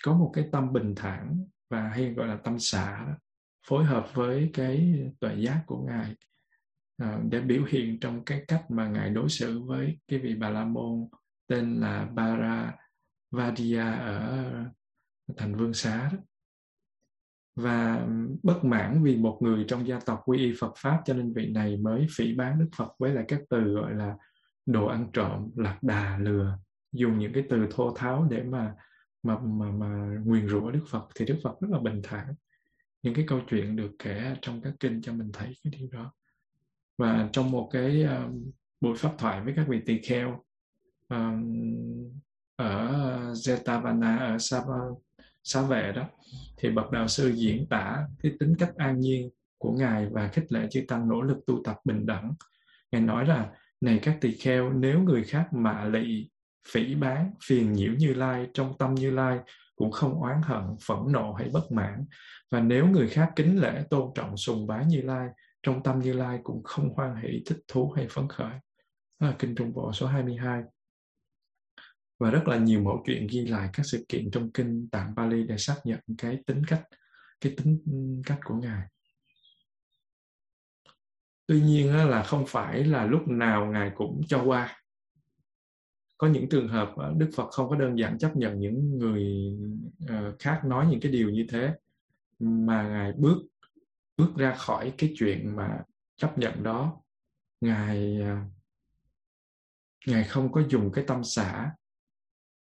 [0.05, 3.15] có một cái tâm bình thản và hay gọi là tâm xả đó,
[3.67, 6.15] phối hợp với cái tuệ giác của ngài
[7.03, 10.51] uh, để biểu hiện trong cái cách mà ngài đối xử với cái vị bà
[10.51, 11.09] la môn
[11.47, 12.77] tên là Bara
[13.31, 14.65] Vadia ở
[15.37, 16.19] thành vương xá đó
[17.59, 18.07] và
[18.43, 21.49] bất mãn vì một người trong gia tộc quy y Phật pháp cho nên vị
[21.49, 24.17] này mới phỉ bán Đức Phật với lại các từ gọi là
[24.67, 26.59] đồ ăn trộm, lạc đà, lừa
[26.93, 28.75] dùng những cái từ thô tháo để mà
[29.23, 31.09] mà mà, mà nguyền rủa Đức Phật.
[31.15, 32.35] Thì Đức Phật rất là bình thản.
[33.03, 36.13] Những cái câu chuyện được kể trong các kinh cho mình thấy cái điều đó.
[36.99, 40.45] Và trong một cái um, buổi pháp thoại với các vị tỳ kheo
[41.09, 41.55] um,
[42.57, 42.93] ở
[43.33, 44.79] Zetavana ở Sapa
[45.49, 46.09] xá vệ đó,
[46.57, 50.53] thì bậc đạo sư diễn tả cái tính cách an nhiên của ngài và khích
[50.53, 52.33] lệ chư tăng nỗ lực tu tập bình đẳng.
[52.93, 53.51] Ngài nói là
[53.81, 56.31] này các tỳ kheo, nếu người khác mạ lị,
[56.73, 59.39] phỉ bán phiền nhiễu như lai, trong tâm như lai
[59.77, 62.05] cũng không oán hận, phẫn nộ hay bất mãn,
[62.51, 65.29] và nếu người khác kính lễ tôn trọng sùng bái như lai,
[65.63, 68.53] trong tâm như lai cũng không hoan hỷ, thích thú hay phấn khởi.
[69.21, 70.63] Đó là kinh trung bộ số 22
[72.19, 75.47] và rất là nhiều mẫu chuyện ghi lại các sự kiện trong kinh tạng Bali
[75.47, 76.83] để xác nhận cái tính cách,
[77.41, 78.87] cái tính cách của ngài.
[81.47, 84.83] Tuy nhiên là không phải là lúc nào ngài cũng cho qua.
[86.19, 89.25] Có những trường hợp đức phật không có đơn giản chấp nhận những người
[90.09, 91.75] ờ, khác nói những cái điều như thế,
[92.39, 93.39] mà ngài bước
[94.17, 95.83] bước ra khỏi cái chuyện mà
[96.17, 97.03] chấp nhận đó.
[97.61, 98.37] Ngài ờ,
[100.07, 101.73] ngài không có dùng cái tâm xả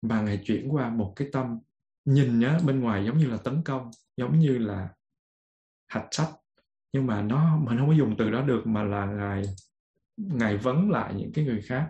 [0.01, 1.59] mà ngài chuyển qua một cái tâm
[2.05, 4.89] nhìn nhá bên ngoài giống như là tấn công giống như là
[5.87, 6.29] hạch sách.
[6.93, 9.43] Nhưng mà nó mình không có dùng từ đó được mà là ngài
[10.17, 11.89] ngài vấn lại những cái người khác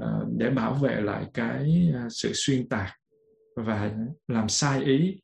[0.00, 2.98] uh, để bảo vệ lại cái uh, sự xuyên tạc
[3.56, 3.92] và
[4.28, 5.20] làm sai ý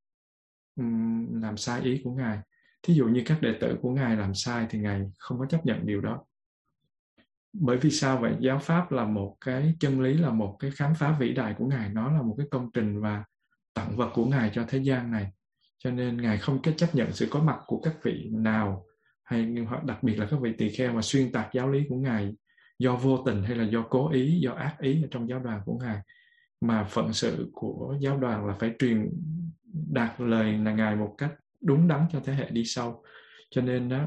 [0.77, 2.39] um, làm sai ý của ngài.
[2.83, 5.67] Thí dụ như các đệ tử của ngài làm sai thì ngài không có chấp
[5.67, 6.25] nhận điều đó
[7.61, 8.35] bởi vì sao vậy?
[8.41, 11.67] Giáo pháp là một cái, chân lý là một cái khám phá vĩ đại của
[11.67, 11.89] ngài.
[11.89, 13.25] Nó là một cái công trình và
[13.75, 15.31] tặng vật của ngài cho thế gian này.
[15.79, 18.85] Cho nên ngài không có chấp nhận sự có mặt của các vị nào,
[19.23, 21.97] hay hoặc đặc biệt là các vị tỳ kheo mà xuyên tạc giáo lý của
[21.97, 22.35] ngài
[22.79, 25.61] do vô tình hay là do cố ý, do ác ý ở trong giáo đoàn
[25.65, 25.99] của ngài.
[26.61, 29.11] Mà phận sự của giáo đoàn là phải truyền
[29.91, 33.03] đạt lời là ngài một cách đúng đắn cho thế hệ đi sau.
[33.51, 34.07] Cho nên đó,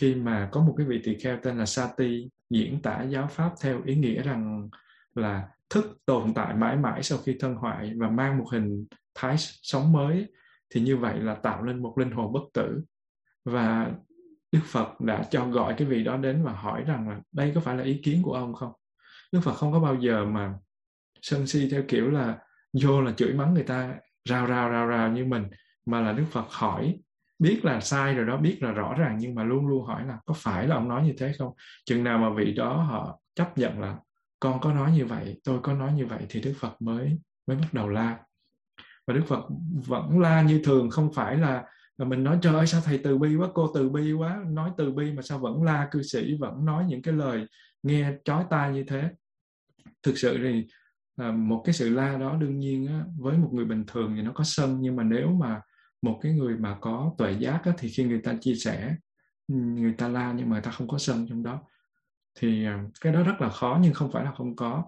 [0.00, 3.52] khi mà có một cái vị tỳ kheo tên là Sati diễn tả giáo pháp
[3.62, 4.68] theo ý nghĩa rằng
[5.14, 9.36] là thức tồn tại mãi mãi sau khi thân hoại và mang một hình thái
[9.38, 10.26] sống mới,
[10.70, 12.80] thì như vậy là tạo nên một linh hồn bất tử
[13.44, 13.90] và
[14.52, 17.60] Đức Phật đã cho gọi cái vị đó đến và hỏi rằng là đây có
[17.60, 18.72] phải là ý kiến của ông không?
[19.32, 20.54] Đức Phật không có bao giờ mà
[21.22, 22.38] sân si theo kiểu là
[22.82, 23.94] vô là chửi mắng người ta
[24.24, 25.46] rào rào rào rào như mình,
[25.86, 26.98] mà là Đức Phật hỏi
[27.38, 30.18] biết là sai rồi đó biết là rõ ràng nhưng mà luôn luôn hỏi là
[30.26, 31.52] có phải là ông nói như thế không?
[31.84, 33.96] Chừng nào mà vị đó họ chấp nhận là
[34.40, 37.56] con có nói như vậy tôi có nói như vậy thì đức phật mới mới
[37.56, 38.18] bắt đầu la.
[39.06, 39.44] Và đức phật
[39.86, 41.64] vẫn la như thường không phải là
[41.98, 44.70] là mình nói trời ơi sao thầy từ bi quá cô từ bi quá nói
[44.76, 47.46] từ bi mà sao vẫn la cư sĩ vẫn nói những cái lời
[47.82, 49.10] nghe chói tai như thế?
[50.02, 50.66] Thực sự thì
[51.16, 54.22] à, một cái sự la đó đương nhiên á, với một người bình thường thì
[54.22, 55.60] nó có sân nhưng mà nếu mà
[56.02, 58.94] một cái người mà có tuệ giác á, thì khi người ta chia sẻ
[59.48, 61.62] ừ, người ta la nhưng mà người ta không có sân trong đó
[62.40, 64.84] thì à, cái đó rất là khó nhưng không phải là không có.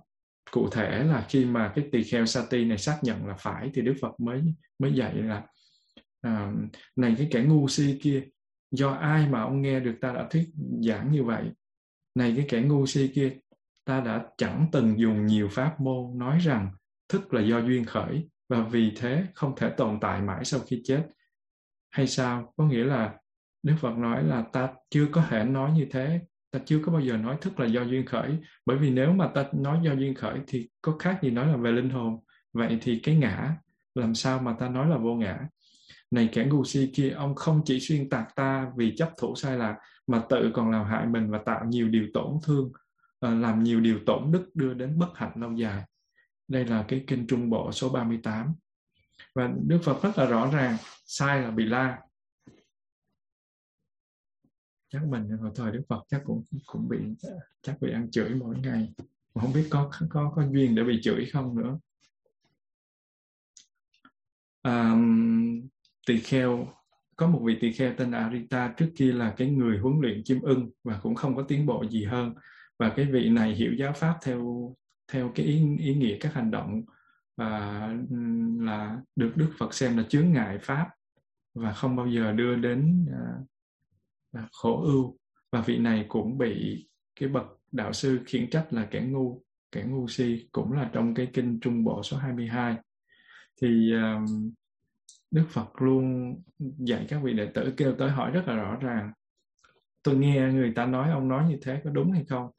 [0.51, 3.82] Cụ thể là khi mà cái tỳ kheo sati này xác nhận là phải thì
[3.82, 4.43] đức phật mới
[4.78, 5.47] mới dạy là
[6.20, 6.53] à,
[6.97, 8.23] này cái kẻ ngu si kia
[8.70, 10.49] do ai mà ông nghe được ta đã thuyết
[10.82, 11.51] giảng như vậy?
[12.15, 13.37] Này cái kẻ ngu si kia
[13.85, 16.70] ta đã chẳng từng dùng nhiều pháp môn nói rằng
[17.09, 20.83] thức là do duyên khởi và vì thế không thể tồn tại mãi sau khi
[20.85, 21.07] chết.
[21.91, 22.53] Hay sao?
[22.57, 23.15] Có nghĩa là
[23.63, 26.21] đức phật nói là ta chưa có thể nói như thế.
[26.51, 28.37] Ta chưa có bao giờ nói thức là do duyên khởi.
[28.67, 31.57] Bởi vì nếu mà ta nói do duyên khởi thì có khác gì nói là
[31.57, 32.19] về linh hồn.
[32.53, 33.57] Vậy thì cái ngã,
[33.95, 35.39] làm sao mà ta nói là vô ngã?
[36.11, 39.59] Này kẻ ngu si kia, ông không chỉ xuyên tạc ta vì chấp thủ sai
[39.59, 42.73] lạc, mà tự còn làm hại mình và tạo nhiều điều tổn thương
[43.19, 45.83] ờ, làm nhiều điều tổn đức đưa đến bất hạnh lâu dài
[46.51, 48.55] đây là cái kinh Trung Bộ số 38.
[49.35, 51.99] Và Đức Phật rất là rõ ràng, sai là bị la.
[54.93, 56.99] chắc mình hồi thời Đức Phật chắc cũng cũng bị
[57.63, 58.93] chắc bị ăn chửi mỗi ngày
[59.35, 61.79] mà không biết có có có duyên để bị chửi không nữa
[64.63, 64.97] à,
[66.07, 66.69] tỳ kheo
[67.17, 70.23] có một vị tỳ kheo tên là Arita trước kia là cái người huấn luyện
[70.25, 72.35] chim ưng và cũng không có tiến bộ gì hơn
[72.79, 74.75] và cái vị này hiểu giáo pháp theo
[75.11, 76.82] theo cái ý, ý nghĩa các hành động
[77.37, 77.89] và
[78.59, 80.89] là được Đức Phật xem là chướng ngại pháp
[81.55, 83.24] và không bao giờ đưa đến à,
[84.32, 85.16] à, khổ ưu.
[85.53, 86.87] Và vị này cũng bị
[87.20, 89.43] cái bậc đạo sư khiển trách là kẻ ngu
[89.73, 92.77] kẻ ngu si cũng là trong cái kinh Trung Bộ số 22
[93.62, 94.20] thì à,
[95.31, 99.12] Đức Phật luôn dạy các vị đệ tử kêu tới hỏi rất là rõ ràng.
[100.03, 102.51] Tôi nghe người ta nói ông nói như thế có đúng hay không?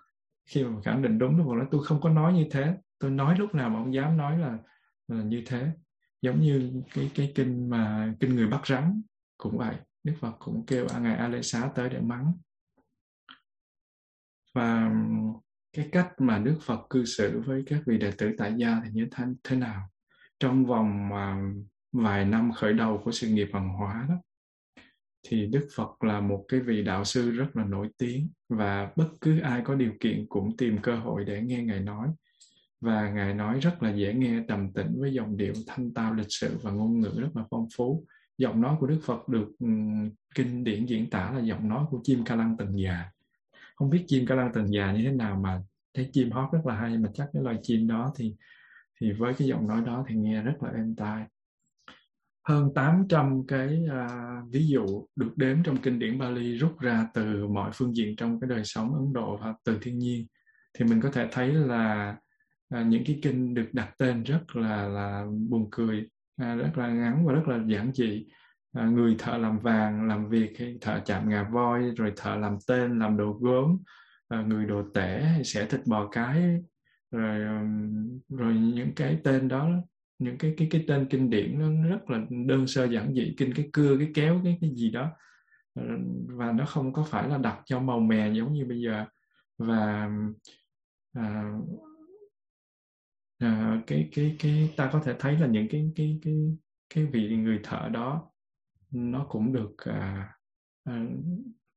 [0.52, 2.76] Khi mà khẳng định đúng Đức nói tôi không có nói như thế.
[3.00, 4.58] Tôi nói lúc nào mà ông dám nói là,
[5.08, 5.72] là như thế.
[6.22, 9.02] Giống như cái cái kinh mà kinh người bắt rắn
[9.38, 9.76] cũng vậy.
[10.04, 12.34] Đức Phật cũng kêu à, ngài A Lê Xá tới để mắng.
[14.54, 14.92] Và
[15.74, 18.90] cái cách mà Đức Phật cư xử với các vị đệ tử tại gia thì
[18.94, 19.90] như thế, thế nào?
[20.40, 21.42] Trong vòng mà
[21.92, 24.16] vài năm khởi đầu của sự nghiệp văn hóa đó
[25.24, 29.08] thì Đức Phật là một cái vị đạo sư rất là nổi tiếng và bất
[29.22, 32.08] cứ ai có điều kiện cũng tìm cơ hội để nghe Ngài nói.
[32.82, 36.28] Và Ngài nói rất là dễ nghe, trầm tĩnh với dòng điệu thanh tao lịch
[36.30, 38.06] sự và ngôn ngữ rất là phong phú.
[38.38, 42.00] Giọng nói của Đức Phật được um, kinh điển diễn tả là giọng nói của
[42.04, 43.12] chim ca lăng tần già.
[43.76, 45.62] Không biết chim ca lăng tần già như thế nào mà
[45.94, 48.36] thấy chim hót rất là hay mà chắc cái loài chim đó thì
[49.02, 51.26] thì với cái giọng nói đó thì nghe rất là êm tai
[52.44, 57.48] hơn 800 cái uh, ví dụ được đếm trong kinh điển Bali rút ra từ
[57.48, 60.28] mọi phương diện trong cái đời sống Ấn Độ và từ thiên nhiên
[60.74, 62.16] thì mình có thể thấy là
[62.76, 66.00] uh, những cái kinh được đặt tên rất là là buồn cười
[66.42, 68.26] uh, rất là ngắn và rất là giản dị.
[68.80, 72.58] Uh, người thợ làm vàng làm việc hay thợ chạm ngà voi rồi thợ làm
[72.68, 73.78] tên làm đồ gốm
[74.40, 76.58] uh, người đồ tể sẽ thịt bò cái
[77.12, 77.40] rồi
[78.30, 79.70] rồi những cái tên đó
[80.22, 83.54] những cái cái cái tên kinh điển nó rất là đơn sơ giản dị kinh
[83.54, 85.12] cái cưa cái kéo cái cái gì đó.
[85.74, 85.84] Ờ,
[86.28, 89.06] và nó không có phải là đặt cho màu mè giống như bây giờ.
[89.58, 90.10] Và
[91.14, 91.52] à,
[93.38, 96.58] à, cái cái cái ta có thể thấy là những cái cái cái
[96.90, 98.32] cái vị người thợ đó
[98.92, 100.30] nó cũng được à,
[100.84, 101.06] à,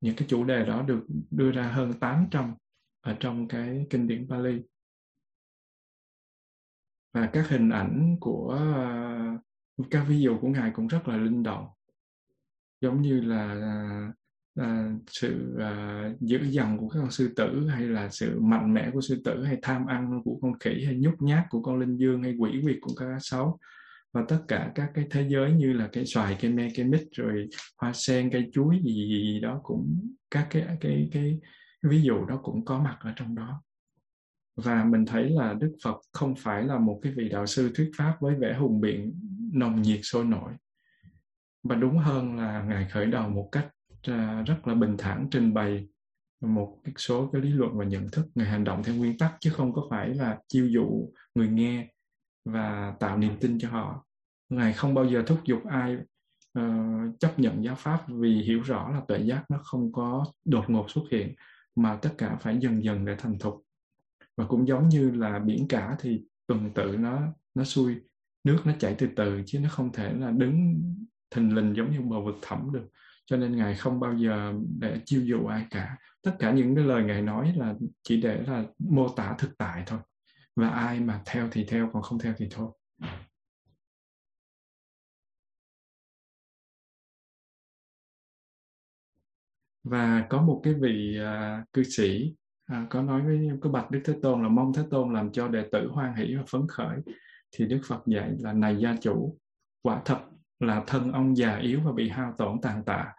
[0.00, 2.54] những cái chủ đề đó được đưa ra hơn 800
[3.00, 4.60] ở trong cái kinh điển Pali
[7.14, 8.58] và các hình ảnh của
[9.78, 11.66] uh, các ví dụ của ngài cũng rất là linh động.
[12.80, 13.54] Giống như là
[14.60, 18.90] uh, sự uh, dữ dằn của các con sư tử hay là sự mạnh mẽ
[18.92, 21.96] của sư tử hay tham ăn của con khỉ hay nhút nhát của con linh
[21.96, 23.58] dương hay quỷ quyệt của các cá sấu
[24.12, 27.08] và tất cả các cái thế giới như là cái xoài cây me cây mít
[27.12, 31.38] rồi hoa sen cây chuối gì, gì, gì đó cũng các cái cái cái, cái
[31.82, 33.62] ví dụ đó cũng có mặt ở trong đó
[34.56, 37.90] và mình thấy là Đức Phật không phải là một cái vị đạo sư thuyết
[37.96, 39.20] pháp với vẻ hùng biện
[39.52, 40.52] nồng nhiệt sôi nổi.
[41.62, 43.68] Và đúng hơn là ngài khởi đầu một cách
[44.02, 45.88] à, rất là bình thản trình bày
[46.40, 48.26] một số cái lý luận và nhận thức.
[48.34, 51.88] Ngài hành động theo nguyên tắc chứ không có phải là chiêu dụ người nghe
[52.44, 54.06] và tạo niềm tin cho họ.
[54.48, 55.96] Ngài không bao giờ thúc giục ai
[56.58, 60.64] uh, chấp nhận giáo pháp vì hiểu rõ là tuệ giác nó không có đột
[60.68, 61.34] ngột xuất hiện
[61.76, 63.63] mà tất cả phải dần dần để thành thục
[64.36, 67.22] và cũng giống như là biển cả thì tuần tự nó
[67.54, 67.96] nó xuôi
[68.44, 70.82] nước nó chảy từ từ chứ nó không thể là đứng
[71.30, 72.88] thình lình giống như bờ vực thẳm được.
[73.26, 75.96] Cho nên ngài không bao giờ để chiêu dụ ai cả.
[76.22, 79.82] Tất cả những cái lời ngài nói là chỉ để là mô tả thực tại
[79.86, 79.98] thôi.
[80.56, 82.70] Và ai mà theo thì theo còn không theo thì thôi.
[89.84, 92.34] Và có một cái vị uh, cư sĩ
[92.66, 95.48] à, có nói với có bạch đức thế tôn là mong thế tôn làm cho
[95.48, 96.98] đệ tử hoan hỷ và phấn khởi.
[97.52, 99.38] Thì đức phật dạy là này gia chủ
[99.82, 100.18] quả thật
[100.60, 103.12] là thân ông già yếu và bị hao tổn tàn tạ.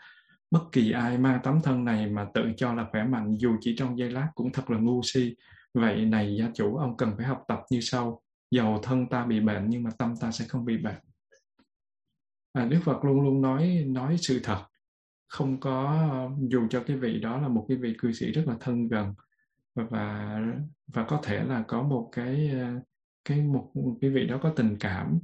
[0.51, 3.75] Bất kỳ ai mang tấm thân này mà tự cho là khỏe mạnh dù chỉ
[3.77, 5.35] trong giây lát cũng thật là ngu si.
[5.73, 8.21] Vậy này gia chủ ông cần phải học tập như sau.
[8.51, 10.95] Dầu thân ta bị bệnh nhưng mà tâm ta sẽ không bị bệnh.
[12.53, 14.63] À, đức phật luôn luôn nói nói sự thật.
[15.27, 16.07] Không có
[16.49, 19.13] dù cho cái vị đó là một cái vị cư sĩ rất là thân gần
[19.75, 20.39] và
[20.87, 22.81] và có thể là có một cái ờ,
[23.25, 23.71] cái một
[24.01, 25.19] cái vị đó có tình cảm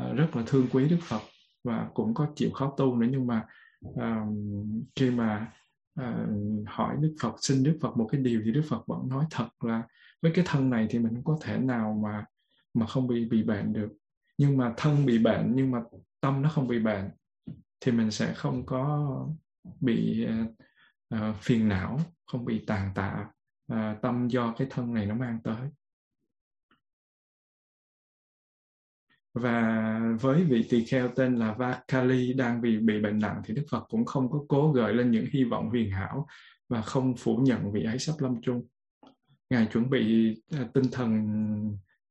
[0.00, 1.20] uh, rất là thương quý Đức Phật
[1.64, 3.06] và cũng có chịu khó tu nữa.
[3.10, 3.46] Nhưng mà
[3.80, 5.52] um, khi mà
[6.00, 9.24] uh, hỏi Đức Phật xin Đức Phật một cái điều thì Đức Phật vẫn nói
[9.30, 9.82] thật là
[10.22, 12.24] với cái thân này thì mình không có thể nào mà
[12.74, 13.88] mà không bị bị bệnh được.
[14.38, 15.80] Nhưng mà thân bị bệnh nhưng mà
[16.20, 17.10] tâm nó không bị bệnh
[17.80, 19.10] thì mình sẽ không có
[19.80, 20.26] bị
[21.14, 23.26] uh, phiền não không bị tàn tạ
[23.66, 25.68] à, tâm do cái thân này nó mang tới.
[29.34, 33.64] Và với vị tỳ kheo tên là Vakali đang bị bị bệnh nặng thì Đức
[33.70, 36.26] Phật cũng không có cố gợi lên những hy vọng huyền hảo
[36.68, 38.66] và không phủ nhận vị ấy sắp lâm chung.
[39.50, 41.26] Ngài chuẩn bị à, tinh thần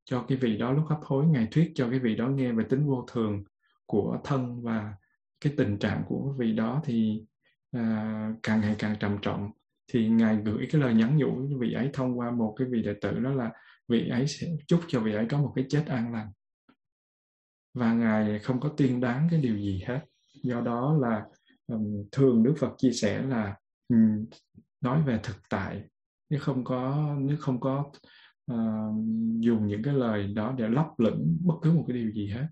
[0.05, 2.63] cho cái vị đó lúc hấp hối, Ngài thuyết cho cái vị đó nghe về
[2.69, 3.43] tính vô thường
[3.85, 4.93] của thân và
[5.41, 7.25] cái tình trạng của vị đó thì
[7.71, 9.51] à, càng ngày càng trầm trọng
[9.87, 12.81] thì ngài gửi cái lời nhắn nhủ với vị ấy thông qua một cái vị
[12.81, 13.51] đệ tử đó là
[13.87, 16.31] vị ấy sẽ chúc cho vị ấy có một cái chết an lành.
[17.73, 19.99] Và ngài không có tiên đoán cái điều gì hết.
[20.43, 21.25] Do đó là
[21.67, 23.55] um, thường đức phật chia sẻ là
[23.87, 24.25] um,
[24.81, 25.83] nói về thực tại.
[26.29, 27.91] Nếu không có nếu không có
[28.51, 28.95] uh,
[29.39, 32.47] dùng những cái lời đó để lấp lửng bất cứ một cái điều gì hết.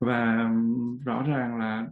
[0.00, 0.50] Và
[1.04, 1.86] rõ ràng là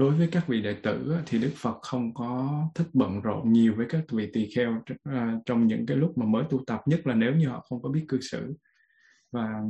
[0.00, 3.74] đối với các vị đệ tử thì Đức Phật không có thích bận rộn nhiều
[3.76, 7.06] với các vị tỳ kheo à, trong những cái lúc mà mới tu tập nhất
[7.06, 8.54] là nếu như họ không có biết cư xử.
[9.32, 9.60] Và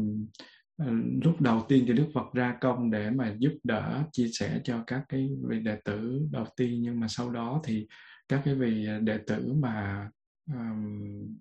[0.76, 0.86] à,
[1.22, 4.84] lúc đầu tiên thì Đức Phật ra công để mà giúp đỡ chia sẻ cho
[4.86, 7.86] các cái vị đệ tử đầu tiên nhưng mà sau đó thì
[8.28, 10.08] các cái vị đệ tử mà
[10.52, 11.36] um,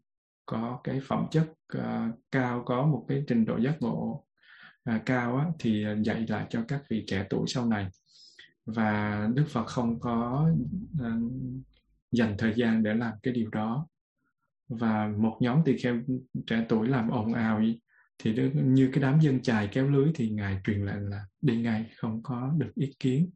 [0.46, 1.48] có cái phẩm chất
[1.78, 1.82] uh,
[2.32, 4.26] cao có một cái trình độ giác ngộ
[4.96, 7.88] uh, cao á, thì dạy lại cho các vị trẻ tuổi sau này
[8.76, 10.50] và Đức Phật không có
[11.02, 11.32] uh,
[12.12, 13.88] dành thời gian để làm cái điều đó.
[14.68, 16.02] Và một nhóm tỳ kheo
[16.48, 17.62] trẻ tuổi làm ồn ào
[18.24, 21.62] thì đức, như cái đám dân chài kéo lưới thì ngài truyền lệnh là đi
[21.62, 23.30] ngay không có được ý kiến.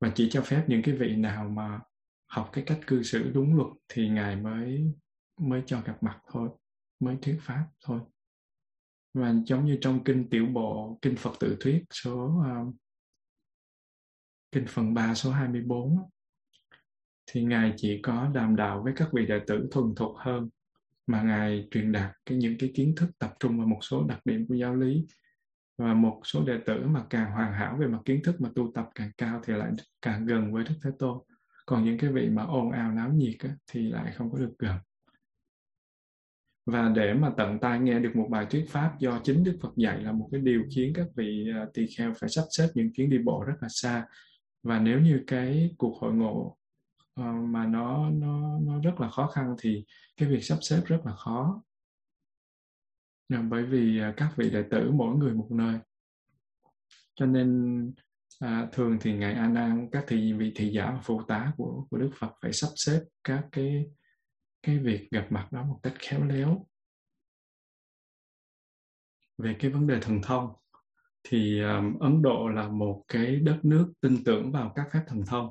[0.00, 1.80] Và chỉ cho phép những cái vị nào mà
[2.26, 4.92] học cái cách cư xử đúng luật thì ngài mới
[5.40, 6.48] mới cho gặp mặt thôi
[7.00, 8.00] mới thuyết pháp thôi.
[9.14, 12.74] Và giống như trong kinh tiểu bộ kinh Phật tự thuyết số uh,
[14.52, 15.98] kinh phần 3 số 24
[17.26, 20.48] thì Ngài chỉ có đàm đạo với các vị đệ tử thuần thục hơn
[21.06, 24.26] mà Ngài truyền đạt cái những cái kiến thức tập trung vào một số đặc
[24.26, 25.06] điểm của giáo lý.
[25.78, 28.72] Và một số đệ tử mà càng hoàn hảo về mặt kiến thức mà tu
[28.74, 29.70] tập càng cao thì lại
[30.02, 31.18] càng gần với Đức Thế Tôn.
[31.66, 34.52] Còn những cái vị mà ồn ào náo nhiệt á, thì lại không có được
[34.58, 34.76] gần.
[36.66, 39.72] Và để mà tận tai nghe được một bài thuyết pháp do chính Đức Phật
[39.76, 42.92] dạy là một cái điều khiến các vị à, tỳ kheo phải sắp xếp những
[42.92, 44.06] chuyến đi bộ rất là xa
[44.62, 46.56] và nếu như cái cuộc hội ngộ
[47.20, 49.84] uh, mà nó nó nó rất là khó khăn thì
[50.16, 51.62] cái việc sắp xếp rất là khó.
[53.28, 55.78] Ờ, bởi vì uh, các vị đệ tử mỗi người một nơi.
[57.14, 57.92] Cho nên
[58.40, 61.86] à, thường thì ngài A Nan các thị vị thị giả và phụ tá của
[61.90, 63.86] của Đức Phật phải sắp xếp các cái
[64.62, 66.66] cái việc gặp mặt đó một cách khéo léo.
[69.38, 70.52] Về cái vấn đề thần thông
[71.28, 75.22] thì um, Ấn Độ là một cái đất nước tin tưởng vào các phép thần
[75.26, 75.50] thông.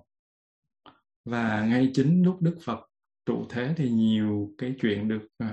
[1.25, 2.79] Và ngay chính lúc Đức Phật
[3.25, 5.49] trụ thế thì nhiều cái chuyện được uh,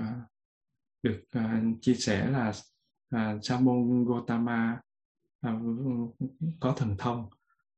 [1.03, 2.53] được uh, chia sẻ là
[3.15, 4.79] uh, Sa môn Gotama
[5.47, 6.15] uh,
[6.59, 7.29] có thần thông.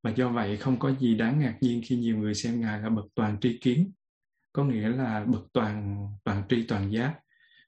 [0.04, 2.90] Và do vậy không có gì đáng ngạc nhiên khi nhiều người xem ngài là
[2.90, 3.92] bậc toàn tri kiến.
[4.54, 7.20] Có nghĩa là bậc toàn toàn tri toàn giác.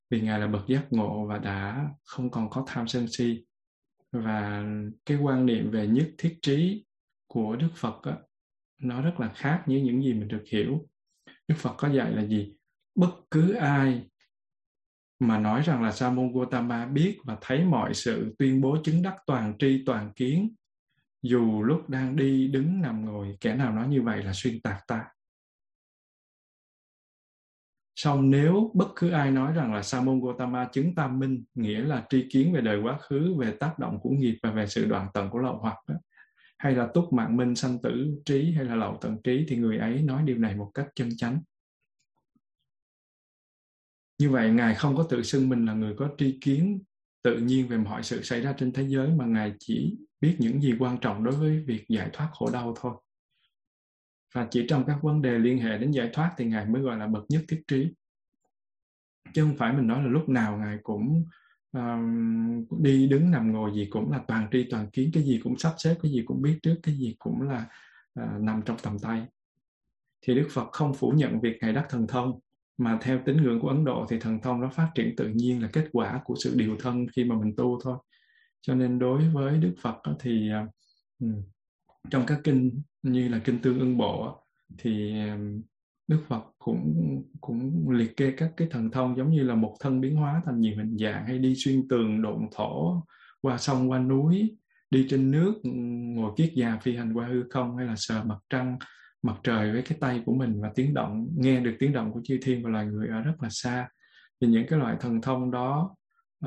[0.09, 3.45] Vì ngài là bậc giác ngộ và đã không còn có tham sân si
[4.11, 4.65] và
[5.05, 6.85] cái quan niệm về nhất thiết trí
[7.27, 8.17] của Đức Phật á,
[8.81, 10.89] nó rất là khác với những gì mình được hiểu.
[11.47, 12.53] Đức Phật có dạy là gì?
[12.95, 14.07] Bất cứ ai
[15.19, 19.01] mà nói rằng là Sa môn Gotama biết và thấy mọi sự tuyên bố chứng
[19.01, 20.55] đắc toàn tri toàn kiến
[21.21, 24.87] dù lúc đang đi đứng nằm ngồi kẻ nào nói như vậy là xuyên tạc
[24.87, 25.05] ta
[28.01, 31.79] Xong nếu bất cứ ai nói rằng là Sa môn Gotama chứng tam minh nghĩa
[31.79, 34.85] là tri kiến về đời quá khứ, về tác động của nghiệp và về sự
[34.85, 35.95] đoạn tận của lậu hoặc đó,
[36.57, 39.77] hay là túc mạng minh sanh tử trí hay là lậu tận trí thì người
[39.77, 41.41] ấy nói điều này một cách chân chánh.
[44.19, 46.81] Như vậy Ngài không có tự xưng mình là người có tri kiến
[47.23, 50.61] tự nhiên về mọi sự xảy ra trên thế giới mà Ngài chỉ biết những
[50.61, 52.93] gì quan trọng đối với việc giải thoát khổ đau thôi
[54.33, 56.97] và chỉ trong các vấn đề liên hệ đến giải thoát thì ngài mới gọi
[56.97, 57.93] là bậc nhất thiết trí.
[59.33, 61.25] Chứ không phải mình nói là lúc nào ngài cũng
[61.77, 65.57] uh, đi đứng nằm ngồi gì cũng là toàn tri toàn kiến cái gì cũng
[65.57, 67.65] sắp xếp cái gì cũng biết trước cái gì cũng là
[68.19, 69.25] uh, nằm trong tầm tay.
[70.21, 72.39] Thì đức phật không phủ nhận việc ngài đắc thần thông
[72.77, 75.61] mà theo tín ngưỡng của ấn độ thì thần thông nó phát triển tự nhiên
[75.61, 77.97] là kết quả của sự điều thân khi mà mình tu thôi.
[78.61, 81.29] Cho nên đối với đức phật thì uh,
[82.09, 84.45] trong các kinh như là kinh tương ưng bộ
[84.77, 85.13] thì
[86.07, 90.01] Đức Phật cũng cũng liệt kê các cái thần thông giống như là một thân
[90.01, 93.03] biến hóa thành nhiều hình dạng hay đi xuyên tường độn thổ
[93.41, 94.57] qua sông qua núi
[94.89, 95.53] đi trên nước
[96.15, 98.77] ngồi kiết già phi hành qua hư không hay là sờ mặt trăng
[99.21, 102.21] mặt trời với cái tay của mình và tiếng động nghe được tiếng động của
[102.23, 103.89] chư thiên và loài người ở rất là xa.
[104.41, 105.95] Thì những cái loại thần thông đó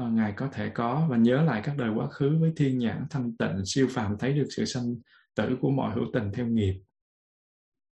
[0.00, 1.06] uh, ngài có thể có.
[1.10, 4.32] Và nhớ lại các đời quá khứ với thiên nhãn thanh tịnh siêu phàm thấy
[4.32, 4.94] được sự sanh
[5.34, 6.82] tử của mọi hữu tình theo nghiệp.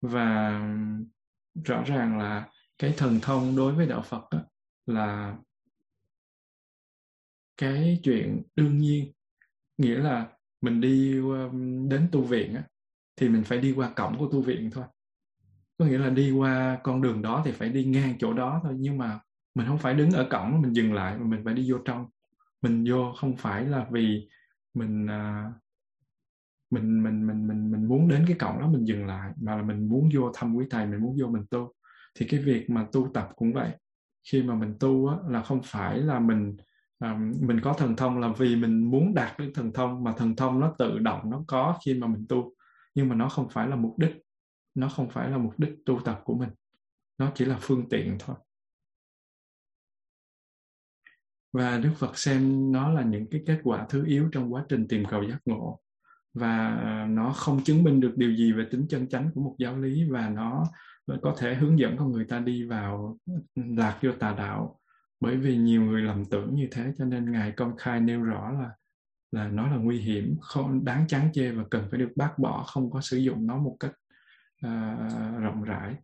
[0.00, 0.60] Và
[1.64, 2.48] rõ ràng là
[2.78, 4.38] cái thần thông đối với đạo Phật đó,
[4.86, 5.36] là
[7.56, 9.12] cái chuyện đương nhiên.
[9.78, 10.26] Nghĩa là
[10.60, 11.20] mình đi
[11.88, 12.62] đến tu viện á,
[13.16, 14.84] thì mình phải đi qua cổng của tu viện thôi.
[15.78, 18.74] Có nghĩa là đi qua con đường đó thì phải đi ngang chỗ đó thôi
[18.78, 19.20] nhưng mà
[19.54, 22.06] mình không phải đứng ở cổng mình dừng lại mà mình phải đi vô trong.
[22.62, 24.28] Mình vô không phải là vì
[24.74, 25.52] mình à,
[26.70, 29.62] mình mình mình mình mình muốn đến cái cổng đó mình dừng lại mà là
[29.62, 31.72] mình muốn vô thăm quý thầy mình muốn vô mình tu.
[32.14, 33.70] Thì cái việc mà tu tập cũng vậy.
[34.30, 36.56] Khi mà mình tu á, là không phải là mình
[36.98, 40.36] um, mình có thần thông là vì mình muốn đạt cái thần thông mà thần
[40.36, 42.52] thông nó tự động nó có khi mà mình tu.
[42.94, 44.16] Nhưng mà nó không phải là mục đích.
[44.74, 46.50] Nó không phải là mục đích tu tập của mình.
[47.18, 48.36] Nó chỉ là phương tiện thôi.
[51.52, 54.88] Và đức phật xem nó là những cái kết quả thứ yếu trong quá trình
[54.88, 55.80] tìm cầu giác ngộ
[56.36, 59.54] và à, nó không chứng minh được điều gì về tính chân chánh của một
[59.58, 60.64] giáo lý và nó
[61.22, 64.80] có thể hướng dẫn con người ta đi vào ừ, lạc vô tà đạo.
[65.20, 68.50] Bởi vì nhiều người lầm tưởng như thế cho nên ngài công khai nêu rõ
[68.50, 68.70] là
[69.32, 72.62] là nó là nguy hiểm không đáng chán chê và cần phải được bác bỏ
[72.62, 73.92] không có sử dụng nó một cách
[74.66, 75.94] uh, rộng rãi.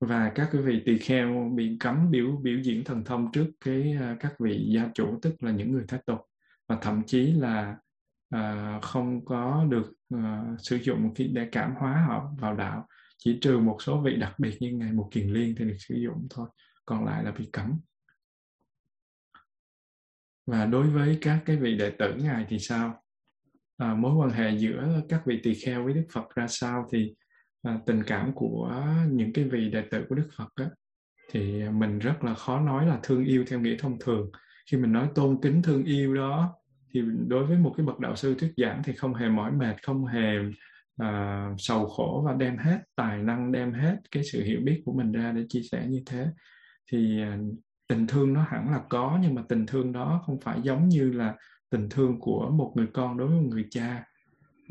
[0.00, 3.96] Và các quý vị tỳ kheo bị cấm biểu biểu diễn thần thông trước cái
[3.96, 6.20] uh, các vị gia chủ tức là những người thái tục.
[6.68, 7.76] Và thậm chí là
[8.36, 12.86] uh, không có được uh, sử dụng cái để cảm hóa họ vào đạo
[13.18, 15.94] chỉ trừ một số vị đặc biệt như ngài một kiền liên thì được sử
[15.94, 16.48] dụng thôi
[16.86, 17.80] còn lại là bị cấm.
[20.46, 23.02] Và đối với các cái vị đệ tử ngài thì sao?
[23.76, 27.14] À, mối quan hệ giữa các vị tỳ kheo với đức phật ra sao thì
[27.62, 30.66] à, tình cảm của những cái vị đệ tử của đức phật á,
[31.30, 34.30] thì mình rất là khó nói là thương yêu theo nghĩa thông thường.
[34.70, 36.54] Khi mình nói tôn kính thương yêu đó
[36.94, 39.82] thì đối với một cái bậc đạo sư thuyết giảng thì không hề mỏi mệt
[39.82, 40.38] không hề
[41.02, 41.06] uh,
[41.58, 45.12] sầu khổ và đem hết tài năng đem hết cái sự hiểu biết của mình
[45.12, 46.26] ra để chia sẻ như thế.
[46.92, 47.54] Thì uh,
[47.88, 51.12] tình thương nó hẳn là có nhưng mà tình thương đó không phải giống như
[51.12, 51.34] là
[51.70, 54.04] tình thương của một người con đối với một người cha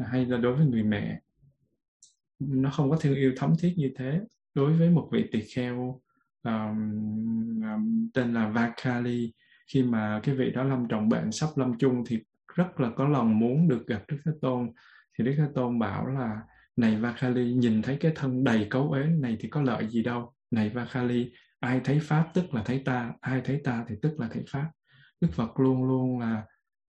[0.06, 1.20] hay là đối với người mẹ.
[2.40, 4.22] Nó không có thương yêu thấm thiết như thế.
[4.54, 6.02] Đối với một vị tỳ kheo
[6.44, 9.34] um, um, tên là Vakali
[9.74, 12.20] khi mà cái vị đó lâm trọng bệnh sắp lâm chung thì
[12.56, 14.70] rất là có lòng muốn được gặp Đức Thế Tôn.
[15.18, 16.42] Thì Đức Thế Tôn bảo là
[16.76, 20.34] này Vakali nhìn thấy cái thân đầy cấu ế này thì có lợi gì đâu.
[20.52, 24.30] Này Vakali ai thấy pháp tức là thấy ta ai thấy ta thì tức là
[24.34, 24.70] thấy pháp.
[25.22, 26.44] Đức phật luôn luôn là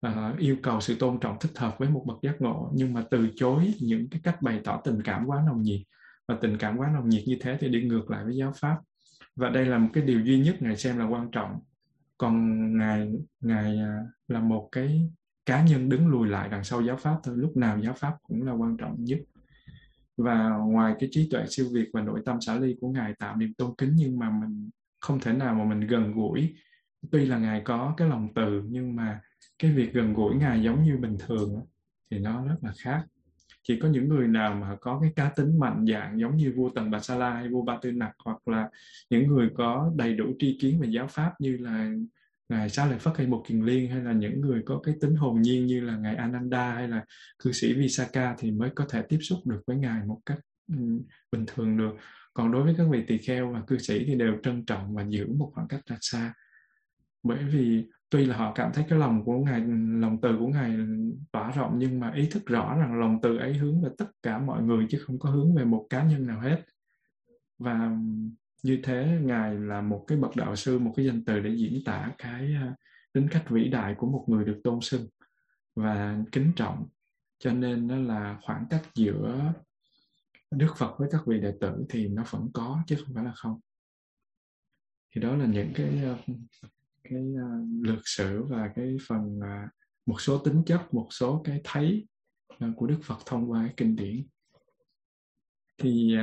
[0.06, 3.04] uh, yêu cầu sự tôn trọng thích hợp với một bậc giác ngộ nhưng mà
[3.10, 5.80] từ chối những cái cách bày tỏ tình cảm quá nồng nhiệt.
[6.28, 8.76] Và tình cảm quá nồng nhiệt như thế thì đi ngược lại với giáo pháp.
[9.36, 11.60] Và đây là một cái điều duy nhất ngài xem là quan trọng
[12.23, 15.11] còn ngài ngài à, là một cái
[15.47, 17.36] cá nhân đứng lùi lại đằng sau giáo pháp thôi.
[17.39, 19.19] Lúc nào giáo pháp cũng là quan trọng nhất.
[20.16, 23.36] Và ngoài cái trí tuệ siêu việt và nội tâm xả ly của ngài tạo
[23.36, 24.70] niềm tôn kính, nhưng mà mình
[25.01, 26.55] không thể nào mà mình gần gũi.
[27.11, 29.20] Tuy là ngài có cái lòng từ, nhưng mà
[29.59, 31.61] cái việc gần gũi ngài giống như bình thường
[32.11, 33.07] thì nó rất là khác
[33.62, 36.70] chỉ có những người nào mà có cái cá tính mạnh dạng giống như vua
[36.70, 38.70] tần bà sa la hay vua ba tư nặc hoặc là
[39.10, 41.90] những người có đầy đủ tri kiến về giáo pháp như là
[42.48, 45.16] ngài sa lợi phất hay một kiền liên hay là những người có cái tính
[45.16, 47.05] hồn nhiên như là ngài ananda hay là
[47.39, 50.76] cư sĩ visaka thì mới có thể tiếp xúc được với ngài một cách ừ,
[51.32, 51.97] bình thường được.
[52.34, 55.05] Còn đối với các vị tỳ kheo và cư sĩ thì đều trân trọng và
[55.09, 56.34] giữ một khoảng cách ra xa.
[57.22, 59.60] Bởi vì tuy là họ cảm thấy cái lòng của ngài,
[60.01, 60.76] lòng từ của ngài
[61.32, 64.39] tỏa rộng, nhưng mà ý thức rõ rằng lòng từ ấy hướng về tất cả
[64.39, 66.62] mọi người chứ không có hướng về một cá nhân nào hết.
[67.59, 67.97] Và
[68.62, 71.84] như thế ngài là một cái bậc đạo sư, một cái danh từ để diễn
[71.84, 72.74] tả cái à,
[73.12, 75.06] tính cách vĩ đại của một người được tôn sưng
[75.76, 76.89] và kính trọng.
[77.39, 79.52] Cho nên đó là khoảng cách giữa
[80.51, 83.32] đức phật với các vị đệ tử thì nó vẫn có chứ không phải là
[83.34, 83.60] không.
[85.14, 86.14] Thì đó là những cái à,
[87.05, 89.69] cái ờ, uh, lược sử và cái phần ờ,
[90.07, 92.07] một số tính chất một số cái thấy
[92.59, 94.27] ờ, của đức phật thông qua cái kinh điển.
[95.79, 96.16] Thì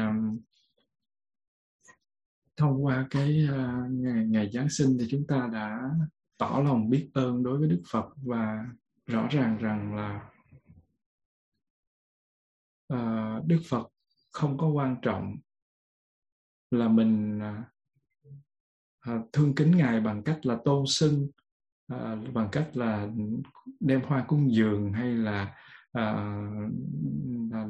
[2.58, 5.80] thông qua cái uh, ngày, ngày Giáng sinh thì chúng ta đã
[6.38, 8.66] tỏ lòng biết ơn đối với Đức Phật và
[9.06, 10.30] rõ ràng rằng là
[12.94, 13.88] uh, Đức Phật
[14.32, 15.36] không có quan trọng
[16.72, 17.66] là mình uh,
[19.00, 21.28] À, thương kính ngài bằng cách là tôn sưng
[21.88, 23.08] à, bằng cách là
[23.80, 25.56] đem hoa cúng dường hay là
[25.92, 26.14] à,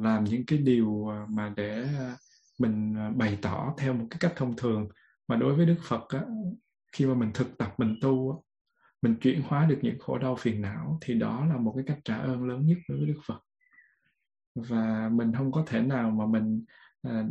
[0.00, 2.16] làm những cái điều mà để à,
[2.58, 4.88] mình à, bày tỏ theo một cái cách thông thường.
[5.28, 6.20] Mà đối với Đức Phật á,
[6.92, 8.44] khi mà mình thực tập mình tu
[9.02, 11.98] mình chuyển hóa được những khổ đau phiền não thì đó là một cái cách
[12.04, 13.40] trả ơn lớn nhất đối với Đức Phật.
[14.54, 16.64] Và mình không có thể nào mà mình
[17.02, 17.24] à,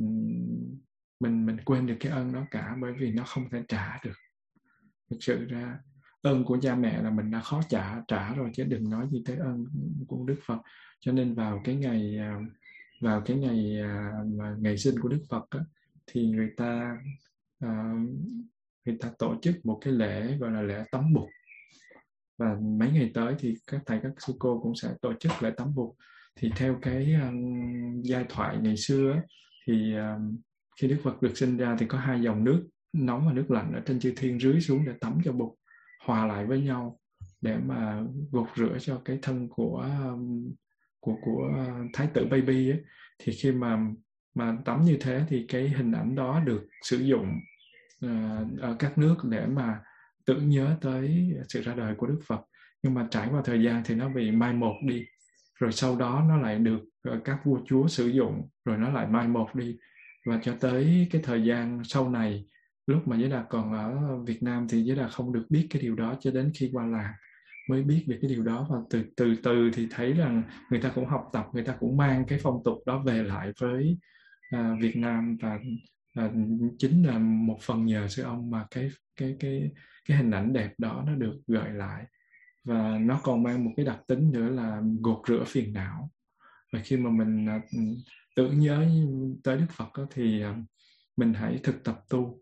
[1.19, 4.17] mình mình quên được cái ơn đó cả bởi vì nó không thể trả được.
[5.09, 5.79] Thực sự ra
[6.21, 9.23] ơn của cha mẹ là mình đã khó trả trả rồi chứ đừng nói gì
[9.25, 9.65] tới ơn
[10.07, 10.57] của Đức Phật.
[10.99, 12.39] Cho nên vào cái ngày à,
[13.01, 15.59] vào cái ngày à, mà ngày sinh của Đức Phật đó,
[16.07, 16.97] thì người ta
[17.59, 17.93] à,
[18.85, 21.29] người ta tổ chức một cái lễ gọi là lễ tắm bục
[22.37, 25.51] và mấy ngày tới thì các thầy các sư cô cũng sẽ tổ chức lễ
[25.57, 25.95] tắm bục
[26.35, 29.21] thì theo cái um, giai thoại ngày xưa
[29.67, 30.37] thì um,
[30.81, 33.73] khi Đức Phật được sinh ra thì có hai dòng nước nóng và nước lạnh
[33.73, 35.49] ở trên chư thiên rưới xuống để tắm cho bụt
[36.05, 36.99] hòa lại với nhau
[37.41, 38.01] để mà
[38.31, 40.53] gột rửa cho cái thân của um,
[40.99, 42.81] của của thái tử baby ấy.
[43.19, 43.79] thì khi mà
[44.35, 47.39] mà tắm như thế thì cái hình ảnh đó được sử dụng
[48.05, 49.79] uh, ở các nước để mà
[50.25, 52.41] tưởng nhớ tới sự ra đời của Đức Phật
[52.83, 55.05] nhưng mà trải qua thời gian thì nó bị mai một đi
[55.55, 59.07] rồi sau đó nó lại được ờ, các vua chúa sử dụng rồi nó lại
[59.07, 59.77] mai một đi
[60.25, 62.45] và cho tới cái thời gian sau này
[62.87, 65.81] lúc mà Giới Đạt còn ở Việt Nam thì Giới Đạt không được biết cái
[65.81, 67.13] điều đó cho đến khi qua làng
[67.69, 68.67] mới biết về cái điều đó.
[68.69, 71.97] Và từ từ từ thì thấy rằng người ta cũng học tập người ta cũng
[71.97, 73.97] mang cái phong tục đó về lại với
[74.55, 75.37] uh, Việt Nam.
[75.41, 75.59] Và
[76.25, 76.31] uh,
[76.77, 79.71] chính là một phần nhờ sư ông mà cái cái cái
[80.05, 82.05] cái hình ảnh đẹp đó nó được gợi lại.
[82.63, 86.11] Và nó còn mang một cái đặc tính nữa là gột rửa phiền não.
[86.73, 87.63] Và khi mà mình uh,
[88.39, 88.87] tưởng nhớ
[89.43, 90.55] tới Đức Phật đó, thì à,
[91.17, 92.41] mình hãy thực tập tu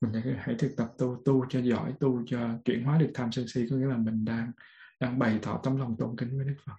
[0.00, 3.48] mình hãy thực tập tu tu cho giỏi tu cho chuyển hóa được tham sân
[3.48, 4.52] si có nghĩa là mình đang
[5.00, 6.72] đang bày tỏ tấm lòng tôn kính với Đức Phật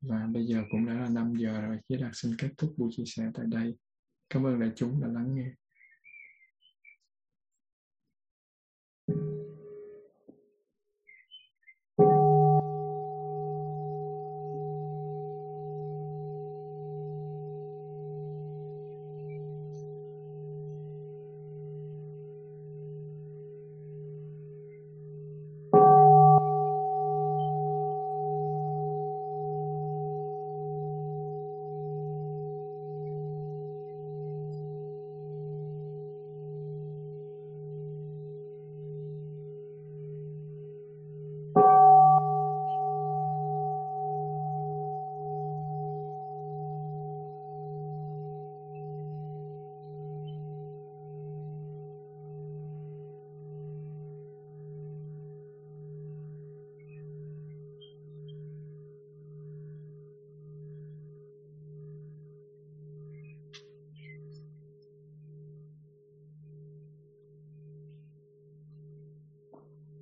[0.00, 2.90] và bây giờ cũng đã là 5 giờ rồi, Chế Đạt xin kết thúc buổi
[2.96, 3.76] chia sẻ tại đây.
[4.30, 5.50] Cảm ơn đại chúng đã lắng nghe.